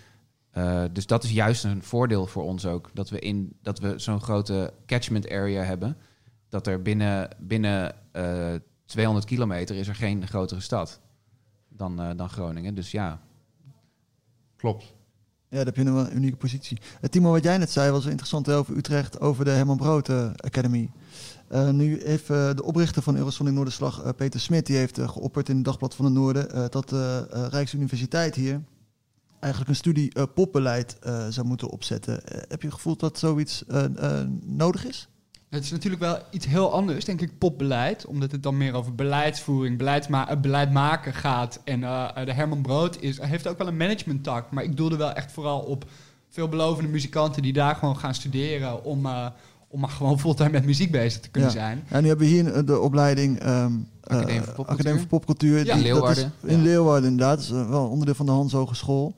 Eh, 0.51 0.83
dus 0.91 1.05
dat 1.05 1.23
is 1.23 1.31
juist 1.31 1.63
een 1.63 1.83
voordeel 1.83 2.25
voor 2.25 2.43
ons 2.43 2.65
ook. 2.65 2.89
Dat 2.93 3.09
we, 3.09 3.19
in, 3.19 3.57
dat 3.61 3.79
we 3.79 3.93
zo'n 3.99 4.21
grote 4.21 4.73
catchment 4.85 5.29
area 5.29 5.63
hebben. 5.63 5.97
Dat 6.49 6.67
er 6.67 6.81
binnen, 6.81 7.29
binnen 7.39 7.95
eh 8.11 8.55
200 8.85 9.25
kilometer 9.25 9.75
is 9.75 9.87
er 9.87 9.95
geen 9.95 10.27
grotere 10.27 10.59
stad 10.59 10.99
dan, 11.67 12.01
eh, 12.01 12.09
dan 12.15 12.29
Groningen. 12.29 12.75
Dus 12.75 12.91
ja, 12.91 13.21
Klopt. 14.55 14.93
Ja, 15.49 15.57
daar 15.57 15.65
heb 15.65 15.75
je 15.75 15.85
een 15.85 16.15
unieke 16.15 16.37
positie. 16.37 16.77
Eh, 17.01 17.09
Timo, 17.09 17.31
wat 17.31 17.43
jij 17.43 17.57
net 17.57 17.71
zei 17.71 17.91
was 17.91 18.05
interessant 18.05 18.49
over 18.49 18.77
Utrecht, 18.77 19.19
over 19.19 19.45
de 19.45 19.51
Herman 19.51 19.77
Brood 19.77 20.09
eh, 20.09 20.29
Academy. 20.35 20.91
Eh, 21.49 21.69
nu 21.69 22.01
heeft 22.03 22.27
de 22.27 22.63
oprichter 22.63 23.01
van 23.01 23.17
Eurosonic 23.17 23.53
Noorderslag, 23.53 24.03
eh, 24.03 24.09
Peter 24.15 24.39
Smit, 24.39 24.65
die 24.65 24.77
heeft 24.77 24.99
geopperd 25.01 25.49
in 25.49 25.55
het 25.55 25.65
Dagblad 25.65 25.95
van 25.95 26.05
het 26.05 26.13
Noorden 26.13 26.71
dat 26.71 26.89
de 26.89 27.27
Rijksuniversiteit 27.49 28.35
hier 28.35 28.61
eigenlijk 29.39 29.71
een 29.71 29.77
studie 29.77 30.27
popbeleid 30.27 30.97
eh, 30.99 31.27
zou 31.29 31.47
moeten 31.47 31.69
opzetten. 31.69 32.13
Heb 32.47 32.61
je 32.61 32.67
het 32.67 32.73
gevoel 32.73 32.95
dat 32.97 33.17
zoiets 33.17 33.63
nodig 34.45 34.85
is? 34.85 35.09
Het 35.49 35.63
is 35.63 35.71
natuurlijk 35.71 36.01
wel 36.01 36.17
iets 36.31 36.45
heel 36.45 36.73
anders, 36.73 37.05
denk 37.05 37.21
ik, 37.21 37.37
popbeleid. 37.37 38.05
Omdat 38.05 38.31
het 38.31 38.43
dan 38.43 38.57
meer 38.57 38.73
over 38.73 38.95
beleidsvoering, 38.95 39.77
beleidsma 39.77 40.29
eh, 40.29 40.37
beleid 40.37 40.71
maken 40.71 41.13
gaat. 41.13 41.61
En 41.63 41.83
eh, 41.83 42.25
de 42.25 42.33
Herman 42.33 42.61
Brood 42.61 43.01
is, 43.01 43.21
heeft 43.21 43.47
ook 43.47 43.57
wel 43.57 43.67
een 43.67 43.77
managementtak. 43.77 44.51
Maar 44.51 44.63
ik 44.63 44.77
doelde 44.77 44.97
wel 44.97 45.11
echt 45.13 45.31
vooral 45.31 45.59
op 45.59 45.85
veelbelovende 46.29 46.89
muzikanten 46.89 47.41
die 47.41 47.53
daar 47.53 47.75
gewoon 47.75 47.97
gaan 47.97 48.13
studeren 48.13 48.83
om, 48.83 49.05
eh, 49.05 49.27
om 49.67 49.79
maar 49.79 49.89
gewoon 49.89 50.19
fulltime 50.19 50.49
met 50.49 50.65
muziek 50.65 50.91
bezig 50.91 51.19
te 51.21 51.29
kunnen 51.29 51.49
Ja. 51.49 51.55
zijn. 51.55 51.83
Ja, 51.89 51.99
nu 51.99 52.07
hebben 52.07 52.25
we 52.27 52.31
hier 52.33 52.53
eh, 52.53 52.65
de 52.65 52.79
opleiding 52.79 53.39
ehm, 53.39 53.73
eh, 54.03 54.17
Academie 54.17 54.41
voor 54.41 54.53
Popcultuur. 54.53 54.75
Academie 54.77 54.99
voor 54.99 55.07
Popcultuur. 55.07 55.57
Ja, 55.57 55.63
die- 55.63 55.73
dat 55.73 55.81
Leeuwarden. 55.83 56.31
is 56.43 56.49
in 56.51 56.57
Ja. 56.57 56.63
Leeuwarden 56.63 57.09
inderdaad. 57.09 57.35
Dat 57.37 57.45
is 57.45 57.51
eh, 57.51 57.69
wel 57.69 57.87
onderdeel 57.87 58.15
van 58.15 58.25
de 58.25 58.31
Hans 58.31 58.53
Hogeschool. 58.53 59.15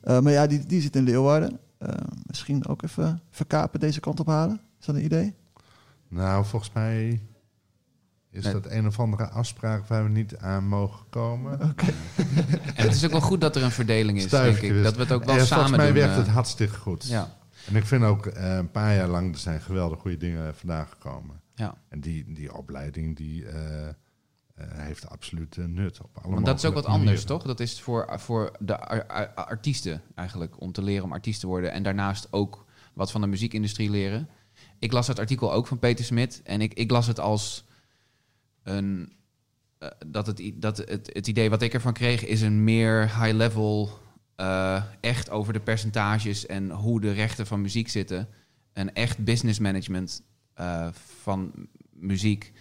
Eh, 0.00 0.20
maar 0.20 0.32
ja, 0.32 0.46
die, 0.46 0.66
die 0.66 0.80
zit 0.80 0.96
in 0.96 1.04
Leeuwarden. 1.04 1.58
Eh, 1.78 1.88
misschien 2.26 2.66
ook 2.66 2.82
even 2.82 3.20
verkapen 3.30 3.80
deze 3.80 4.00
kant 4.00 4.20
op 4.20 4.26
halen. 4.26 4.60
Is 4.80 4.86
dat 4.86 4.94
een 4.94 5.04
idee? 5.04 5.34
Nou, 6.12 6.44
volgens 6.44 6.72
mij 6.74 7.20
is 8.30 8.44
Nee. 8.44 8.52
dat 8.52 8.66
een 8.70 8.86
of 8.86 9.00
andere 9.00 9.28
afspraak 9.28 9.86
waar 9.86 10.02
we 10.04 10.08
niet 10.10 10.36
aan 10.36 10.66
mogen 10.68 11.06
komen. 11.10 11.60
en 12.74 12.84
het 12.84 12.94
is 12.94 13.04
ook 13.04 13.10
wel 13.10 13.20
goed 13.20 13.40
dat 13.40 13.56
er 13.56 13.62
een 13.62 13.70
verdeling 13.70 14.18
is, 14.18 14.28
denk 14.28 14.56
ik. 14.56 14.68
dus. 14.72 14.82
Dat 14.82 14.94
we 14.96 15.02
het 15.02 15.12
ook 15.12 15.24
wel 15.24 15.36
En 15.38 15.46
samen 15.46 15.64
volgens 15.68 15.76
mij 15.76 15.86
doen. 15.86 15.94
werkt 15.94 16.12
eh. 16.12 16.18
het 16.18 16.28
hartstikke 16.28 16.76
goed. 16.76 17.06
ja, 17.06 17.36
En 17.68 17.76
ik 17.76 17.84
vind 17.86 18.04
ook 18.04 18.26
eh, 18.26 18.56
een 18.56 18.70
paar 18.70 18.94
jaar 18.94 19.08
lang 19.08 19.32
er 19.32 19.38
zijn 19.38 19.60
geweldig 19.60 20.00
goede 20.00 20.16
dingen 20.16 20.54
vandaan 20.54 20.86
gekomen. 20.86 21.40
ja. 21.54 21.74
En 21.88 22.00
die, 22.00 22.32
die 22.32 22.54
opleiding 22.56 23.16
die, 23.16 23.46
eh, 23.46 23.88
eh, 23.88 23.94
heeft 24.56 25.08
absoluut 25.08 25.56
eh, 25.56 25.64
nut. 25.64 26.00
Op 26.00 26.18
alle 26.22 26.34
Want 26.34 26.46
dat 26.46 26.58
is 26.58 26.64
ook 26.64 26.74
wat 26.74 26.86
anders, 26.86 27.24
toch? 27.24 27.42
Dat 27.42 27.60
is 27.60 27.80
voor, 27.80 28.08
voor 28.20 28.50
de 28.58 28.78
ar- 28.78 29.06
ar- 29.06 29.28
artiesten 29.34 30.02
eigenlijk, 30.14 30.60
om 30.60 30.72
te 30.72 30.82
leren 30.82 31.04
om 31.04 31.12
artiest 31.12 31.40
te 31.40 31.46
worden. 31.46 31.72
En 31.72 31.82
daarnaast 31.82 32.28
ook 32.30 32.64
wat 32.94 33.10
van 33.10 33.20
de 33.20 33.26
muziekindustrie 33.26 33.90
leren. 33.90 34.28
Ik 34.82 34.92
las 34.92 35.06
het 35.06 35.18
artikel 35.18 35.52
ook 35.52 35.66
van 35.66 35.78
Peter 35.78 36.04
Smit 36.04 36.40
en 36.44 36.60
ik, 36.60 36.74
ik 36.74 36.90
las 36.90 37.06
het 37.06 37.20
als 37.20 37.64
een. 38.62 39.12
eh, 39.78 39.88
dat 40.06 40.26
het, 40.26 40.42
dat 40.54 40.76
het, 40.76 41.10
het 41.12 41.26
idee 41.26 41.50
wat 41.50 41.62
ik 41.62 41.74
ervan 41.74 41.92
kreeg 41.92 42.24
is 42.24 42.40
een 42.40 42.64
meer 42.64 43.00
high-level, 43.02 43.98
eh, 44.36 44.82
echt 45.00 45.30
over 45.30 45.52
de 45.52 45.60
percentages 45.60 46.46
en 46.46 46.70
hoe 46.70 47.00
de 47.00 47.12
rechten 47.12 47.46
van 47.46 47.60
muziek 47.60 47.88
zitten. 47.88 48.28
Een 48.72 48.94
echt 48.94 49.24
business 49.24 49.58
management 49.58 50.22
eh, 50.54 50.88
van 51.22 51.52
muziek. 51.92 52.52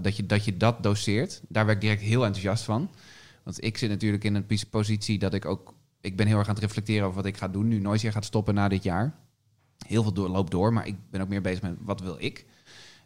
dat, 0.00 0.16
je, 0.16 0.26
dat 0.26 0.44
je 0.44 0.56
dat 0.56 0.82
doseert. 0.82 1.42
Daar 1.48 1.64
werd 1.66 1.76
ik 1.76 1.82
direct 1.82 2.02
heel 2.02 2.24
enthousiast 2.24 2.64
van. 2.64 2.90
Want 3.44 3.64
ik 3.64 3.78
zit 3.78 3.90
natuurlijk 3.90 4.24
in 4.24 4.34
een 4.34 4.46
pos- 4.46 4.64
positie 4.64 5.18
dat 5.18 5.34
ik 5.34 5.44
ook... 5.44 5.74
Ik 6.00 6.16
ben 6.16 6.26
heel 6.26 6.38
erg 6.38 6.48
aan 6.48 6.54
het 6.54 6.62
reflecteren 6.62 7.04
over 7.04 7.16
wat 7.16 7.26
ik 7.26 7.36
ga 7.36 7.48
doen. 7.48 7.68
Nu 7.68 7.78
Noisia 7.78 8.10
gaat 8.10 8.24
stoppen 8.24 8.54
na 8.54 8.68
dit 8.68 8.82
jaar. 8.82 9.14
Heel 9.86 10.02
veel 10.02 10.12
door, 10.12 10.28
loopt 10.28 10.50
door, 10.50 10.72
maar 10.72 10.86
ik 10.86 10.96
ben 11.10 11.20
ook 11.20 11.28
meer 11.28 11.40
bezig 11.40 11.62
met 11.62 11.76
wat 11.80 12.00
wil 12.00 12.16
ik. 12.18 12.46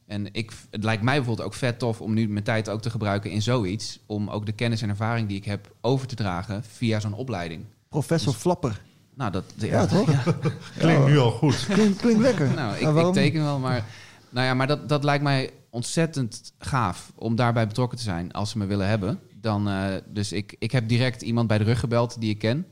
En 0.07 0.29
ik, 0.33 0.53
het 0.71 0.85
lijkt 0.85 1.03
mij 1.03 1.17
bijvoorbeeld 1.17 1.47
ook 1.47 1.55
vet 1.55 1.79
tof 1.79 2.01
om 2.01 2.15
nu 2.15 2.29
mijn 2.29 2.45
tijd 2.45 2.69
ook 2.69 2.83
te 2.83 2.91
gebruiken 2.91 3.31
in 3.31 3.43
zoiets. 3.43 3.99
Om 4.07 4.29
ook 4.31 4.47
de 4.47 4.53
kennis 4.53 4.83
en 4.83 4.89
ervaring 4.89 5.29
die 5.29 5.37
ik 5.37 5.45
heb 5.45 5.75
over 5.81 6.07
te 6.07 6.15
dragen 6.15 6.65
via 6.65 7.01
zo'n 7.01 7.15
opleiding. 7.15 7.65
Professor 7.89 8.33
Flapper. 8.33 8.83
Nou, 9.15 9.33
dat... 9.33 9.45
Ja, 9.57 9.87
toch? 9.87 10.35
Klinkt 10.79 11.07
nu 11.07 11.19
al 11.19 11.31
goed. 11.31 11.67
Klinkt, 11.73 12.01
klinkt 12.01 12.21
lekker. 12.21 12.55
Nou, 12.55 12.77
ik, 13.07 13.13
teken 13.13 13.43
wel, 13.43 13.59
maar... 13.59 13.85
Nou 14.31 14.47
ja, 14.47 14.55
maar 14.55 14.67
dat, 14.67 14.89
dat 14.89 15.05
lijkt 15.05 15.23
mij 15.23 15.51
ontzettend 15.71 16.53
gaaf 16.59 17.13
om 17.15 17.37
daarbij 17.37 17.67
betrokken 17.67 17.99
te 17.99 18.05
zijn 18.05 18.33
als 18.33 18.51
ze 18.51 18.59
me 18.59 18.67
willen 18.67 18.89
hebben. 18.89 19.21
Dan, 19.41 19.69
eh, 19.69 19.95
dus 20.07 20.33
ik, 20.33 20.57
ik 20.59 20.71
heb 20.71 20.89
direct 20.89 21.23
iemand 21.23 21.49
bij 21.49 21.59
de 21.59 21.65
rug 21.65 21.81
gebeld 21.81 22.21
die 22.21 22.31
ik 22.31 22.39
ken. 22.39 22.67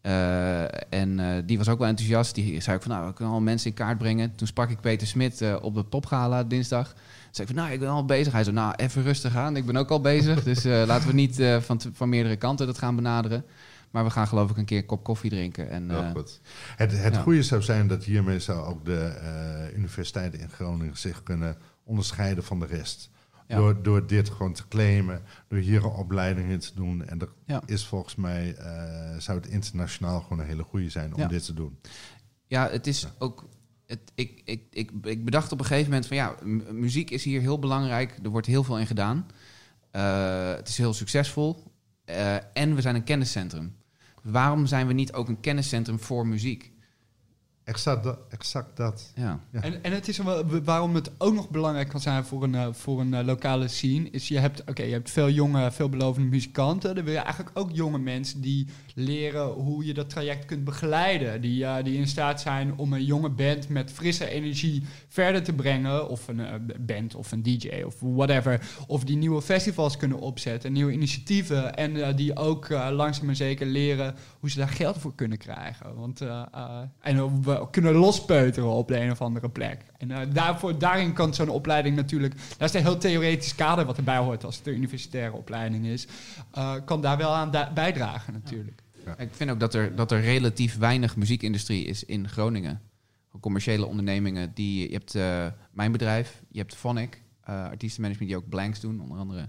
Eh, 0.00 0.62
en 0.92 1.20
eh, 1.20 1.42
die 1.44 1.58
was 1.58 1.68
ook 1.68 1.78
wel 1.78 1.88
enthousiast. 1.88 2.34
Die 2.34 2.60
zei 2.60 2.76
ook 2.76 2.82
van, 2.82 2.92
nou, 2.92 3.08
ik 3.08 3.14
kan 3.14 3.30
al 3.30 3.40
mensen 3.40 3.70
in 3.70 3.76
kaart 3.76 3.98
brengen. 3.98 4.34
Toen 4.34 4.46
sprak 4.46 4.70
ik 4.70 4.80
Peter 4.80 5.06
Smit 5.06 5.40
eh, 5.40 5.56
op 5.60 5.74
de 5.74 5.84
popgala 5.84 6.44
dinsdag. 6.44 6.86
Toen 6.86 6.96
zei 7.30 7.48
ik 7.48 7.54
van, 7.54 7.62
nou, 7.62 7.74
ik 7.74 7.80
ben 7.80 7.88
al 7.88 8.04
bezig. 8.04 8.32
Hij 8.32 8.44
zei, 8.44 8.54
nou, 8.54 8.74
even 8.76 9.02
rustig 9.02 9.36
aan. 9.36 9.56
Ik 9.56 9.66
ben 9.66 9.76
ook 9.76 9.90
al 9.90 10.00
bezig. 10.00 10.42
Dus 10.42 10.64
laten 10.64 11.08
we 11.08 11.14
niet 11.14 11.42
van, 11.60 11.80
van 11.92 12.08
meerdere 12.08 12.36
kanten 12.36 12.66
dat 12.66 12.78
gaan 12.78 12.96
benaderen. 12.96 13.44
Maar 13.90 14.04
we 14.04 14.10
gaan 14.10 14.28
geloof 14.28 14.50
ik 14.50 14.56
een 14.56 14.64
keer 14.64 14.78
een 14.78 14.86
kop 14.86 15.04
koffie 15.04 15.30
drinken. 15.30 15.70
En, 15.70 15.90
eh, 15.90 16.10
goed. 16.10 16.40
Het, 16.76 17.02
het 17.02 17.14
ja. 17.14 17.20
goede 17.20 17.42
zou 17.42 17.62
zijn 17.62 17.88
dat 17.88 18.04
hiermee 18.04 18.40
zou 18.40 18.66
ook 18.66 18.84
de 18.84 19.70
universiteiten 19.76 20.40
in 20.40 20.48
Groningen 20.48 20.96
zich 20.96 21.22
kunnen 21.22 21.56
onderscheiden 21.84 22.44
van 22.44 22.60
de 22.60 22.66
rest. 22.66 23.10
Ja. 23.48 23.56
Door, 23.56 23.82
door 23.82 24.06
dit 24.06 24.28
gewoon 24.30 24.52
te 24.52 24.68
claimen, 24.68 25.22
door 25.48 25.58
hier 25.58 25.84
een 25.84 25.90
opleiding 25.90 26.50
in 26.50 26.58
te 26.58 26.74
doen. 26.74 27.04
En 27.06 27.18
dat 27.18 27.28
Ja. 27.46 27.62
is 27.66 27.86
volgens 27.86 28.14
mij, 28.14 28.54
eh, 28.54 29.18
zou 29.18 29.38
het 29.38 29.46
internationaal 29.46 30.20
gewoon 30.20 30.38
een 30.38 30.46
hele 30.46 30.62
goede 30.62 30.90
zijn 30.90 31.14
om 31.14 31.20
Ja. 31.20 31.26
dit 31.28 31.44
te 31.44 31.54
doen. 31.54 31.78
Ja, 32.46 32.68
het 32.70 32.86
is 32.86 33.06
ook. 33.18 33.48
Het, 33.86 34.00
ik, 34.14 34.40
ik, 34.44 34.62
ik, 34.70 34.90
ik 35.02 35.24
bedacht 35.24 35.52
op 35.52 35.58
een 35.58 35.64
gegeven 35.66 35.90
moment 35.90 36.06
van 36.06 36.16
ja, 36.16 36.34
mu- 36.42 36.72
muziek 36.72 37.10
is 37.10 37.24
hier 37.24 37.40
heel 37.40 37.58
belangrijk. 37.58 38.18
Er 38.22 38.30
wordt 38.30 38.46
heel 38.46 38.64
veel 38.64 38.78
in 38.78 38.86
gedaan. 38.86 39.26
Eh, 39.90 40.54
het 40.54 40.68
is 40.68 40.76
heel 40.78 40.94
succesvol. 40.94 41.62
Eh, 42.04 42.34
en 42.52 42.74
we 42.74 42.80
zijn 42.80 42.94
een 42.94 43.04
kenniscentrum. 43.04 43.76
Waarom 44.22 44.66
zijn 44.66 44.86
we 44.86 44.92
niet 44.92 45.12
ook 45.12 45.28
een 45.28 45.40
kenniscentrum 45.40 45.98
voor 46.00 46.26
muziek? 46.26 46.72
Exact 47.68 48.04
dat. 48.04 48.18
Exact 48.28 48.76
dat. 48.76 49.12
Ja. 49.14 49.40
Ja. 49.50 49.62
En, 49.62 49.82
en 49.82 49.92
het 49.92 50.08
is 50.08 50.18
wel, 50.18 50.44
waarom 50.64 50.94
het 50.94 51.10
ook 51.18 51.34
nog 51.34 51.50
belangrijk 51.50 51.88
kan 51.88 52.00
zijn 52.00 52.24
voor 52.24 52.42
een, 52.42 52.54
eh, 52.54 52.68
voor 52.72 53.00
een 53.00 53.14
eh, 53.14 53.24
lokale 53.24 53.68
scene, 53.68 54.10
is 54.10 54.28
je 54.28 54.38
hebt, 54.38 54.62
oké, 54.66 54.82
je 54.82 54.92
hebt 54.92 55.10
veel 55.10 55.30
jonge, 55.30 55.70
veelbelovende 55.70 56.28
muzikanten. 56.28 56.94
Dan 56.94 57.04
wil 57.04 57.12
je 57.12 57.18
eigenlijk 57.18 57.58
ook 57.58 57.70
jonge 57.72 57.98
mensen 57.98 58.40
die 58.40 58.66
leren 58.98 59.46
hoe 59.46 59.86
je 59.86 59.94
dat 59.94 60.10
traject 60.10 60.44
kunt 60.44 60.64
begeleiden. 60.64 61.40
Die, 61.40 61.64
eh, 61.64 61.84
die 61.84 61.96
in 61.96 62.06
staat 62.06 62.40
zijn 62.40 62.72
om 62.76 62.92
een 62.92 63.04
jonge 63.04 63.28
band 63.28 63.68
met 63.68 63.92
frisse 63.92 64.28
energie 64.28 64.82
verder 65.08 65.42
te 65.42 65.52
brengen. 65.52 66.08
Of 66.08 66.28
een 66.28 66.40
eh, 66.40 66.54
band 66.80 67.14
of 67.14 67.32
een 67.32 67.42
DJ 67.42 67.82
of 67.86 67.94
whatever. 68.00 68.60
Of 68.86 69.04
die 69.04 69.16
nieuwe 69.16 69.42
festivals 69.42 69.96
kunnen 69.96 70.18
opzetten, 70.18 70.72
nieuwe 70.72 70.92
initiatieven. 70.92 71.74
En 71.74 72.04
eh, 72.04 72.16
die 72.16 72.36
ook 72.36 72.68
langzaam 72.68 73.26
maar 73.26 73.36
zeker 73.36 73.66
leren 73.66 74.14
hoe 74.40 74.50
ze 74.50 74.58
daar 74.58 74.68
geld 74.68 74.98
voor 74.98 75.14
kunnen 75.14 75.38
krijgen. 75.38 75.94
Want, 75.94 76.20
en 77.00 77.42
we 77.42 77.66
kunnen 77.70 77.94
lospeuteren 77.94 78.70
op 78.70 78.88
de 78.88 79.00
een 79.00 79.10
of 79.10 79.20
andere 79.20 79.48
plek. 79.48 79.84
En 79.98 80.32
daarvoor, 80.32 80.78
daarin 80.78 81.12
kan 81.12 81.34
zo'n 81.34 81.48
opleiding 81.48 81.96
natuurlijk... 81.96 82.34
Dat 82.56 82.68
is 82.68 82.74
een 82.74 82.86
heel 82.86 82.98
theoretisch 82.98 83.54
kader 83.54 83.84
wat 83.84 83.96
erbij 83.96 84.16
hoort 84.16 84.44
als 84.44 84.56
het 84.56 84.66
een 84.66 84.74
universitaire 84.74 85.36
opleiding 85.36 85.86
is. 85.86 86.06
kan 86.84 87.00
daar 87.00 87.16
wel 87.16 87.34
aan 87.34 87.50
bijdragen 87.74 88.32
natuurlijk. 88.32 88.82
Ik 89.16 89.28
vind 89.32 89.50
ook 89.50 89.60
dat 89.60 89.74
er, 89.74 89.96
dat 89.96 90.12
er 90.12 90.20
relatief 90.20 90.76
weinig 90.78 91.16
muziekindustrie 91.16 91.84
is 91.84 92.04
in 92.04 92.28
Groningen. 92.28 92.80
Commerciële 93.40 93.86
ondernemingen. 93.86 94.50
Die, 94.54 94.88
je 94.88 94.94
hebt 94.94 95.14
eh, 95.14 95.46
mijn 95.70 95.92
bedrijf, 95.92 96.42
je 96.50 96.58
hebt 96.58 96.74
Phonic, 96.74 97.22
eh 97.44 97.64
artiestenmanagement 97.64 98.30
die 98.30 98.40
ook 98.42 98.48
blanks 98.48 98.80
doen, 98.80 99.00
onder 99.00 99.18
andere. 99.18 99.48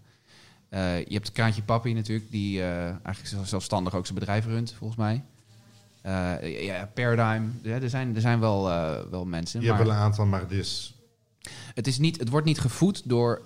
Eh, 0.69 0.99
je 0.99 1.13
hebt 1.13 1.31
Kraantje 1.31 1.63
Papi 1.63 1.93
natuurlijk, 1.93 2.31
die 2.31 2.61
eigenlijk 2.61 3.27
zelf- 3.27 3.47
zelfstandig 3.47 3.95
ook 3.95 4.05
zijn 4.05 4.19
bedrijf 4.19 4.45
runt, 4.45 4.73
volgens 4.73 4.99
mij. 4.99 5.23
Ja, 6.63 6.89
Paradigm, 6.93 7.43
ja, 7.61 7.81
er, 7.81 7.89
zijn, 7.89 8.15
er 8.15 8.21
zijn 8.21 8.39
wel, 8.39 8.63
wel 9.09 9.25
mensen. 9.25 9.61
Je 9.61 9.67
hebt 9.67 9.79
wel 9.79 9.89
een 9.91 9.97
aantal, 9.97 10.25
maar 10.25 10.41
het 10.41 10.51
is... 10.51 10.95
het, 11.73 11.87
is 11.87 11.97
niet, 11.97 12.19
het 12.19 12.29
wordt 12.29 12.45
niet 12.45 12.59
gevoed 12.59 13.09
door, 13.09 13.41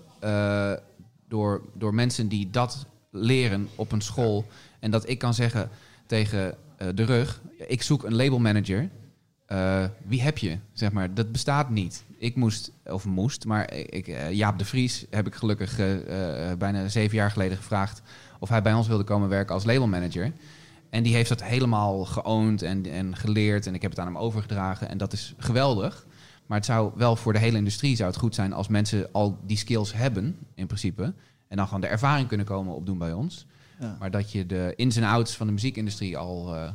door, 1.28 1.62
door 1.74 1.94
mensen 1.94 2.28
die 2.28 2.50
dat 2.50 2.86
leren 3.12 3.70
op 3.76 3.92
een 3.92 4.02
school. 4.02 4.46
En 4.80 4.92
dat 4.92 5.10
ik 5.10 5.18
kan 5.18 5.34
zeggen 5.34 5.70
tegen 6.06 6.56
eh, 6.78 6.88
de 6.96 7.04
rug, 7.04 7.42
ik 7.68 7.82
zoek 7.82 8.04
een 8.04 8.16
labelmanager. 8.16 8.90
Eh 9.46 9.86
wie 10.06 10.22
heb 10.22 10.38
je? 10.38 10.58
Zeg 10.74 10.92
maar, 10.92 11.14
dat 11.14 11.32
bestaat 11.32 11.70
niet. 11.70 12.04
Ik 12.18 12.36
moest, 12.36 12.72
of 12.86 13.06
moest, 13.06 13.46
maar 13.46 13.74
ik, 13.74 14.08
eh, 14.08 14.32
Jaap 14.32 14.60
de 14.60 14.66
Vries 14.66 15.06
heb 15.10 15.28
ik 15.28 15.36
gelukkig 15.36 15.76
bijna 16.58 16.88
zeven 16.88 17.18
jaar 17.18 17.32
geleden 17.32 17.58
gevraagd 17.58 18.02
of 18.40 18.50
hij 18.50 18.62
bij 18.62 18.74
ons 18.74 18.88
wilde 18.88 19.04
komen 19.04 19.30
werken 19.30 19.54
als 19.54 19.64
labelmanager. 19.64 20.32
En 20.90 21.04
die 21.04 21.16
heeft 21.16 21.30
dat 21.30 21.44
helemaal 21.44 22.06
geowned 22.06 22.62
en, 22.62 22.86
en 22.86 23.16
geleerd. 23.16 23.68
En 23.68 23.74
ik 23.74 23.82
heb 23.82 23.92
het 23.92 24.00
aan 24.00 24.06
hem 24.06 24.18
overgedragen. 24.18 24.90
En 24.90 24.98
dat 24.98 25.14
is 25.14 25.34
geweldig. 25.38 26.06
Maar 26.46 26.58
het 26.58 26.66
zou 26.66 26.92
wel 26.96 27.16
voor 27.16 27.34
de 27.34 27.40
hele 27.40 27.58
industrie 27.58 27.96
zou 27.96 28.10
het 28.10 28.20
goed 28.20 28.36
zijn 28.36 28.54
als 28.54 28.68
mensen 28.68 29.10
al 29.12 29.40
die 29.46 29.58
skills 29.58 29.94
hebben, 29.94 30.38
in 30.56 30.68
principe. 30.68 31.14
En 31.48 31.58
dan 31.58 31.66
gewoon 31.66 31.82
de 31.82 31.88
ervaring 31.88 32.28
kunnen 32.28 32.46
komen 32.46 32.76
opdoen 32.76 32.98
bij 32.98 33.14
ons. 33.14 33.46
Ja. 33.84 33.96
Maar 34.00 34.12
dat 34.12 34.32
je 34.32 34.46
de 34.46 34.74
ins 34.76 34.96
en 34.96 35.04
outs 35.04 35.36
van 35.36 35.48
de 35.48 35.54
muziekindustrie 35.54 36.18
al, 36.18 36.56
eh, 36.56 36.70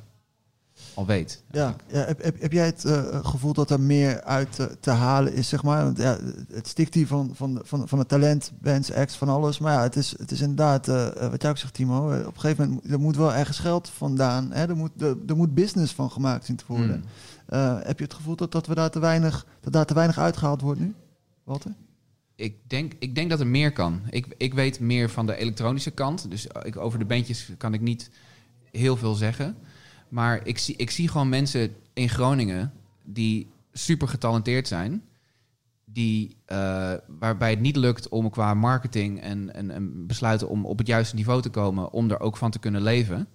al 0.95 1.07
weet. 1.07 1.43
Ja, 1.51 1.77
ja 1.87 1.99
heb, 1.99 2.23
heb, 2.23 2.41
heb 2.41 2.53
jij 2.53 2.67
het 2.67 2.85
eh, 2.85 3.25
gevoel 3.25 3.53
dat 3.53 3.71
er 3.71 3.81
meer 3.81 4.23
uit 4.23 4.69
te 4.81 4.91
halen 4.91 5.33
is, 5.33 5.49
zeg 5.49 5.63
maar? 5.63 5.85
Want, 5.85 5.99
ja, 5.99 6.19
het 6.53 6.69
stikt 6.69 6.95
hier 6.95 7.07
van, 7.07 7.31
van, 7.35 7.61
van, 7.65 7.89
van 7.89 7.99
het 7.99 8.09
talent, 8.09 8.53
bands, 8.61 8.93
acts, 8.93 9.17
van 9.17 9.29
alles. 9.29 9.59
Maar 9.59 9.73
ja, 9.73 9.83
het 9.83 9.97
is, 9.97 10.15
het 10.19 10.31
is 10.31 10.41
inderdaad, 10.41 10.89
eh, 10.89 11.31
wat 11.31 11.43
jij 11.43 11.51
ook 11.51 11.59
zegt, 11.59 11.75
Timo. 11.75 12.19
op 12.19 12.35
een 12.35 12.41
gegeven 12.41 12.69
moment, 12.69 12.91
er 12.91 13.01
moet 13.01 13.17
wel 13.17 13.35
ergens 13.35 13.59
geld 13.59 13.89
vandaan. 13.89 14.53
Hè? 14.53 14.69
Er, 14.69 14.77
moet, 14.77 15.03
er, 15.03 15.17
er 15.27 15.37
moet 15.37 15.55
business 15.55 15.93
van 15.93 16.11
gemaakt 16.11 16.45
zien 16.45 16.57
te 16.57 16.65
worden. 16.67 17.05
Hmm. 17.49 17.81
Heb 17.83 17.99
je 17.99 18.05
het 18.05 18.15
gevoel 18.15 18.37
dat, 18.37 18.53
dat, 18.53 18.67
we 18.67 18.75
daar 18.75 18.91
te 18.91 18.99
weinig, 18.99 19.47
dat 19.61 19.73
daar 19.73 19.87
te 19.87 19.95
weinig 19.95 20.19
uitgehaald 20.19 20.61
wordt 20.61 20.81
nu? 20.81 20.95
Walter? 21.45 21.73
Ik 22.39 22.57
denk, 22.67 22.93
ik 22.99 23.15
denk 23.15 23.31
dat 23.31 23.41
er 23.41 23.47
meer 23.47 23.73
kan. 23.73 24.03
Ik, 24.11 24.27
ik 24.37 24.55
weet 24.55 24.81
meer 24.81 25.11
van 25.11 25.27
de 25.27 25.37
elektronische 25.37 25.91
kant. 25.91 26.31
Dus 26.31 26.47
ik, 26.47 26.77
over 26.77 26.99
de 26.99 27.05
bandjes 27.05 27.51
kan 27.57 27.75
ik 27.75 27.81
niet 27.81 28.11
heel 28.71 28.97
veel 28.97 29.15
zeggen. 29.15 29.57
Maar 30.09 30.47
ik 30.47 30.59
zie, 30.59 30.77
ik 30.77 30.91
zie 30.91 31.09
gewoon 31.09 31.29
mensen 31.29 31.75
in 31.93 32.09
Groningen 32.09 32.73
die 33.03 33.51
super 33.73 34.09
getalenteerd 34.09 34.69
zijn. 34.69 35.03
Die, 35.85 36.37
eh, 36.45 36.95
waarbij 37.07 37.51
het 37.51 37.61
niet 37.61 37.77
lukt 37.77 38.09
om 38.09 38.31
qua 38.31 38.55
marketing 38.55 39.21
en, 39.21 39.55
en, 39.55 39.71
en 39.71 40.07
besluiten 40.07 40.49
om 40.49 40.65
op 40.67 40.79
het 40.79 40.87
juiste 40.87 41.15
niveau 41.15 41.43
te 41.43 41.51
komen. 41.51 41.93
Om 41.93 42.11
er 42.11 42.21
ook 42.21 42.37
van 42.37 42.51
te 42.51 42.59
kunnen 42.59 42.83
leven. 42.83 43.29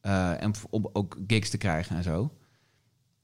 Eh, 0.00 0.42
en 0.42 0.52
om 0.70 0.88
ook 0.92 1.16
gigs 1.26 1.50
te 1.50 1.58
krijgen 1.58 1.96
en 1.96 2.02
zo. 2.02 2.32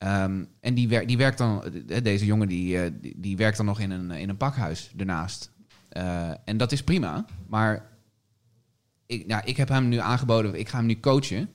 Ehm, 0.05 0.45
en 0.61 0.75
die, 0.75 0.88
wer 0.88 1.07
die 1.07 1.17
werkt 1.17 1.38
dan, 1.38 1.64
eh, 1.64 2.03
deze 2.03 2.25
jongen 2.25 2.49
die, 2.49 2.79
eh, 2.79 2.90
die, 3.01 3.14
die 3.17 3.37
werkt 3.37 3.57
dan 3.57 3.67
nog 3.67 3.81
in 3.81 3.90
een, 3.90 4.11
in 4.11 4.29
een 4.29 4.37
pakhuis 4.37 4.93
ernaast. 4.97 5.53
Eh, 5.88 6.31
en 6.45 6.57
dat 6.57 6.73
is 6.73 6.83
prima, 6.83 7.25
maar 7.49 7.90
ik, 9.07 9.27
nou, 9.27 9.43
ik 9.45 9.57
heb 9.57 9.69
hem 9.69 9.88
nu 9.88 9.99
aangeboden, 9.99 10.59
ik 10.59 10.69
ga 10.69 10.77
hem 10.77 10.87
nu 10.87 11.01
coachen. 11.01 11.48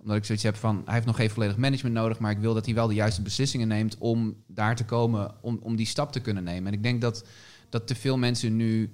Omdat 0.00 0.16
ik 0.16 0.24
zoiets 0.24 0.44
heb 0.44 0.56
van, 0.56 0.82
hij 0.84 0.94
heeft 0.94 1.06
nog 1.06 1.16
geen 1.16 1.30
volledig 1.30 1.56
management 1.56 1.94
nodig, 1.94 2.18
maar 2.18 2.30
ik 2.30 2.38
wil 2.38 2.54
dat 2.54 2.64
hij 2.64 2.74
wel 2.74 2.86
de 2.86 2.94
juiste 2.94 3.22
beslissingen 3.22 3.68
neemt 3.68 3.98
om 3.98 4.36
daar 4.46 4.76
te 4.76 4.84
komen, 4.84 5.34
om, 5.42 5.58
om 5.62 5.76
die 5.76 5.86
stap 5.86 6.12
te 6.12 6.20
kunnen 6.20 6.44
nemen. 6.44 6.66
En 6.66 6.78
ik 6.78 6.82
denk 6.82 7.00
dat, 7.00 7.24
dat 7.68 7.86
te 7.86 7.94
veel 7.94 8.18
mensen 8.18 8.56
nu 8.56 8.90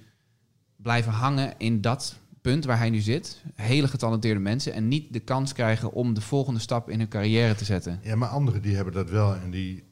blijven 0.76 1.12
hangen 1.12 1.54
in 1.58 1.80
dat 1.80 2.18
punt 2.40 2.64
waar 2.64 2.78
hij 2.78 2.90
nu 2.90 2.98
zit. 2.98 3.42
Hele 3.54 3.88
getalenteerde 3.88 4.40
mensen 4.40 4.72
en 4.72 4.88
niet 4.88 5.12
de 5.12 5.20
kans 5.20 5.52
krijgen 5.52 5.92
om 5.92 6.14
de 6.14 6.20
volgende 6.20 6.60
stap 6.60 6.90
in 6.90 6.98
hun 6.98 7.08
carrière 7.08 7.54
te 7.54 7.64
zetten. 7.64 8.00
Ja, 8.02 8.16
maar 8.16 8.28
anderen 8.28 8.62
die 8.62 8.76
hebben 8.76 8.92
dat 8.92 9.10
wel 9.10 9.34
en 9.34 9.50
die 9.50 9.84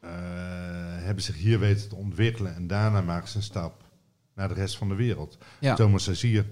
eh, 0.00 0.10
hebben 1.04 1.22
zich 1.22 1.36
hier 1.36 1.58
weten 1.58 1.88
te 1.88 1.96
ontwikkelen. 1.96 2.54
En 2.54 2.66
daarna 2.66 3.00
maken 3.00 3.28
ze 3.28 3.36
een 3.36 3.42
stap 3.42 3.82
naar 4.34 4.48
de 4.48 4.54
rest 4.54 4.76
van 4.76 4.88
de 4.88 4.94
wereld. 4.94 5.38
Ja. 5.60 5.74
Thomas 5.74 6.10
Azier 6.10 6.46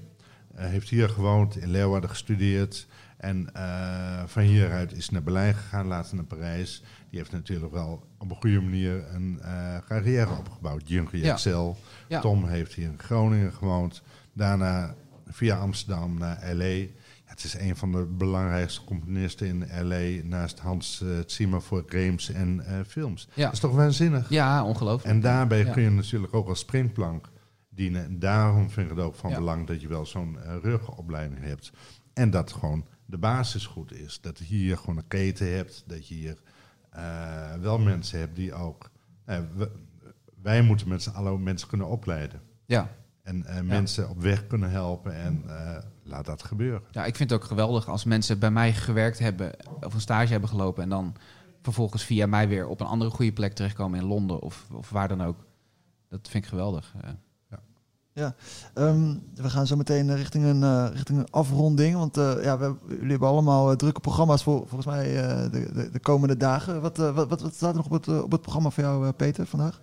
eh, 0.54 0.66
heeft 0.66 0.88
hier 0.88 1.08
gewoond, 1.08 1.56
in 1.56 1.70
Leeuwarden 1.70 2.10
gestudeerd. 2.10 2.86
En 3.16 3.54
eh, 3.54 4.22
van 4.26 4.42
hieruit 4.42 4.92
is 4.92 5.10
naar 5.10 5.22
Berlijn 5.22 5.54
gegaan, 5.54 5.86
later 5.86 6.16
naar 6.16 6.24
Parijs. 6.24 6.82
Die 7.10 7.18
heeft 7.18 7.32
natuurlijk 7.32 7.72
wel 7.72 8.06
op 8.18 8.30
een 8.30 8.36
goede 8.36 8.60
manier 8.60 9.14
een 9.14 9.40
carrière 9.86 10.36
opgebouwd. 10.38 10.88
Jurgen 10.88 11.18
Ja. 11.18 11.32
Excel. 11.32 11.76
Ja. 12.08 12.20
Tom 12.20 12.46
heeft 12.46 12.72
hier 12.72 12.88
in 12.88 12.98
Groningen 12.98 13.52
gewoond. 13.52 14.02
Daarna 14.32 14.94
via 15.26 15.58
Amsterdam 15.58 16.18
naar 16.18 16.54
L.A. 16.54 16.64
Ja, 16.64 16.88
het 17.24 17.44
is 17.44 17.54
een 17.54 17.76
van 17.76 17.92
de 17.92 18.04
belangrijkste 18.04 18.84
componisten 18.84 19.46
in 19.46 19.86
L.A. 19.88 20.26
naast 20.26 20.58
Hans 20.58 21.00
uh, 21.04 21.18
Zimmer 21.26 21.62
voor 21.62 21.84
games 21.86 22.30
en 22.30 22.60
eh, 22.66 22.78
films. 22.86 23.28
Ja. 23.34 23.44
Dat 23.44 23.52
is 23.52 23.58
toch 23.60 23.74
waanzinnig? 23.74 24.28
Ja, 24.28 24.64
ongelooflijk. 24.64 25.14
En 25.14 25.20
daarbij 25.20 25.64
kun 25.64 25.82
je 25.82 25.90
natuurlijk 25.90 26.34
ook 26.34 26.48
als 26.48 26.58
springplank 26.58 27.28
dienen. 27.68 28.04
En 28.04 28.18
daarom 28.18 28.70
vind 28.70 28.90
ik 28.90 28.96
het 28.96 29.04
ook 29.04 29.14
van 29.14 29.34
belang 29.34 29.66
dat 29.66 29.80
je 29.80 29.88
wel 29.88 30.06
zo'n 30.06 30.38
eh, 30.40 30.56
rugopleiding 30.62 31.44
hebt. 31.44 31.72
En 32.12 32.30
dat 32.30 32.52
gewoon 32.52 32.86
de 33.06 33.18
basis 33.18 33.66
goed 33.66 33.92
is. 33.92 34.20
Dat 34.20 34.38
je 34.38 34.44
hier 34.44 34.76
gewoon 34.76 34.96
een 34.96 35.08
keten 35.08 35.54
hebt. 35.54 35.84
Dat 35.86 36.08
je 36.08 36.14
hier 36.14 36.42
eh, 36.90 37.54
wel 37.60 37.78
mensen 37.78 38.18
hebt 38.18 38.36
die 38.36 38.54
ook... 38.54 38.90
eh, 39.24 39.38
wij 40.42 40.62
moeten 40.62 40.88
met 40.88 41.02
z'n 41.02 41.10
allen 41.10 41.42
mensen 41.42 41.68
kunnen 41.68 41.86
opleiden. 41.86 42.40
Ja. 42.66 42.90
En 43.22 43.44
eh, 43.44 43.60
mensen 43.60 44.08
op 44.08 44.20
weg 44.20 44.46
kunnen 44.46 44.70
helpen. 44.70 45.14
En 45.14 45.42
eh, 45.46 45.76
laat 46.02 46.24
dat 46.24 46.42
gebeuren. 46.42 46.82
ja, 46.90 47.04
ik 47.04 47.16
vind 47.16 47.30
het 47.30 47.40
ook 47.40 47.46
geweldig 47.46 47.88
als 47.88 48.04
mensen 48.04 48.38
bij 48.38 48.50
mij 48.50 48.72
gewerkt 48.72 49.18
hebben 49.18 49.52
of 49.80 49.94
een 49.94 50.00
stage 50.00 50.30
hebben 50.30 50.48
gelopen 50.48 50.82
en 50.82 50.88
dan 50.88 51.14
vervolgens 51.62 52.04
via 52.04 52.26
mij 52.26 52.48
weer 52.48 52.66
op 52.66 52.80
een 52.80 52.86
andere 52.86 53.10
goede 53.10 53.32
plek 53.32 53.52
terechtkomen 53.52 54.00
in 54.00 54.06
Londen 54.06 54.40
of, 54.40 54.66
of 54.72 54.90
waar 54.90 55.08
dan 55.08 55.22
ook. 55.22 55.46
Dat 56.08 56.28
vind 56.28 56.44
ik 56.44 56.50
geweldig. 56.50 56.94
Eh, 57.00 57.10
Ehm, 58.74 59.14
we 59.34 59.50
gaan 59.50 59.66
zo 59.66 59.76
meteen 59.76 60.10
eh, 60.10 60.16
richting 60.16 60.44
een, 60.44 60.62
eh, 60.62 60.88
richting 60.92 61.18
een 61.18 61.30
afronding. 61.30 61.96
Want 61.96 62.16
eh, 62.16 62.42
ja, 62.42 62.58
we, 62.58 62.74
jullie 62.88 63.10
hebben 63.10 63.28
allemaal 63.28 63.76
drukke 63.76 64.00
programma's 64.00 64.42
voor 64.42 64.58
volgens 64.58 64.86
mij 64.86 65.24
eh, 65.24 65.50
de, 65.50 65.72
de, 65.72 65.90
de 65.90 66.00
komende 66.00 66.36
dagen. 66.36 66.80
Wat, 66.80 66.96
wat, 66.96 67.28
wat, 67.28 67.54
staat 67.54 67.70
er 67.70 67.76
nog 67.76 67.86
op 67.86 67.92
het, 67.92 68.22
op 68.22 68.32
het 68.32 68.40
programma 68.40 68.70
voor 68.70 68.82
jou, 68.82 69.06
eh, 69.06 69.12
Peter, 69.16 69.46
vandaag? 69.46 69.80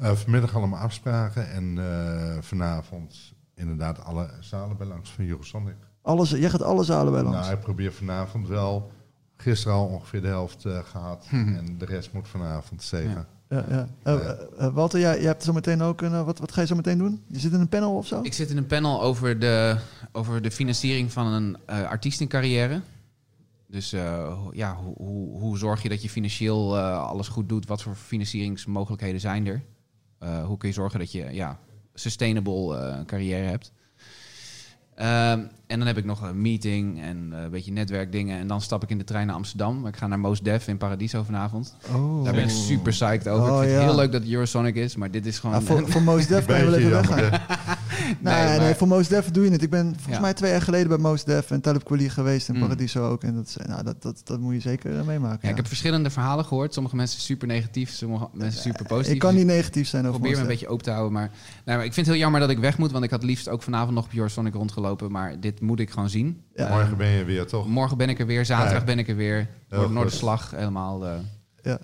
Eh, 0.00 0.12
vanmiddag 0.12 0.54
allemaal 0.56 0.78
afspraken. 0.80 1.50
En 1.50 1.78
eh, 1.78 2.36
vanavond 2.42 3.32
inderdaad 3.54 4.04
alle 4.04 4.30
zalen 4.40 4.76
bij 4.76 4.86
langs 4.86 5.10
van 5.10 5.24
Eurosonic. 5.26 5.74
Alles, 6.02 6.30
jij 6.30 6.50
gaat 6.50 6.62
alle 6.62 6.84
zalen 6.84 7.12
bij 7.12 7.22
langs. 7.22 7.38
Nou, 7.40 7.52
ik 7.52 7.60
probeer 7.60 7.92
vanavond 7.92 8.48
wel. 8.48 8.90
Gisteren 9.36 9.76
al 9.76 9.86
ongeveer 9.86 10.20
de 10.22 10.26
helft 10.28 10.64
eh, 10.64 10.78
gehad. 10.84 11.26
En 11.30 11.74
de 11.78 11.84
rest 11.84 12.12
moet 12.12 12.28
vanavond 12.28 12.82
zeker. 12.82 13.26
Ja, 13.48 13.64
ja. 14.04 14.70
Walter, 14.72 15.00
jij, 15.00 15.16
jij 15.16 15.26
hebt 15.26 15.42
zo 15.42 15.52
meteen 15.52 15.82
ook 15.82 16.00
een. 16.00 16.24
wat, 16.24 16.38
wat 16.38 16.52
ga 16.52 16.60
je 16.60 16.66
zo 16.66 16.74
meteen 16.76 16.98
doen? 16.98 17.22
Je 17.26 17.38
zit 17.38 17.52
in 17.52 17.60
een 17.60 17.68
panel 17.68 17.96
of 17.96 18.06
zo? 18.06 18.20
Ik 18.22 18.32
zit 18.32 18.50
in 18.50 18.56
een 18.56 18.66
panel 18.66 19.02
over 19.02 19.38
de, 19.38 19.76
over 20.12 20.42
de 20.42 20.50
financiering 20.50 21.12
van 21.12 21.26
een 21.26 21.56
eh 21.66 21.82
artiestencarrière. 21.88 22.80
Dus 23.66 23.92
eh, 23.92 24.34
ho- 24.34 24.50
ja, 24.52 24.74
hoe, 24.76 24.94
hoe, 24.96 25.38
hoe 25.40 25.58
zorg 25.58 25.82
je 25.82 25.88
dat 25.88 26.02
je 26.02 26.08
financieel 26.10 26.76
eh, 26.76 27.02
alles 27.06 27.28
goed 27.28 27.48
doet? 27.48 27.66
Wat 27.66 27.82
voor 27.82 27.94
financieringsmogelijkheden 27.94 29.20
zijn 29.20 29.46
er? 29.46 29.62
Eh, 30.20 30.44
hoe 30.44 30.56
kun 30.56 30.68
je 30.68 30.74
zorgen 30.74 30.98
dat 30.98 31.12
je 31.12 31.26
ja, 31.30 31.58
sustainable 31.94 32.78
eh, 32.78 33.04
carrière 33.06 33.46
hebt? 33.46 33.72
Ehm, 34.94 35.40
en 35.66 35.78
dan 35.78 35.86
heb 35.86 35.96
ik 35.96 36.04
nog 36.04 36.22
een 36.22 36.40
meeting 36.40 37.00
en 37.02 37.28
eh, 37.32 37.42
een 37.42 37.50
beetje 37.50 37.72
netwerkdingen. 37.72 38.38
En 38.38 38.46
dan 38.46 38.60
stap 38.60 38.82
ik 38.82 38.90
in 38.90 38.98
de 38.98 39.04
trein 39.04 39.26
naar 39.26 39.36
Amsterdam. 39.36 39.86
Ik 39.86 39.96
ga 39.96 40.06
naar 40.06 40.18
Mos 40.18 40.40
Def 40.40 40.68
in 40.68 40.76
Paradiso 40.76 41.22
vanavond. 41.22 41.76
Oh. 41.94 42.24
Daar 42.24 42.34
ben 42.34 42.42
ik 42.42 42.50
super 42.50 42.92
psyched 42.92 43.28
over. 43.28 43.52
Oh, 43.52 43.56
ik 43.56 43.68
vind 43.68 43.74
het 43.74 43.82
heel 43.82 43.96
leuk 43.96 44.12
dat 44.12 44.22
het 44.22 44.30
Eurosonic 44.30 44.74
is, 44.74 44.96
maar 44.96 45.10
dit 45.10 45.26
is 45.26 45.38
gewoon... 45.38 45.56
Ah, 45.56 45.62
voor, 45.62 45.88
voor 45.90 46.02
Most 46.02 46.28
Def 46.28 46.46
kan 46.46 46.58
je 46.58 46.64
wel 46.64 46.74
even 46.74 46.90
weggaan. 46.90 47.40
Nee, 48.20 48.74
voor 48.74 48.88
Most 48.88 49.10
Def 49.10 49.30
doe 49.30 49.44
je 49.44 49.50
het. 49.50 49.62
Ik 49.62 49.70
ben 49.70 49.84
volgens 49.94 50.14
Ja. 50.14 50.20
mij 50.20 50.34
twee 50.34 50.50
jaar 50.50 50.62
geleden 50.62 50.88
bij 50.88 50.98
Most 50.98 51.26
Def 51.26 51.50
en 51.50 51.60
Talib 51.60 51.84
Kweli 51.84 52.08
geweest 52.08 52.48
in 52.48 52.54
Mm. 52.54 52.60
Paradiso 52.60 53.08
ook. 53.10 53.22
En 53.24 53.34
dat, 53.34 53.56
nou, 53.66 53.82
dat, 53.84 54.02
dat, 54.02 54.20
dat 54.24 54.40
moet 54.40 54.54
je 54.54 54.60
zeker 54.60 54.98
eh, 54.98 55.04
meemaken. 55.04 55.38
Ja, 55.40 55.44
ja. 55.46 55.48
ik 55.50 55.56
heb 55.56 55.66
verschillende 55.66 56.10
verhalen 56.10 56.44
gehoord. 56.44 56.74
Sommige 56.74 56.96
mensen 56.96 57.20
super 57.20 57.46
negatief, 57.46 57.90
sommige 57.90 58.28
mensen 58.32 58.60
super 58.62 58.86
positief. 58.86 59.12
ik 59.14 59.18
kan 59.18 59.34
niet 59.34 59.46
negatief 59.46 59.88
zijn 59.88 60.06
over 60.06 60.18
probeer 60.18 60.36
me 60.36 60.42
een 60.42 60.48
beetje 60.48 60.68
open 60.68 60.84
te 60.84 60.90
houden. 60.90 61.12
Maar, 61.12 61.30
maar 61.64 61.76
ik 61.84 61.92
vind 61.92 61.96
het 61.96 62.06
heel 62.06 62.16
jammer 62.24 62.40
dat 62.40 62.50
ik 62.50 62.58
weg 62.58 62.78
moet. 62.78 62.92
Want 62.92 63.04
ik 63.04 63.10
had 63.10 63.22
liefst 63.22 63.48
ook 63.48 63.62
vanavond 63.62 63.94
nog 63.94 64.04
op 64.04 64.12
Eurosonic 64.14 64.54
rondgelopen. 64.54 65.10
Maar 65.10 65.40
dit 65.40 65.60
moet 65.60 65.80
ik 65.80 65.90
gewoon 65.90 66.10
zien. 66.10 66.42
Ja. 66.54 66.68
Morgen 66.68 66.96
ben 66.96 67.08
je 67.08 67.24
weer 67.24 67.46
toch? 67.46 67.68
morgen 67.68 67.96
ben 67.96 68.08
ik 68.08 68.18
er 68.18 68.26
weer. 68.26 68.44
Zaterdag 68.46 68.78
Ja. 68.78 68.84
ben 68.84 68.98
ik 68.98 69.08
er 69.08 69.16
weer. 69.16 69.48
Noorderslag 69.68 70.50
helemaal. 70.56 71.06
eh, 71.06 71.12
eh, 71.62 71.74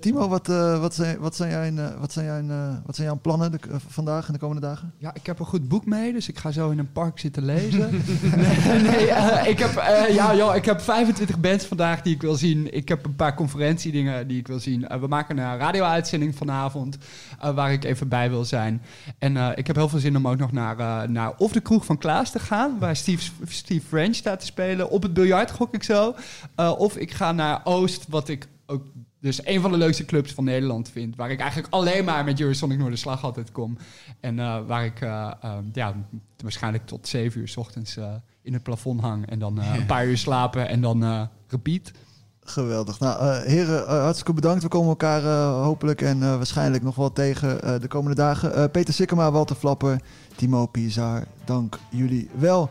Timo, 0.00 0.28
wat, 0.28 0.48
eh, 0.48 0.80
wat, 0.80 0.94
zijn, 0.94 1.18
wat, 1.18 1.36
zijn 1.36 1.50
jouw, 1.50 1.86
eh, 1.86 2.00
wat, 2.00 2.12
zijn 2.12 2.26
jouw, 2.26 2.56
eh, 2.58 2.74
wat 2.86 2.94
zijn 2.94 3.06
jouw 3.06 3.18
plannen 3.22 3.50
de, 3.50 3.58
eh, 3.70 3.76
vandaag 3.88 4.26
en 4.26 4.32
de 4.32 4.38
komende 4.38 4.66
dagen? 4.66 4.92
Ja, 4.98 5.14
ik 5.14 5.26
heb 5.26 5.38
een 5.38 5.46
goed 5.46 5.68
boek 5.68 5.86
mee, 5.86 6.12
dus 6.12 6.28
ik 6.28 6.38
ga 6.38 6.50
zo 6.50 6.70
in 6.70 6.78
een 6.78 6.92
park 6.92 7.18
zitten 7.18 7.44
lezen. 7.44 7.90
nee, 8.36 8.80
nee 8.82 9.10
eh, 9.10 9.48
ik, 9.48 9.58
heb, 9.58 9.76
eh, 9.76 10.14
ja, 10.14 10.34
joh, 10.36 10.54
ik 10.54 10.64
heb 10.64 10.80
25 10.80 11.40
bands 11.40 11.64
vandaag 11.64 12.02
die 12.02 12.14
ik 12.14 12.20
wil 12.20 12.34
zien. 12.34 12.74
Ik 12.74 12.88
heb 12.88 13.04
een 13.04 13.16
paar 13.16 13.34
conferentiedingen 13.34 14.28
die 14.28 14.38
ik 14.38 14.46
wil 14.46 14.60
zien. 14.60 14.88
Eh, 14.88 15.00
we 15.00 15.06
maken 15.06 15.38
een 15.38 15.58
radio-uitzending 15.58 16.36
vanavond 16.36 16.98
eh, 17.40 17.54
waar 17.54 17.72
ik 17.72 17.84
even 17.84 18.08
bij 18.08 18.30
wil 18.30 18.44
zijn. 18.44 18.82
En 19.18 19.36
eh, 19.36 19.50
ik 19.54 19.66
heb 19.66 19.76
heel 19.76 19.88
veel 19.88 19.98
zin 19.98 20.16
om 20.16 20.28
ook 20.28 20.38
nog 20.38 20.52
naar, 20.52 20.78
eh, 20.78 21.08
naar 21.08 21.32
of 21.36 21.52
de 21.52 21.60
kroeg 21.60 21.84
van 21.84 21.98
Klaas 21.98 22.30
te 22.30 22.38
gaan, 22.38 22.78
waar 22.78 22.96
Steve, 22.96 23.30
Steve 23.48 23.86
French 23.86 24.14
staat 24.14 24.40
te 24.40 24.46
spelen. 24.46 24.90
Op 24.90 25.02
het 25.02 25.14
biljart 25.14 25.50
gok 25.50 25.74
ik 25.74 25.82
zo. 25.82 26.14
Eh, 26.54 26.72
of 26.78 26.96
ik 26.96 27.10
ga 27.12 27.32
naar 27.32 27.60
Oost, 27.64 28.06
wat 28.08 28.28
ik 28.28 28.48
ook 28.66 28.82
dus 29.26 29.46
een 29.46 29.60
van 29.60 29.70
de 29.70 29.76
leukste 29.76 30.04
clubs 30.04 30.32
van 30.32 30.44
Nederland 30.44 30.90
vind. 30.90 31.16
Waar 31.16 31.30
ik 31.30 31.40
eigenlijk 31.40 31.72
alleen 31.72 32.04
maar 32.04 32.24
met 32.24 32.40
Eurosonic 32.40 32.78
Noorderslag 32.78 33.24
altijd 33.24 33.52
kom. 33.52 33.78
En 34.20 34.38
eh, 34.38 34.58
waar 34.66 34.84
ik 34.84 35.00
eh, 35.00 35.30
eh, 35.40 35.52
ja, 35.72 35.94
waarschijnlijk 36.42 36.86
tot 36.86 37.08
zeven 37.08 37.40
uur 37.40 37.48
's 37.48 37.56
ochtends 37.56 37.96
eh, 37.96 38.14
in 38.42 38.52
het 38.52 38.62
plafond 38.62 39.00
hang. 39.00 39.26
En 39.26 39.38
dan 39.38 39.58
een 39.78 39.86
paar 39.86 40.06
uur 40.06 40.18
slapen 40.18 40.68
en 40.68 40.80
dan 40.80 41.28
repeat. 41.48 41.92
Geweldig. 42.40 43.00
Nou, 43.00 43.36
heren, 43.36 43.88
hartstikke 43.88 44.32
bedankt. 44.32 44.62
We 44.62 44.68
komen 44.68 44.88
elkaar 44.88 45.22
hopelijk 45.52 46.02
en 46.02 46.20
waarschijnlijk 46.20 46.82
nog 46.82 46.94
wel 46.94 47.12
tegen 47.12 47.80
de 47.80 47.88
komende 47.88 48.16
dagen. 48.16 48.70
Peter 48.70 48.94
Sikkema, 48.94 49.30
Walter 49.30 49.56
Flapper, 49.56 50.00
Timo 50.36 50.66
Pizar, 50.66 51.24
dank 51.44 51.78
jullie 51.90 52.30
wel. 52.38 52.70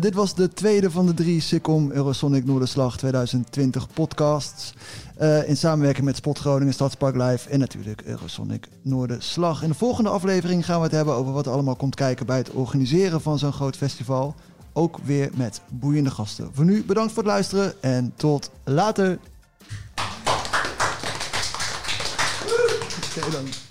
Dit 0.00 0.14
was 0.14 0.34
de 0.34 0.48
tweede 0.48 0.90
van 0.90 1.06
de 1.06 1.14
drie 1.14 1.40
Sikkom 1.40 1.90
Eurosonic 1.90 2.44
Noorderslag 2.44 2.96
2020 2.96 3.88
podcasts. 3.94 4.74
Eh, 5.20 5.48
in 5.48 5.56
samenwerking 5.56 6.04
met 6.04 6.16
Spot 6.16 6.38
Groningen, 6.38 6.74
Stadspark 6.74 7.16
Live 7.16 7.48
en 7.48 7.58
natuurlijk 7.58 8.02
Eurosonic 8.02 8.68
Noorderslag. 8.82 9.62
In 9.62 9.68
de 9.68 9.74
volgende 9.74 10.10
aflevering 10.10 10.64
gaan 10.64 10.76
we 10.76 10.82
het 10.82 10.92
hebben 10.92 11.14
over 11.14 11.32
wat 11.32 11.46
er 11.46 11.52
allemaal 11.52 11.76
komt 11.76 11.94
kijken 11.94 12.26
bij 12.26 12.36
het 12.36 12.50
organiseren 12.50 13.20
van 13.20 13.38
zo'n 13.38 13.52
groot 13.52 13.76
festival. 13.76 14.34
Ook 14.72 14.98
weer 15.04 15.30
met 15.34 15.60
boeiende 15.68 16.10
gasten. 16.10 16.50
Voor 16.52 16.64
nu 16.64 16.84
bedankt 16.84 17.12
voor 17.12 17.22
het 17.22 17.32
luisteren 17.32 17.82
en 17.82 18.12
tot 18.16 18.50
later. 18.64 19.18
Oké 23.16 23.30
dan. 23.30 23.69